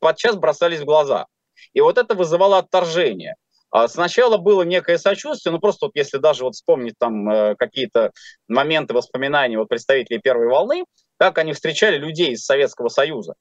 подчас 0.00 0.34
бросались 0.34 0.80
в 0.80 0.84
глаза. 0.84 1.26
И 1.74 1.80
вот 1.80 1.96
это 1.96 2.16
вызывало 2.16 2.58
отторжение. 2.58 3.36
А 3.72 3.88
сначала 3.88 4.36
было 4.36 4.62
некое 4.62 4.98
сочувствие, 4.98 5.50
ну 5.50 5.58
просто 5.58 5.86
вот 5.86 5.92
если 5.94 6.18
даже 6.18 6.44
вот 6.44 6.54
вспомнить 6.54 6.94
там 6.98 7.28
э, 7.28 7.56
какие-то 7.56 8.12
моменты 8.46 8.92
воспоминаний 8.92 9.56
вот 9.56 9.68
представителей 9.68 10.20
первой 10.20 10.48
волны, 10.48 10.84
как 11.16 11.38
они 11.38 11.54
встречали 11.54 11.96
людей 11.96 12.32
из 12.32 12.44
Советского 12.44 12.88
Союза. 12.88 13.32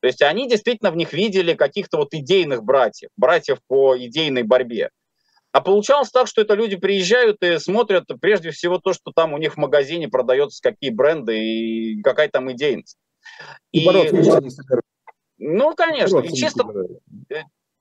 То 0.00 0.06
есть 0.06 0.22
они 0.22 0.48
действительно 0.48 0.92
в 0.92 0.96
них 0.96 1.12
видели 1.12 1.54
каких-то 1.54 1.98
вот 1.98 2.14
идейных 2.14 2.62
братьев, 2.62 3.10
братьев 3.16 3.58
по 3.66 3.98
идейной 3.98 4.44
борьбе. 4.44 4.90
А 5.50 5.60
получалось 5.60 6.10
так, 6.10 6.28
что 6.28 6.40
это 6.40 6.54
люди 6.54 6.76
приезжают 6.76 7.42
и 7.42 7.58
смотрят 7.58 8.04
прежде 8.20 8.52
всего 8.52 8.78
то, 8.78 8.92
что 8.92 9.10
там 9.12 9.32
у 9.32 9.38
них 9.38 9.54
в 9.54 9.56
магазине 9.56 10.08
продается, 10.08 10.62
какие 10.62 10.90
бренды 10.90 11.36
и 11.36 12.02
какая 12.02 12.28
там 12.28 12.52
идейность. 12.52 12.96
И, 13.72 13.80
и 13.80 13.88
ну, 15.38 15.74
конечно, 15.74 16.20
и 16.20 16.32
чисто, 16.32 16.64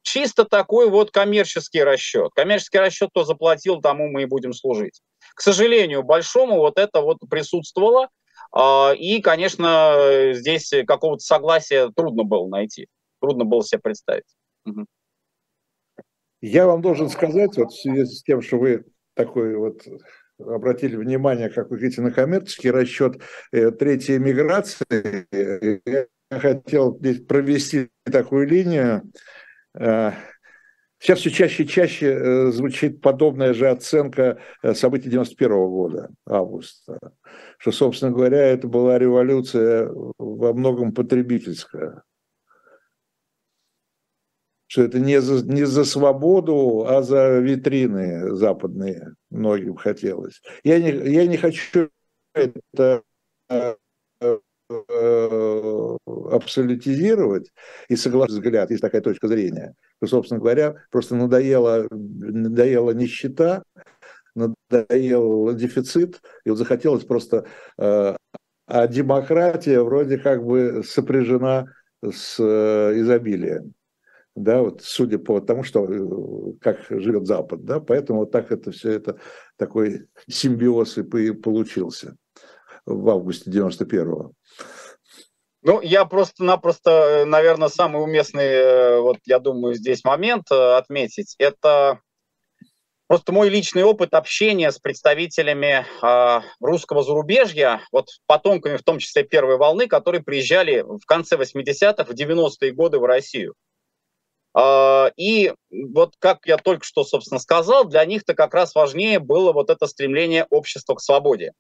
чисто 0.09 0.45
такой 0.45 0.89
вот 0.89 1.11
коммерческий 1.11 1.83
расчет. 1.83 2.31
Коммерческий 2.33 2.79
расчет, 2.79 3.09
кто 3.11 3.23
заплатил, 3.23 3.79
тому 3.79 4.09
мы 4.09 4.23
и 4.23 4.25
будем 4.25 4.53
служить. 4.53 5.01
К 5.35 5.41
сожалению, 5.41 6.03
большому 6.03 6.57
вот 6.57 6.79
это 6.79 7.01
вот 7.01 7.17
присутствовало, 7.29 8.09
а, 8.51 8.93
и, 8.97 9.21
конечно, 9.21 10.31
здесь 10.33 10.71
какого-то 10.87 11.23
согласия 11.23 11.91
трудно 11.95 12.23
было 12.23 12.47
найти, 12.47 12.87
трудно 13.21 13.45
было 13.45 13.63
себе 13.63 13.81
представить. 13.81 14.25
Я 16.41 16.65
вам 16.65 16.81
должен 16.81 17.09
сказать, 17.09 17.57
вот 17.57 17.71
в 17.71 17.81
связи 17.81 18.05
с 18.05 18.23
тем, 18.23 18.41
что 18.41 18.57
вы 18.57 18.85
такой 19.13 19.55
вот 19.57 19.81
обратили 20.39 20.95
внимание, 20.95 21.49
как 21.49 21.69
вы 21.69 21.77
говорите, 21.77 22.01
на 22.01 22.11
коммерческий 22.11 22.71
расчет 22.71 23.21
э, 23.51 23.71
третьей 23.71 24.19
миграции, 24.19 25.27
я 25.85 26.39
хотел 26.39 26.97
здесь 26.97 27.21
провести 27.25 27.89
такую 28.05 28.47
линию. 28.47 29.03
Э, 29.75 30.11
сейчас 30.99 31.19
все 31.19 31.29
чаще 31.29 31.63
и 31.63 31.67
чаще 31.67 32.07
э, 32.07 32.51
звучит 32.51 33.01
подобная 33.01 33.53
же 33.53 33.69
оценка 33.69 34.39
событий 34.73 35.09
91 35.09 35.49
года, 35.49 36.09
августа, 36.25 36.99
что, 37.57 37.71
собственно 37.71 38.11
говоря, 38.11 38.39
это 38.39 38.67
была 38.67 38.97
революция 38.97 39.89
во 40.17 40.53
многом 40.53 40.93
потребительская 40.93 42.03
что 44.69 44.83
это 44.83 44.99
не 44.99 45.19
за, 45.19 45.43
не 45.45 45.65
за 45.65 45.83
свободу, 45.83 46.85
а 46.87 47.01
за 47.01 47.39
витрины 47.39 48.35
западные 48.35 49.15
многим 49.31 49.75
хотелось. 49.75 50.41
Я 50.63 50.79
не, 50.79 50.91
я 51.11 51.25
не 51.25 51.37
хочу 51.37 51.89
это 52.33 53.01
э, 53.49 53.75
э, 54.21 54.39
абсолютизировать 56.05 57.51
и 57.87 57.95
согласен 57.95 58.35
взгляд, 58.35 58.69
есть 58.69 58.81
такая 58.81 59.01
точка 59.01 59.27
зрения, 59.27 59.73
что, 59.97 60.07
собственно 60.07 60.39
говоря, 60.39 60.75
просто 60.91 61.15
надоела, 61.15 61.87
надоела 61.89 62.91
нищета, 62.91 63.63
надоел 64.35 65.53
дефицит, 65.53 66.21
и 66.45 66.49
вот 66.49 66.57
захотелось 66.57 67.03
просто, 67.03 67.45
э, 67.77 68.15
а 68.67 68.87
демократия 68.87 69.81
вроде 69.81 70.17
как 70.17 70.43
бы 70.43 70.83
сопряжена 70.85 71.65
с 72.03 72.39
изобилием. 72.39 73.73
Да, 74.35 74.61
вот 74.61 74.81
судя 74.83 75.17
по 75.17 75.41
тому, 75.41 75.63
что 75.63 75.85
э, 75.91 76.53
как 76.61 76.85
живет 76.89 77.25
Запад, 77.27 77.65
да, 77.65 77.79
поэтому 77.79 78.19
вот 78.19 78.31
так 78.31 78.51
это 78.51 78.71
все 78.71 78.91
это 78.91 79.19
такой 79.57 80.07
симбиоз 80.29 80.97
и 80.97 81.31
получился 81.33 82.15
в 82.89 83.09
августе 83.09 83.49
91-го. 83.49 84.31
Ну, 85.61 85.81
я 85.81 86.05
просто-напросто, 86.05 86.91
э, 86.91 87.25
наверное, 87.25 87.67
самый 87.67 88.01
уместный, 88.01 88.45
э, 88.45 88.99
вот 89.01 89.17
я 89.25 89.39
думаю, 89.39 89.75
здесь 89.75 90.05
момент 90.05 90.49
отметить, 90.51 91.35
это 91.37 91.99
просто 93.07 93.33
мой 93.33 93.49
личный 93.49 93.83
опыт 93.83 94.13
общения 94.13 94.71
с 94.71 94.79
представителями 94.79 95.85
э, 96.01 96.41
русского 96.61 97.03
зарубежья, 97.03 97.81
вот 97.91 98.07
потомками, 98.25 98.77
в 98.77 98.83
том 98.83 98.99
числе 98.99 99.23
первой 99.23 99.57
волны, 99.57 99.87
которые 99.87 100.23
приезжали 100.23 100.81
в 100.81 101.05
конце 101.05 101.35
80-х, 101.35 102.05
в 102.05 102.11
90-е 102.11 102.71
годы 102.71 102.99
в 102.99 103.05
Россию. 103.05 103.55
А, 104.53 105.11
и 105.15 105.53
вот 105.71 106.15
как 106.19 106.45
я 106.45 106.57
только 106.57 106.85
что, 106.85 107.03
собственно, 107.03 107.39
сказал, 107.39 107.85
для 107.85 108.03
них-то 108.05 108.33
как 108.33 108.53
раз 108.53 108.75
важнее 108.75 109.19
было 109.19 109.53
вот 109.53 109.69
это 109.69 109.87
стремление 109.87 110.45
общества 110.49 110.95
к 110.95 111.01
свободе. 111.01 111.53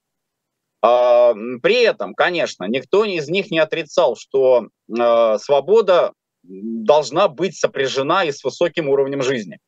А, 0.81 1.33
при 1.61 1.83
этом, 1.83 2.13
конечно, 2.13 2.65
никто 2.65 3.03
из 3.05 3.27
них 3.29 3.51
не 3.51 3.59
отрицал, 3.59 4.15
что 4.15 4.67
а, 4.97 5.37
свобода 5.37 6.13
должна 6.43 7.27
быть 7.27 7.57
сопряжена 7.57 8.23
и 8.23 8.31
с 8.31 8.43
высоким 8.43 8.89
уровнем 8.89 9.21
жизни. 9.21 9.59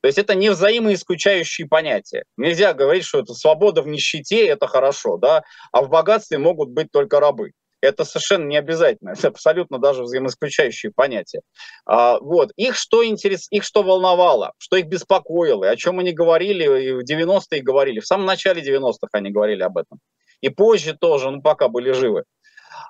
То 0.00 0.06
есть 0.06 0.18
это 0.18 0.34
не 0.34 0.50
взаимоисключающие 0.50 1.66
понятия. 1.66 2.24
Нельзя 2.36 2.72
говорить, 2.72 3.04
что 3.04 3.18
это 3.18 3.34
свобода 3.34 3.82
в 3.82 3.88
нищете– 3.88 4.46
это 4.48 4.66
хорошо, 4.66 5.16
да, 5.16 5.42
а 5.72 5.82
в 5.82 5.88
богатстве 5.88 6.38
могут 6.38 6.70
быть 6.70 6.90
только 6.92 7.18
рабы. 7.18 7.52
Это 7.80 8.04
совершенно 8.04 8.46
не 8.46 8.56
обязательно, 8.56 9.10
это 9.18 9.28
абсолютно 9.28 9.78
даже 9.78 10.02
взаимоисключающие 10.02 10.92
понятия. 10.94 11.42
А, 11.84 12.18
вот. 12.20 12.52
Их 12.56 12.76
что, 12.76 13.04
интерес, 13.04 13.48
их 13.50 13.64
что 13.64 13.82
волновало, 13.82 14.52
что 14.58 14.76
их 14.76 14.86
беспокоило, 14.86 15.68
о 15.68 15.76
чем 15.76 15.98
они 15.98 16.12
говорили 16.12 16.64
и 16.80 16.92
в 16.92 17.00
90-е 17.00 17.60
говорили, 17.60 18.00
в 18.00 18.06
самом 18.06 18.26
начале 18.26 18.62
90-х 18.62 19.08
они 19.12 19.30
говорили 19.30 19.62
об 19.62 19.78
этом. 19.78 19.98
И 20.40 20.48
позже 20.48 20.96
тоже, 20.98 21.30
ну 21.30 21.42
пока 21.42 21.68
были 21.68 21.92
живы. 21.92 22.24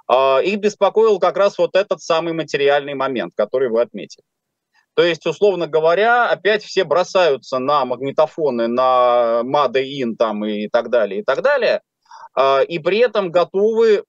А, 0.06 0.38
их 0.38 0.58
беспокоил 0.58 1.18
как 1.18 1.36
раз 1.36 1.58
вот 1.58 1.76
этот 1.76 2.00
самый 2.00 2.32
материальный 2.32 2.94
момент, 2.94 3.32
который 3.36 3.68
вы 3.68 3.80
отметили. 3.80 4.24
То 4.94 5.04
есть, 5.04 5.26
условно 5.26 5.68
говоря, 5.68 6.28
опять 6.28 6.64
все 6.64 6.82
бросаются 6.82 7.58
на 7.58 7.84
магнитофоны, 7.84 8.66
на 8.66 9.42
in 9.44 10.16
там 10.16 10.44
и 10.44 10.68
так 10.68 10.90
далее, 10.90 11.20
и 11.20 11.24
так 11.24 11.42
далее– 11.42 11.82
а, 12.34 12.60
и 12.60 12.78
при 12.78 12.98
этом 12.98 13.32
готовы 13.32 14.04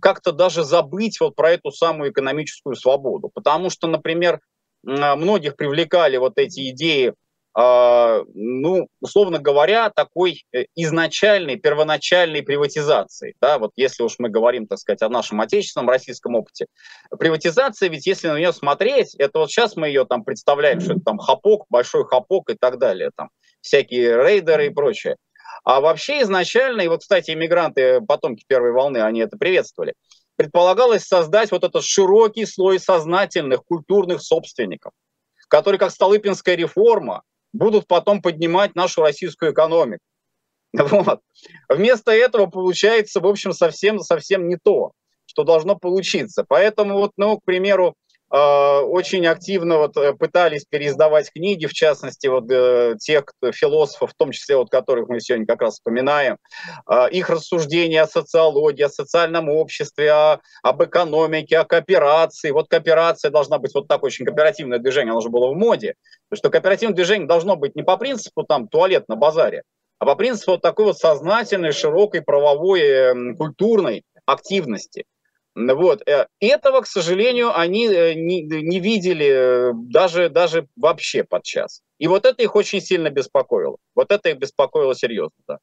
как-то 0.00 0.30
даже 0.30 0.62
забыть 0.62 1.18
вот 1.20 1.34
про 1.34 1.52
эту 1.52 1.72
самую 1.72 2.12
экономическую 2.12 2.76
свободу. 2.76 3.30
Потому 3.34 3.68
что, 3.68 3.88
например, 3.88 4.40
многих 4.84 5.56
привлекали 5.56 6.16
вот 6.16 6.34
эти 6.36 6.70
идеи, 6.70 7.14
ну, 7.56 8.88
условно 9.00 9.38
говоря, 9.38 9.88
такой 9.90 10.44
э, 10.52 10.64
изначальной, 10.74 11.56
первоначальной 11.56 12.42
приватизации. 12.42 13.36
Да, 13.40 13.58
вот 13.58 13.70
если 13.76 14.02
уж 14.02 14.16
мы 14.18 14.28
говорим, 14.28 14.66
так 14.66 14.78
сказать, 14.78 15.02
о 15.02 15.08
нашем 15.08 15.40
отечественном 15.40 15.88
российском 15.88 16.34
опыте. 16.34 16.66
Приватизация, 17.16 17.88
ведь 17.88 18.06
если 18.06 18.26
на 18.26 18.38
нее 18.38 18.52
смотреть, 18.52 19.14
это 19.14 19.38
вот 19.38 19.50
сейчас 19.50 19.76
мы 19.76 19.86
ее 19.86 20.04
там 20.04 20.24
представляем, 20.24 20.80
что 20.80 20.94
это 20.94 21.02
там 21.02 21.18
хапок, 21.18 21.66
большой 21.70 22.04
хапок 22.04 22.50
и 22.50 22.54
так 22.54 22.78
далее, 22.78 23.10
там 23.14 23.30
всякие 23.60 24.16
рейдеры 24.16 24.66
и 24.66 24.70
прочее. 24.70 25.16
А 25.62 25.80
вообще 25.80 26.22
изначально, 26.22 26.82
и 26.82 26.88
вот, 26.88 27.02
кстати, 27.02 27.30
иммигранты, 27.30 28.00
потомки 28.00 28.44
первой 28.48 28.72
волны, 28.72 28.98
они 28.98 29.20
это 29.20 29.36
приветствовали, 29.38 29.94
предполагалось 30.36 31.04
создать 31.04 31.52
вот 31.52 31.62
этот 31.62 31.84
широкий 31.84 32.46
слой 32.46 32.80
сознательных 32.80 33.64
культурных 33.64 34.22
собственников, 34.22 34.92
которые, 35.48 35.78
как 35.78 35.92
Столыпинская 35.92 36.56
реформа, 36.56 37.22
будут 37.54 37.86
потом 37.86 38.20
поднимать 38.20 38.74
нашу 38.74 39.00
российскую 39.00 39.52
экономику. 39.52 40.02
Вот. 40.74 41.20
Вместо 41.68 42.10
этого 42.10 42.46
получается, 42.46 43.20
в 43.20 43.26
общем, 43.26 43.52
совсем, 43.52 44.00
совсем 44.00 44.48
не 44.48 44.56
то, 44.56 44.90
что 45.24 45.44
должно 45.44 45.76
получиться. 45.76 46.44
Поэтому, 46.46 46.98
вот, 46.98 47.12
ну, 47.16 47.38
к 47.38 47.44
примеру, 47.44 47.94
а, 48.36 48.80
очень 48.80 49.24
активно 49.28 49.78
вот 49.78 49.96
э, 49.96 50.12
пытались 50.14 50.64
переиздавать 50.64 51.30
книги, 51.32 51.66
в 51.66 51.72
частности, 51.72 52.26
вот 52.26 52.50
э, 52.50 52.96
тех 52.98 53.26
философов, 53.52 54.10
в 54.10 54.14
том 54.16 54.32
числе 54.32 54.56
вот 54.56 54.70
которых 54.70 55.08
мы 55.08 55.20
сегодня 55.20 55.46
как 55.46 55.62
раз 55.62 55.74
вспоминаем, 55.74 56.38
а, 56.86 57.06
их 57.06 57.30
рассуждения 57.30 58.02
о 58.02 58.08
социологии, 58.08 58.82
о 58.82 58.88
социальном 58.88 59.48
обществе, 59.48 60.10
о, 60.10 60.40
об 60.64 60.82
экономике, 60.82 61.58
о 61.58 61.64
кооперации. 61.64 62.50
Вот 62.50 62.68
кооперация 62.68 63.30
должна 63.30 63.58
быть 63.58 63.72
вот 63.72 63.86
так 63.86 64.02
очень 64.02 64.24
кооперативное 64.24 64.80
движение, 64.80 65.12
оно 65.12 65.20
же 65.20 65.28
было 65.28 65.50
в 65.50 65.54
моде, 65.54 65.94
что 66.32 66.50
кооперативное 66.50 66.94
движение 66.94 67.28
должно 67.28 67.56
быть 67.56 67.76
не 67.76 67.82
по 67.82 67.96
принципу 67.96 68.44
там 68.44 68.68
туалет 68.68 69.08
на 69.08 69.16
базаре, 69.16 69.62
а 69.98 70.06
по 70.06 70.16
принципу 70.16 70.52
вот 70.52 70.62
такой 70.62 70.86
вот 70.86 70.98
сознательной, 70.98 71.72
широкой 71.72 72.22
правовой, 72.22 72.80
эм, 72.80 73.36
культурной 73.36 74.04
активности. 74.26 75.04
Вот. 75.54 76.02
Э, 76.08 76.26
этого, 76.40 76.80
к 76.80 76.86
сожалению, 76.86 77.56
они 77.56 77.86
э, 77.86 78.14
не, 78.14 78.42
не 78.42 78.80
видели 78.80 79.26
э, 79.26 79.72
даже, 79.74 80.28
даже 80.28 80.66
вообще 80.76 81.22
подчас. 81.22 81.80
И 81.98 82.08
вот 82.08 82.26
это 82.26 82.42
их 82.42 82.56
очень 82.56 82.80
сильно 82.80 83.10
беспокоило. 83.10 83.76
Вот 83.94 84.10
это 84.10 84.30
их 84.30 84.38
беспокоило 84.38 84.94
серьезно, 84.94 85.36
да. 85.46 85.58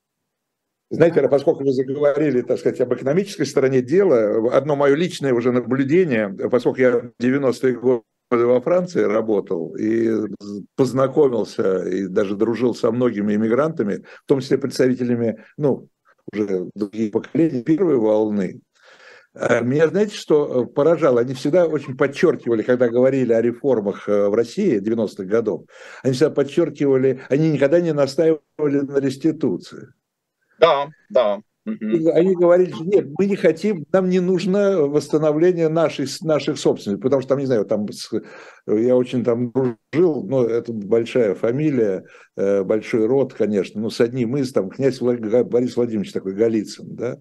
Знаете, 0.89 1.28
поскольку 1.30 1.64
вы 1.64 1.72
заговорили, 1.72 2.41
так 2.41 2.59
сказать, 2.59 2.82
об 2.82 2.93
экономической 2.93 3.45
стороне 3.45 3.82
дела, 3.82 4.55
одно 4.55 4.76
мое 4.76 4.93
личное 4.95 5.34
уже 5.34 5.51
наблюдение, 5.53 6.30
поскольку 6.49 6.82
я 6.82 6.91
в 6.91 7.12
90-е 7.22 7.74
годы 7.74 8.03
во 8.32 8.62
Франции 8.62 9.02
работал 9.02 9.76
и 9.76 10.28
познакомился 10.76 11.84
и 11.88 12.08
даже 12.08 12.36
дружил 12.36 12.74
со 12.74 12.92
многими 12.92 13.36
иммигрантами, 13.36 14.04
в 14.24 14.28
том 14.28 14.40
числе 14.40 14.58
представителями, 14.58 15.44
ну, 15.58 15.90
уже 16.32 16.70
других 16.76 17.12
поколений 17.12 17.64
первой 17.64 17.98
волны, 17.98 18.62
Э, 19.34 19.62
меня, 19.62 19.88
знаете, 19.88 20.16
что 20.16 20.64
э, 20.64 20.66
поражало? 20.68 21.22
Они 21.22 21.34
всегда 21.34 21.66
очень 21.66 21.96
подчеркивали, 21.96 22.64
когда 22.64 22.90
говорили 22.90 23.32
о 23.32 23.42
реформах 23.42 24.08
э, 24.10 24.28
в 24.28 24.34
России 24.34 24.82
90-х 24.82 25.24
годов, 25.24 25.64
они 26.04 26.14
всегда 26.14 26.32
подчеркивали, 26.32 27.22
они 27.30 27.52
никогда 27.52 27.80
не 27.80 27.94
настаивали 27.94 28.42
на 28.82 28.98
реституции. 29.00 29.94
Да, 30.60 30.90
да. 31.10 31.42
Они 31.66 32.36
говорили, 32.36 32.74
нет, 32.82 33.07
мы 33.18 33.28
не 33.28 33.36
хотим, 33.36 33.86
нам 33.91 34.09
не 34.09 34.20
нужно 34.20 34.82
восстановление 34.82 35.70
нашей, 35.70 36.07
наших 36.22 36.57
собственностей, 36.57 37.01
потому 37.01 37.22
что 37.22 37.30
там, 37.30 37.39
не 37.39 37.45
знаю, 37.45 37.66
там 37.66 37.86
я 38.68 38.95
очень 38.95 39.24
там 39.24 39.51
дружил, 39.51 40.26
но 40.28 40.43
это 40.43 40.74
большая 40.74 41.36
фамилия, 41.36 42.05
э, 42.36 42.64
большой 42.64 43.05
род, 43.05 43.34
конечно, 43.34 43.80
но 43.80 43.89
с 43.91 44.01
одним 44.01 44.38
из, 44.38 44.51
там, 44.53 44.70
князь 44.70 44.99
Борис 44.99 45.76
Владимирович 45.76 46.12
такой, 46.14 46.34
Голицын, 46.34 46.95
да, 46.95 47.18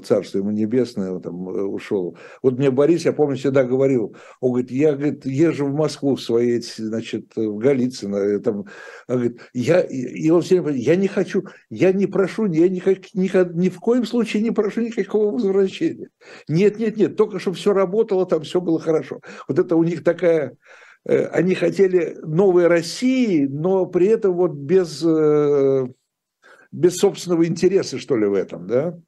царство 0.00 0.38
ему 0.38 0.50
небесное, 0.50 1.12
он 1.12 1.22
там 1.22 1.48
э, 1.48 1.62
ушел. 1.62 2.16
Вот 2.42 2.58
мне 2.58 2.70
Борис, 2.70 3.04
я 3.04 3.12
помню, 3.12 3.36
всегда 3.36 3.64
говорил, 3.64 4.16
он 4.40 4.50
говорит, 4.50 4.70
я 4.70 4.92
говорит, 4.92 5.26
езжу 5.26 5.66
в 5.66 5.74
Москву 5.74 6.16
в 6.16 6.20
своей, 6.20 6.60
значит, 6.60 7.32
в 7.36 7.58
Голицыно, 7.58 8.16
э, 8.16 8.38
там, 8.40 8.66
он 9.08 9.16
говорит, 9.16 9.40
я, 9.52 9.80
и 9.80 10.28
он 10.30 10.42
все 10.42 10.60
время 10.60 10.78
я 10.78 10.96
не 10.96 11.08
хочу, 11.08 11.44
я 11.70 11.92
не 11.92 12.06
прошу, 12.06 12.46
я 12.46 12.68
ни, 12.68 12.82
ни, 13.14 13.58
ни 13.58 13.68
в 13.68 13.80
коем 13.80 14.04
случае 14.04 14.42
не 14.42 14.50
прошу 14.50 14.80
никакого 14.80 15.32
возвращения. 15.32 16.08
Нет, 16.48 16.78
нет, 16.78 16.96
нет, 16.96 17.16
только 17.16 17.38
чтобы 17.38 17.56
все 17.56 17.72
работало, 17.72 18.26
там 18.26 18.42
все 18.42 18.60
было 18.60 18.80
хорошо. 18.80 19.20
Вот 19.48 19.58
это 19.58 19.76
у 19.76 19.84
них 19.84 20.04
такая 20.04 20.56
э, 21.04 21.26
они 21.26 21.54
хотели 21.54 22.16
новой 22.22 22.66
России, 22.66 23.46
но 23.46 23.86
при 23.86 24.06
этом 24.08 24.34
вот 24.34 24.52
без, 24.52 25.02
без 26.72 26.96
собственного 26.96 27.46
интереса, 27.46 27.98
что 27.98 28.16
ли, 28.16 28.26
в 28.26 28.34
этом, 28.34 28.66
да? 28.66 28.98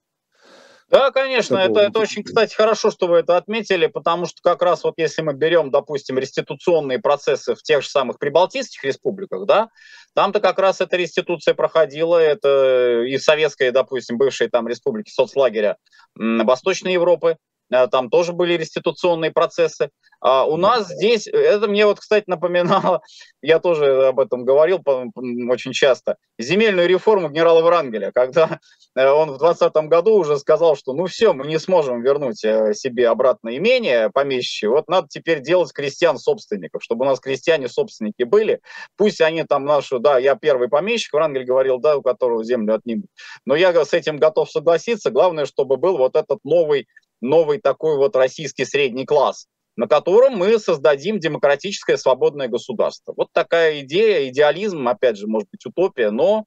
Да, 0.95 1.11
конечно, 1.11 1.57
это, 1.57 1.81
это 1.81 1.99
очень, 1.99 2.23
кстати, 2.23 2.55
хорошо, 2.55 2.93
что 2.93 3.09
вы 3.09 3.17
это 3.17 3.37
отметили, 3.37 3.89
потому 3.89 4.27
что 4.27 4.41
как 4.45 4.63
раз 4.63 4.85
вот 4.85 4.95
если 4.97 5.23
мы 5.23 5.35
берем, 5.35 5.73
допустим, 5.73 6.21
реституционные 6.21 7.01
процессы 7.01 7.57
в 7.57 7.63
тех 7.65 7.83
же 7.83 7.89
самых 7.89 8.21
прибалтийских 8.21 8.85
республиках, 8.85 9.45
да, 9.45 9.71
там-то 10.15 10.39
как 10.39 10.57
раз 10.61 10.81
эта 10.81 10.97
реституция 10.97 11.55
проходила, 11.55 12.17
это 12.17 13.03
и 13.03 13.19
советская, 13.19 13.73
допустим, 13.73 14.19
бывшие 14.19 14.49
там 14.49 14.69
республики 14.69 15.11
соцлагеря 15.11 15.79
Восточной 16.15 16.93
Европы, 16.93 17.39
там 17.71 18.11
тоже 18.11 18.33
были 18.33 18.55
реституционные 18.55 19.31
процессы. 19.31 19.91
А 20.25 20.47
у 20.47 20.57
нас 20.57 20.89
здесь, 20.89 21.27
это 21.27 21.69
мне 21.69 21.85
вот, 21.85 22.01
кстати, 22.01 22.25
напоминало, 22.29 23.03
я 23.43 23.59
тоже 23.59 24.07
об 24.07 24.21
этом 24.21 24.47
говорил 24.47 24.83
очень 25.51 25.73
часто, 25.73 26.17
земельную 26.39 26.89
реформу 26.89 27.29
генерала 27.29 27.61
Врангеля, 27.61 28.11
когда 28.11 28.59
э, 28.97 29.07
он 29.07 29.33
в 29.33 29.39
2020 29.39 29.89
году 29.91 30.15
уже 30.15 30.39
сказал, 30.39 30.77
что 30.77 30.95
ну 30.95 31.05
все, 31.07 31.35
мы 31.35 31.47
не 31.47 31.59
сможем 31.59 32.01
вернуть 32.01 32.43
э, 32.43 32.73
себе 32.73 33.09
обратно 33.09 33.55
имение 33.55 34.09
помещичье, 34.09 34.71
вот 34.71 34.89
надо 34.89 35.09
теперь 35.11 35.43
делать 35.43 35.75
крестьян-собственников, 35.75 36.83
чтобы 36.83 37.05
у 37.05 37.09
нас 37.09 37.21
крестьяне-собственники 37.21 38.23
были, 38.23 38.61
пусть 38.97 39.21
они 39.21 39.43
там 39.45 39.67
нашу, 39.67 39.99
да, 39.99 40.19
я 40.19 40.37
первый 40.37 40.69
помещик, 40.69 41.13
Врангель 41.13 41.45
говорил, 41.45 41.79
да, 41.81 41.99
у 41.99 42.03
которого 42.03 42.43
землю 42.45 42.77
отнимут, 42.77 43.11
но 43.45 43.55
я 43.55 43.75
с 43.85 43.93
этим 43.93 44.17
готов 44.17 44.51
согласиться, 44.51 45.11
главное, 45.11 45.45
чтобы 45.45 45.77
был 45.77 45.99
вот 45.99 46.17
этот 46.17 46.39
новый 46.45 46.87
новый 47.25 47.59
такой 47.59 47.97
вот 47.97 48.15
российский 48.17 48.65
средний 48.65 49.07
класс, 49.07 49.47
на 49.77 49.89
котором 49.89 50.37
мы 50.37 50.59
создадим 50.59 51.19
демократическое 51.19 51.97
свободное 51.97 52.49
государство. 52.49 53.15
Вот 53.17 53.29
такая 53.33 53.81
идея, 53.81 54.29
идеализм, 54.29 54.87
опять 54.87 55.17
же, 55.17 55.27
может 55.27 55.49
быть, 55.51 55.65
утопия, 55.67 56.11
но, 56.11 56.45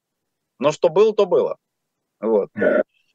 но 0.58 0.72
что 0.72 0.88
было, 0.88 1.14
то 1.14 1.26
было. 1.26 1.56
Вот. 2.20 2.48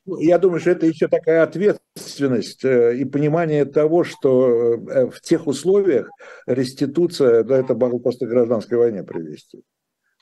Ну, 0.06 0.20
я 0.20 0.38
думаю, 0.38 0.60
что 0.60 0.72
это 0.72 0.86
еще 0.86 1.08
такая 1.08 1.44
ответственность 1.44 2.66
э, 2.66 2.98
и 2.98 3.06
понимание 3.06 3.64
того, 3.64 4.04
что 4.04 4.74
э, 4.74 5.10
в 5.10 5.22
тех 5.22 5.48
условиях 5.48 6.10
реституция, 6.46 7.44
да, 7.44 7.58
это 7.58 7.74
могло 7.74 8.00
просто 8.00 8.26
к 8.26 8.30
гражданской 8.30 8.78
войне 8.78 9.04
привести. 9.04 9.64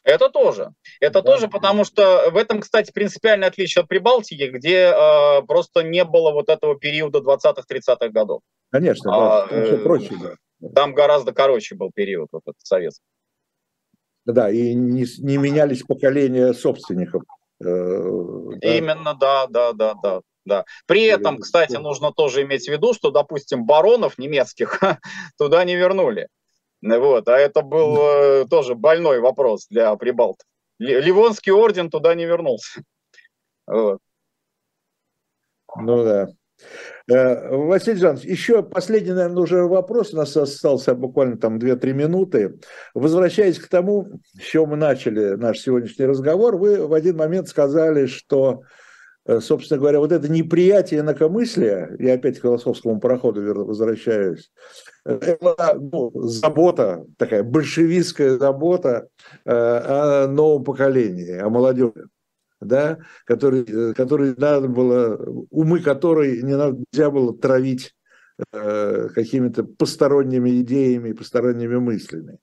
Это 0.04 0.30
тоже. 0.30 0.74
Это 0.99 1.22
да. 1.22 1.32
тоже, 1.32 1.47
потому 1.47 1.84
что 1.84 2.30
в 2.32 2.38
этом, 2.38 2.62
кстати, 2.62 2.91
принципиальное 2.91 3.49
отличие 3.49 3.84
от 3.84 3.88
Прибалтики, 3.88 4.49
где 4.49 4.93
э, 4.93 5.41
просто 5.43 5.84
не 5.84 6.04
было 6.04 6.32
вот 6.32 6.49
этого 6.49 6.78
периода 6.78 7.20
20-30-х 7.20 8.10
годов. 8.10 8.41
Конечно, 8.72 9.12
а, 9.14 9.47
да, 9.47 9.56
э, 9.56 9.78
проще, 9.78 10.16
да. 10.20 10.70
Там 10.74 10.93
гораздо 10.93 11.34
короче 11.34 11.76
был 11.76 11.91
период 11.93 12.30
вот 12.32 12.43
этот 12.45 12.62
советский. 12.64 13.06
Да, 14.26 14.49
и 14.49 14.74
не, 14.74 15.06
не 15.20 15.38
менялись 15.38 15.84
поколения 15.84 16.54
собственников. 16.54 17.24
Э, 17.64 17.66
да. 17.66 18.78
Именно, 18.78 19.14
да, 19.14 19.47
да, 19.47 19.74
да, 19.74 19.93
да. 20.02 20.22
Да. 20.43 20.66
При 20.88 21.04
этом, 21.04 21.38
кстати, 21.38 21.76
нужно 21.76 22.12
тоже 22.12 22.41
иметь 22.41 22.68
в 22.68 22.72
виду, 22.72 22.95
что, 22.95 23.12
допустим, 23.12 23.66
баронов 23.66 24.18
немецких 24.18 24.80
туда 25.38 25.64
не 25.66 25.76
вернули. 25.76 26.28
Вот, 26.82 27.27
а 27.27 27.38
это 27.38 27.61
был 27.61 27.97
э, 27.97 28.45
тоже 28.49 28.75
больной 28.75 29.19
вопрос 29.19 29.67
для 29.69 29.95
прибалтов. 29.95 30.47
Ливонский 30.79 31.51
орден 31.51 31.89
туда 31.89 32.15
не 32.15 32.25
вернулся. 32.25 32.82
Вот. 33.67 33.99
Ну 35.77 36.03
да. 36.03 36.27
Э, 37.09 37.55
Василий 37.55 37.97
Жанович, 37.97 38.25
еще 38.25 38.63
последний, 38.63 39.13
наверное, 39.13 39.43
уже 39.43 39.63
вопрос. 39.63 40.13
У 40.13 40.17
нас 40.17 40.36
остался 40.36 40.95
буквально 40.95 41.38
там 41.38 41.57
2-3 41.57 41.93
минуты. 41.93 42.59
Возвращаясь 42.93 43.59
к 43.59 43.69
тому, 43.69 44.19
с 44.38 44.43
чего 44.43 44.65
мы 44.65 44.75
начали 44.75 45.36
наш 45.36 45.59
сегодняшний 45.59 46.05
разговор, 46.05 46.57
вы 46.57 46.86
в 46.86 46.93
один 46.93 47.17
момент 47.17 47.47
сказали, 47.47 48.07
что 48.07 48.63
собственно 49.39 49.80
говоря, 49.80 49.99
вот 49.99 50.11
это 50.11 50.32
неприятие 50.32 51.01
инакомыслия, 51.01 51.95
я 51.99 52.15
опять 52.15 52.39
к 52.39 52.41
философскому 52.41 52.99
проходу 52.99 53.65
возвращаюсь, 53.65 54.51
э, 55.05 55.13
это 55.13 55.78
ну, 55.80 56.11
забота, 56.24 57.05
такая 57.17 57.43
большевистская 57.43 58.38
забота 58.38 59.07
э, 59.45 59.51
о 59.53 60.28
новом 60.28 60.63
поколении, 60.63 61.38
о 61.38 61.49
молодежи, 61.49 62.07
да, 62.59 62.97
который, 63.26 63.93
который 63.93 64.34
надо 64.36 64.67
было, 64.67 65.17
умы 65.51 65.82
которой 65.82 66.41
не 66.41 66.55
надо, 66.55 66.78
нельзя 66.91 67.11
было 67.11 67.38
травить 67.38 67.93
какими-то 68.51 69.63
посторонними 69.63 70.61
идеями, 70.61 71.11
посторонними 71.11 71.76
мыслями. 71.76 72.39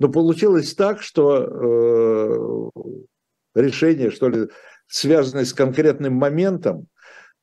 Но 0.00 0.08
получилось 0.08 0.74
так, 0.74 1.00
что 1.00 2.72
э, 2.74 3.60
решение, 3.60 4.10
что 4.10 4.28
ли, 4.28 4.48
связанные 4.88 5.44
с 5.44 5.52
конкретным 5.52 6.14
моментом, 6.14 6.86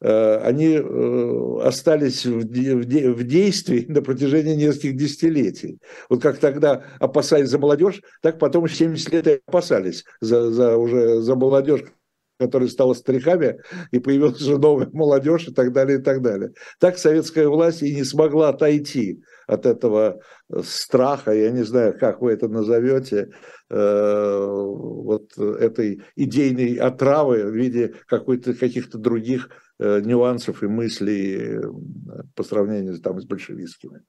э, 0.02 0.38
они 0.38 0.76
э, 0.76 1.60
остались 1.64 2.26
в 2.26 2.44
действии 2.46 3.86
на 3.88 4.02
протяжении 4.02 4.56
нескольких 4.56 4.98
десятилетий. 4.98 5.80
Вот 6.10 6.22
как 6.22 6.38
тогда 6.38 6.84
опасались 7.00 7.50
за 7.50 7.60
молодежь, 7.60 8.02
так 8.22 8.40
потом 8.40 8.68
70 8.68 9.14
лет 9.14 9.28
и 9.28 9.42
опасались 9.46 10.04
за, 10.22 10.52
за, 10.52 10.78
уже 10.78 11.22
за 11.22 11.36
молодежь, 11.36 11.84
которая 12.40 12.70
стала 12.70 12.94
стариками, 12.94 13.60
и 13.92 14.00
появилась 14.00 14.42
уже 14.42 14.58
новая 14.58 14.90
молодежь 14.92 15.48
и 15.48 15.54
так 15.54 15.72
далее, 15.72 16.00
и 16.00 16.02
так 16.02 16.22
далее. 16.22 16.52
Так 16.80 16.98
советская 16.98 17.48
власть 17.48 17.84
и 17.84 17.96
не 17.96 18.04
смогла 18.04 18.50
отойти 18.50 19.22
от 19.48 19.66
этого 19.66 20.20
э, 20.50 20.62
страха, 20.64 21.32
я 21.32 21.52
не 21.52 21.64
знаю, 21.64 21.98
как 21.98 22.22
вы 22.22 22.32
это 22.32 22.48
назовете, 22.48 23.30
э, 23.70 24.46
вот 24.46 25.38
этой 25.38 26.04
идейной 26.16 26.76
отравы 26.76 27.46
в 27.46 27.56
виде 27.56 27.96
какой-то, 28.08 28.54
каких-то 28.54 28.98
других 28.98 29.50
э, 29.80 30.02
нюансов 30.02 30.64
и 30.64 30.68
мыслей 30.68 31.62
по 32.36 32.44
сравнению 32.44 33.00
там, 33.00 33.20
с 33.20 33.26
большевистскими. 33.26 34.02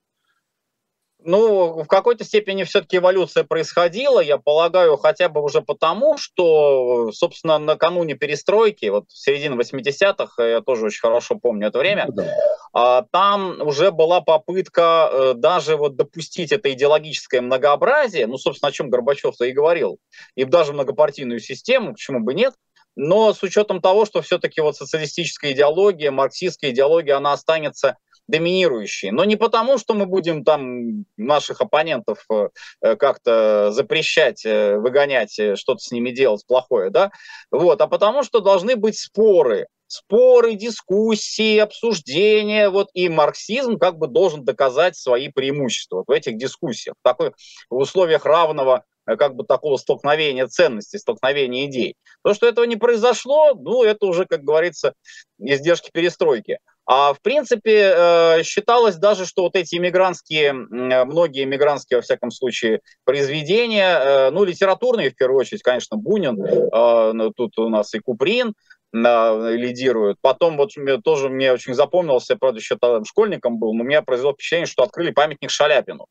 Ну, 1.27 1.83
в 1.83 1.87
какой-то 1.87 2.23
степени 2.23 2.65
все-таки 2.65 2.99
эволюция 2.99 3.45
происходила, 3.45 4.21
я 4.21 4.37
полагаю, 4.37 4.99
хотя 4.99 5.31
бы 5.31 5.43
уже 5.43 5.63
потому, 5.63 6.19
что, 6.19 7.13
собственно, 7.13 7.59
накануне 7.59 8.15
перестройки, 8.15 8.87
вот 8.87 9.11
в 9.11 9.19
середине 9.19 9.57
80-х, 9.57 10.45
я 10.45 10.61
тоже 10.61 10.85
очень 10.87 11.01
хорошо 11.01 11.37
помню 11.37 11.69
это 11.69 11.79
время, 11.79 12.07
ну, 12.09 12.25
да. 12.73 13.07
там 13.11 13.63
уже 13.63 13.91
была 13.91 14.21
попытка 14.21 15.09
э, 15.11 15.35
даже 15.35 15.77
вот 15.77 15.97
допустить 15.97 16.53
это 16.53 16.71
идеологическое 16.71 17.41
многообразие, 17.41 18.27
ну, 18.27 18.37
собственно, 18.37 18.69
о 18.69 18.73
чем 18.73 18.91
Горбачев-то 18.91 19.47
и 19.47 19.53
говорил, 19.53 19.99
и 20.35 20.45
даже 20.45 20.75
многопартийную 20.75 21.41
систему, 21.41 21.95
почему 21.95 22.21
бы 22.21 22.35
нет, 22.35 22.53
но 22.97 23.33
с 23.33 23.43
учетом 23.43 23.81
того, 23.81 24.05
что 24.05 24.23
все-таки 24.23 24.61
вот 24.61 24.77
социалистическая 24.77 25.53
идеология, 25.53 26.11
марксистская 26.11 26.71
идеология, 26.71 27.17
она 27.17 27.33
останется 27.33 27.97
доминирующие. 28.27 29.13
Но 29.13 29.25
не 29.25 29.37
потому, 29.37 29.79
что 29.79 29.95
мы 29.95 30.07
будем 30.07 30.45
там 30.45 31.05
наших 31.17 31.61
оппонентов 31.61 32.25
э, 32.31 32.49
э, 32.81 32.97
как-то 32.97 33.71
запрещать, 33.73 34.45
э, 34.47 34.79
выгонять, 34.79 35.33
что-то 35.33 35.79
с 35.79 35.91
ними 35.91 36.11
делать 36.11 36.45
плохое, 36.47 36.91
да, 36.91 37.11
вот, 37.51 37.81
а 37.81 37.87
потому 37.87 38.23
что 38.23 38.41
должны 38.41 38.77
быть 38.77 38.99
споры, 38.99 39.67
споры, 39.87 40.55
дискуссии, 40.55 41.59
обсуждения, 41.59 42.71
вот, 42.71 42.89
и 42.95 43.09
марксизм 43.09 43.79
как 43.79 43.99
бы 43.99 44.09
должен 44.09 44.45
доказать 44.45 44.97
свои 44.97 45.29
преимущества 45.29 46.05
в 46.07 46.11
этих 46.11 46.39
дискуссиях, 46.39 46.95
в, 46.99 47.03
такой, 47.03 47.33
в 47.69 47.77
условиях 47.77 48.25
равного 48.25 48.85
как 49.07 49.35
бы 49.35 49.45
такого 49.45 49.77
столкновения 49.77 50.47
ценностей, 50.47 50.99
столкновения 50.99 51.67
идей. 51.67 51.95
То, 52.23 52.33
что 52.33 52.47
этого 52.47 52.65
не 52.65 52.77
произошло, 52.77 53.53
ну, 53.55 53.85
это 53.85 54.07
уже, 54.07 54.25
как 54.25 54.43
говорится, 54.43 54.95
издержки 55.39 55.91
перестройки. 55.93 56.59
А 56.87 57.15
в 57.15 57.23
принципе 57.23 57.95
э, 57.97 58.43
считалось 58.43 58.97
даже, 58.97 59.25
что 59.25 59.43
вот 59.43 59.57
эти 59.57 59.77
иммигрантские, 59.77 60.53
многие 60.53 61.45
иммигрантские, 61.45 61.99
во 61.99 62.03
всяком 62.03 62.31
случае, 62.31 62.81
произведения, 63.05 63.99
э, 63.99 64.31
ну, 64.31 64.45
литературные, 64.45 65.11
в 65.11 65.17
первую 65.17 65.41
очередь, 65.41 65.63
конечно, 65.63 65.97
Бунин, 65.97 66.45
э, 66.45 67.13
ну, 67.13 67.31
тут 67.31 67.59
у 67.59 67.71
нас 67.71 67.95
и 67.95 68.01
Куприн, 68.01 68.55
лидируют. 68.93 70.19
Потом 70.21 70.57
вот 70.57 70.71
тоже 71.03 71.29
мне 71.29 71.53
очень 71.53 71.75
запомнился, 71.75 72.37
правда, 72.37 72.61
еще 72.61 72.77
тогда 72.77 73.05
школьником 73.05 73.59
был, 73.59 73.75
но 73.75 73.83
у 73.83 73.87
меня 73.87 74.03
произвело 74.03 74.35
впечатление, 74.35 74.67
что 74.67 74.85
открыли 74.85 75.11
памятник 75.11 75.51
Шаляпину. 75.51 76.07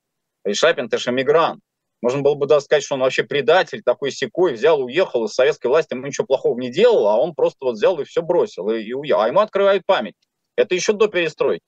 И 0.45 0.53
Шаляпин, 0.53 0.89
ты 0.89 0.97
же 0.97 1.11
эмигрант. 1.11 1.61
Можно 2.01 2.21
было 2.21 2.36
бы 2.36 2.45
даже 2.45 2.65
сказать, 2.65 2.84
что 2.84 2.95
он 2.95 3.01
вообще 3.01 3.24
предатель, 3.24 3.82
такой 3.84 4.11
секой, 4.11 4.51
взял, 4.51 4.82
уехал, 4.82 5.24
из 5.24 5.34
советской 5.34 5.67
власти 5.67 5.93
ему 5.93 6.05
ничего 6.05 6.28
плохого 6.28 6.59
не 6.59 6.69
делал, 6.69 7.07
а 7.07 7.15
он 7.15 7.34
просто 7.34 7.59
вот 7.61 7.76
взял 7.76 7.97
и 8.01 8.03
все 8.03 8.21
бросил, 8.21 8.69
и, 8.69 8.82
и 8.82 8.91
уехал. 8.91 9.21
А 9.21 9.28
ему 9.30 9.39
открывают 9.39 9.86
память. 9.86 10.15
Это 10.56 10.76
еще 10.76 10.93
до 10.93 11.08
перестройки 11.08 11.64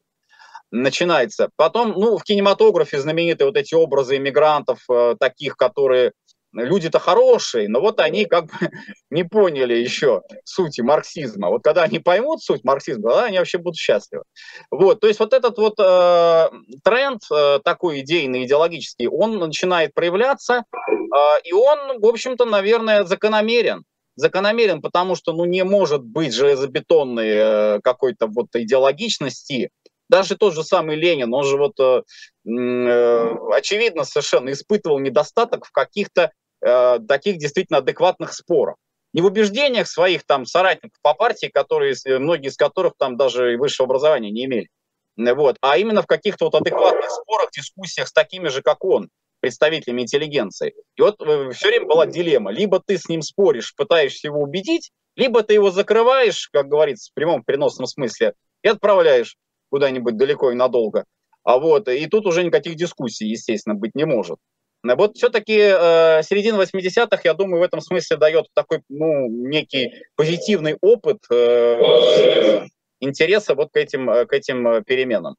начинается. 0.72 1.50
Потом, 1.56 1.92
ну, 1.92 2.18
в 2.18 2.24
кинематографе 2.24 3.00
знаменитые 3.00 3.48
вот 3.48 3.58
эти 3.58 3.74
образы 3.76 4.18
иммигрантов, 4.18 4.80
э, 4.90 5.16
таких, 5.20 5.56
которые 5.56 6.12
люди-то 6.54 7.00
хорошие, 7.00 7.68
но 7.68 7.82
вот 7.82 8.00
они 8.00 8.26
как 8.26 8.46
бы 8.46 8.52
не 9.10 9.24
поняли 9.24 9.74
еще 9.74 10.22
сути 10.44 10.82
марксизма. 10.82 11.50
Вот 11.50 11.64
когда 11.64 11.84
они 11.84 12.00
поймут 12.00 12.42
суть 12.42 12.64
марксизма, 12.64 13.10
тогда 13.10 13.26
они 13.26 13.38
вообще 13.38 13.58
будут 13.58 13.78
счастливы. 13.78 14.24
Вот, 14.72 15.00
то 15.02 15.08
есть 15.08 15.20
вот 15.20 15.34
этот 15.34 15.58
вот 15.58 15.76
э, 15.80 16.50
тренд 16.84 17.22
э, 17.32 17.60
такой 17.64 18.02
идейный, 18.02 18.46
идеологический, 18.46 19.08
он 19.08 19.38
начинает 19.38 19.94
проявляться, 19.94 20.64
э, 20.74 21.18
и 21.44 21.54
он, 21.54 22.00
в 22.00 22.06
общем-то, 22.06 22.46
наверное, 22.46 23.04
закономерен. 23.04 23.84
Закономерен, 24.16 24.82
потому 24.82 25.16
что, 25.16 25.34
ну, 25.34 25.46
не 25.46 25.64
может 25.64 26.04
быть 26.04 26.34
железобетонной 26.34 27.30
э, 27.30 27.80
какой-то 27.82 28.28
вот 28.28 28.48
идеологичности, 28.54 29.72
даже 30.10 30.36
тот 30.36 30.54
же 30.54 30.64
самый 30.64 30.96
Ленин, 30.96 31.34
он 31.34 31.44
же 31.44 31.58
вот 31.58 31.80
э, 31.80 32.04
э, 32.48 33.36
очевидно 33.54 34.04
совершенно 34.04 34.52
испытывал 34.52 35.00
недостаток 35.00 35.66
в 35.66 35.72
каких-то 35.72 36.32
э, 36.62 37.00
таких 37.08 37.38
действительно 37.38 37.80
адекватных 37.80 38.34
спорах. 38.34 38.76
Не 39.14 39.22
в 39.22 39.26
убеждениях 39.26 39.88
своих 39.88 40.26
там 40.26 40.46
соратников 40.46 41.00
по 41.02 41.14
партии, 41.14 41.48
которые, 41.48 41.96
многие 42.20 42.50
из 42.50 42.58
которых 42.58 42.94
там 42.98 43.18
даже 43.18 43.58
высшего 43.58 43.86
образования 43.86 44.30
не 44.30 44.46
имели, 44.46 44.70
вот, 45.18 45.58
а 45.62 45.78
именно 45.78 46.02
в 46.02 46.08
каких-то 46.08 46.46
вот 46.46 46.56
адекватных 46.56 47.10
спорах, 47.10 47.50
дискуссиях 47.52 48.08
с 48.08 48.14
такими 48.14 48.50
же, 48.50 48.62
как 48.62 48.84
он, 48.84 49.10
представителями 49.46 50.02
интеллигенции. 50.02 50.74
И 50.96 51.02
вот 51.04 51.22
э, 51.22 51.52
все 51.52 51.68
время 51.68 51.86
была 51.86 52.08
дилемма. 52.08 52.52
Либо 52.52 52.82
ты 52.84 52.98
с 52.98 53.08
ним 53.08 53.22
споришь, 53.22 53.76
пытаешься 53.76 54.28
его 54.28 54.40
убедить, 54.42 54.90
либо 55.16 55.44
ты 55.44 55.54
его 55.54 55.70
закрываешь, 55.70 56.50
как 56.52 56.68
говорится, 56.68 57.12
в 57.12 57.14
прямом 57.14 57.44
переносном 57.44 57.86
смысле, 57.86 58.34
и 58.64 58.68
отправляешь 58.70 59.38
куда-нибудь 59.70 60.18
далеко 60.18 60.50
и 60.50 60.56
надолго. 60.56 61.06
А 61.44 61.60
вот, 61.60 61.88
и 61.90 62.08
тут 62.08 62.26
уже 62.26 62.44
никаких 62.44 62.76
дискуссий, 62.76 63.28
естественно, 63.28 63.76
быть 63.76 63.94
не 63.94 64.06
может. 64.06 64.40
Вот 64.82 65.16
все-таки 65.16 65.60
э, 65.60 66.24
середина 66.24 66.60
80-х, 66.60 67.22
я 67.24 67.36
думаю, 67.36 67.60
в 67.60 67.64
этом 67.64 67.82
смысле 67.82 68.18
дает 68.18 68.48
такой, 68.56 68.82
ну, 68.90 69.30
некий 69.30 69.92
позитивный 70.16 70.76
опыт 70.82 71.20
э, 71.32 72.66
интереса 73.00 73.54
вот 73.54 73.70
к 73.72 73.78
этим, 73.78 74.08
к 74.26 74.34
этим 74.34 74.84
переменам, 74.86 75.36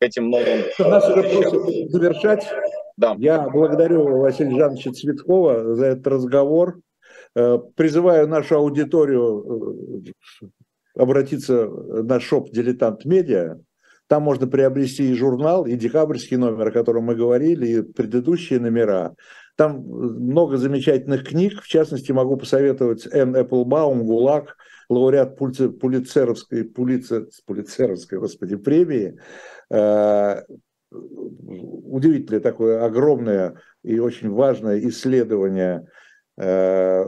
к 0.00 0.04
этим 0.04 0.28
новым... 0.28 0.64
Нас 0.80 1.08
уже 1.08 1.22
просят 1.22 1.90
завершать. 1.92 2.44
Да. 2.96 3.16
Я 3.18 3.48
благодарю 3.48 4.18
Василия 4.18 4.58
Жановича 4.58 4.92
Цветкова 4.92 5.74
за 5.74 5.86
этот 5.86 6.06
разговор. 6.06 6.80
Э, 7.34 7.58
призываю 7.74 8.28
нашу 8.28 8.56
аудиторию 8.56 10.12
э, 10.44 11.00
обратиться 11.00 11.66
на 11.66 12.20
шоп 12.20 12.50
«Дилетант 12.50 13.04
Медиа», 13.04 13.58
там 14.06 14.22
можно 14.22 14.46
приобрести 14.46 15.10
и 15.10 15.14
журнал, 15.14 15.66
и 15.66 15.76
декабрьский 15.76 16.36
номер, 16.36 16.68
о 16.68 16.72
котором 16.72 17.04
мы 17.04 17.14
говорили, 17.14 17.66
и 17.66 17.82
предыдущие 17.82 18.60
номера. 18.60 19.14
Там 19.56 19.78
много 19.78 20.56
замечательных 20.56 21.26
книг, 21.26 21.62
в 21.62 21.66
частности, 21.66 22.12
могу 22.12 22.36
посоветовать 22.36 23.06
Н. 23.10 23.34
Эпплбаум 23.34 24.04
«ГУЛАГ», 24.04 24.56
лауреат 24.90 25.38
Пулицеровской, 25.38 26.64
Пулицер, 26.64 27.28
Пулицеровской 27.46 28.18
господи, 28.18 28.56
премии. 28.56 29.18
Удивительное 30.94 32.40
такое 32.40 32.84
огромное 32.84 33.56
и 33.82 33.98
очень 33.98 34.30
важное 34.30 34.78
исследование 34.88 35.86
э, 36.36 37.04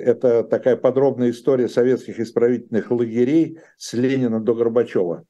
это 0.00 0.44
такая 0.44 0.76
подробная 0.76 1.30
история 1.30 1.68
советских 1.68 2.20
исправительных 2.20 2.90
лагерей 2.90 3.58
с 3.76 3.92
Ленина 3.92 4.40
до 4.40 4.54
Горбачева. 4.54 5.24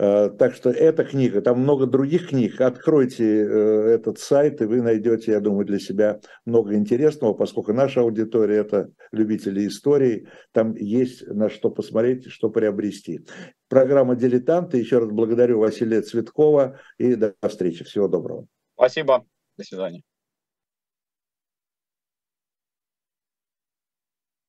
Э, 0.00 0.30
так 0.30 0.54
что 0.54 0.70
эта 0.70 1.04
книга, 1.04 1.42
там 1.42 1.60
много 1.60 1.84
других 1.84 2.30
книг. 2.30 2.58
Откройте 2.58 3.24
э, 3.24 3.94
этот 3.94 4.18
сайт, 4.18 4.62
и 4.62 4.64
вы 4.64 4.80
найдете, 4.80 5.32
я 5.32 5.40
думаю, 5.40 5.66
для 5.66 5.78
себя 5.78 6.20
много 6.46 6.74
интересного, 6.74 7.34
поскольку 7.34 7.74
наша 7.74 8.00
аудитория– 8.00 8.56
это 8.60 8.90
любители 9.12 9.66
истории. 9.66 10.26
Там 10.52 10.74
есть 10.74 11.26
на 11.26 11.50
что 11.50 11.70
посмотреть, 11.70 12.30
что 12.30 12.48
приобрести. 12.48 13.26
Программа 13.68 14.16
«Дилетанты». 14.16 14.78
Еще 14.78 15.00
раз 15.00 15.10
благодарю 15.10 15.58
Василия 15.58 16.00
Цветкова 16.00 16.80
и 16.96 17.14
до 17.14 17.34
встречи. 17.46 17.84
Всего 17.84 18.08
доброго. 18.08 18.46
Спасибо. 18.76 19.26
До 19.58 19.64
свидания. 19.64 20.02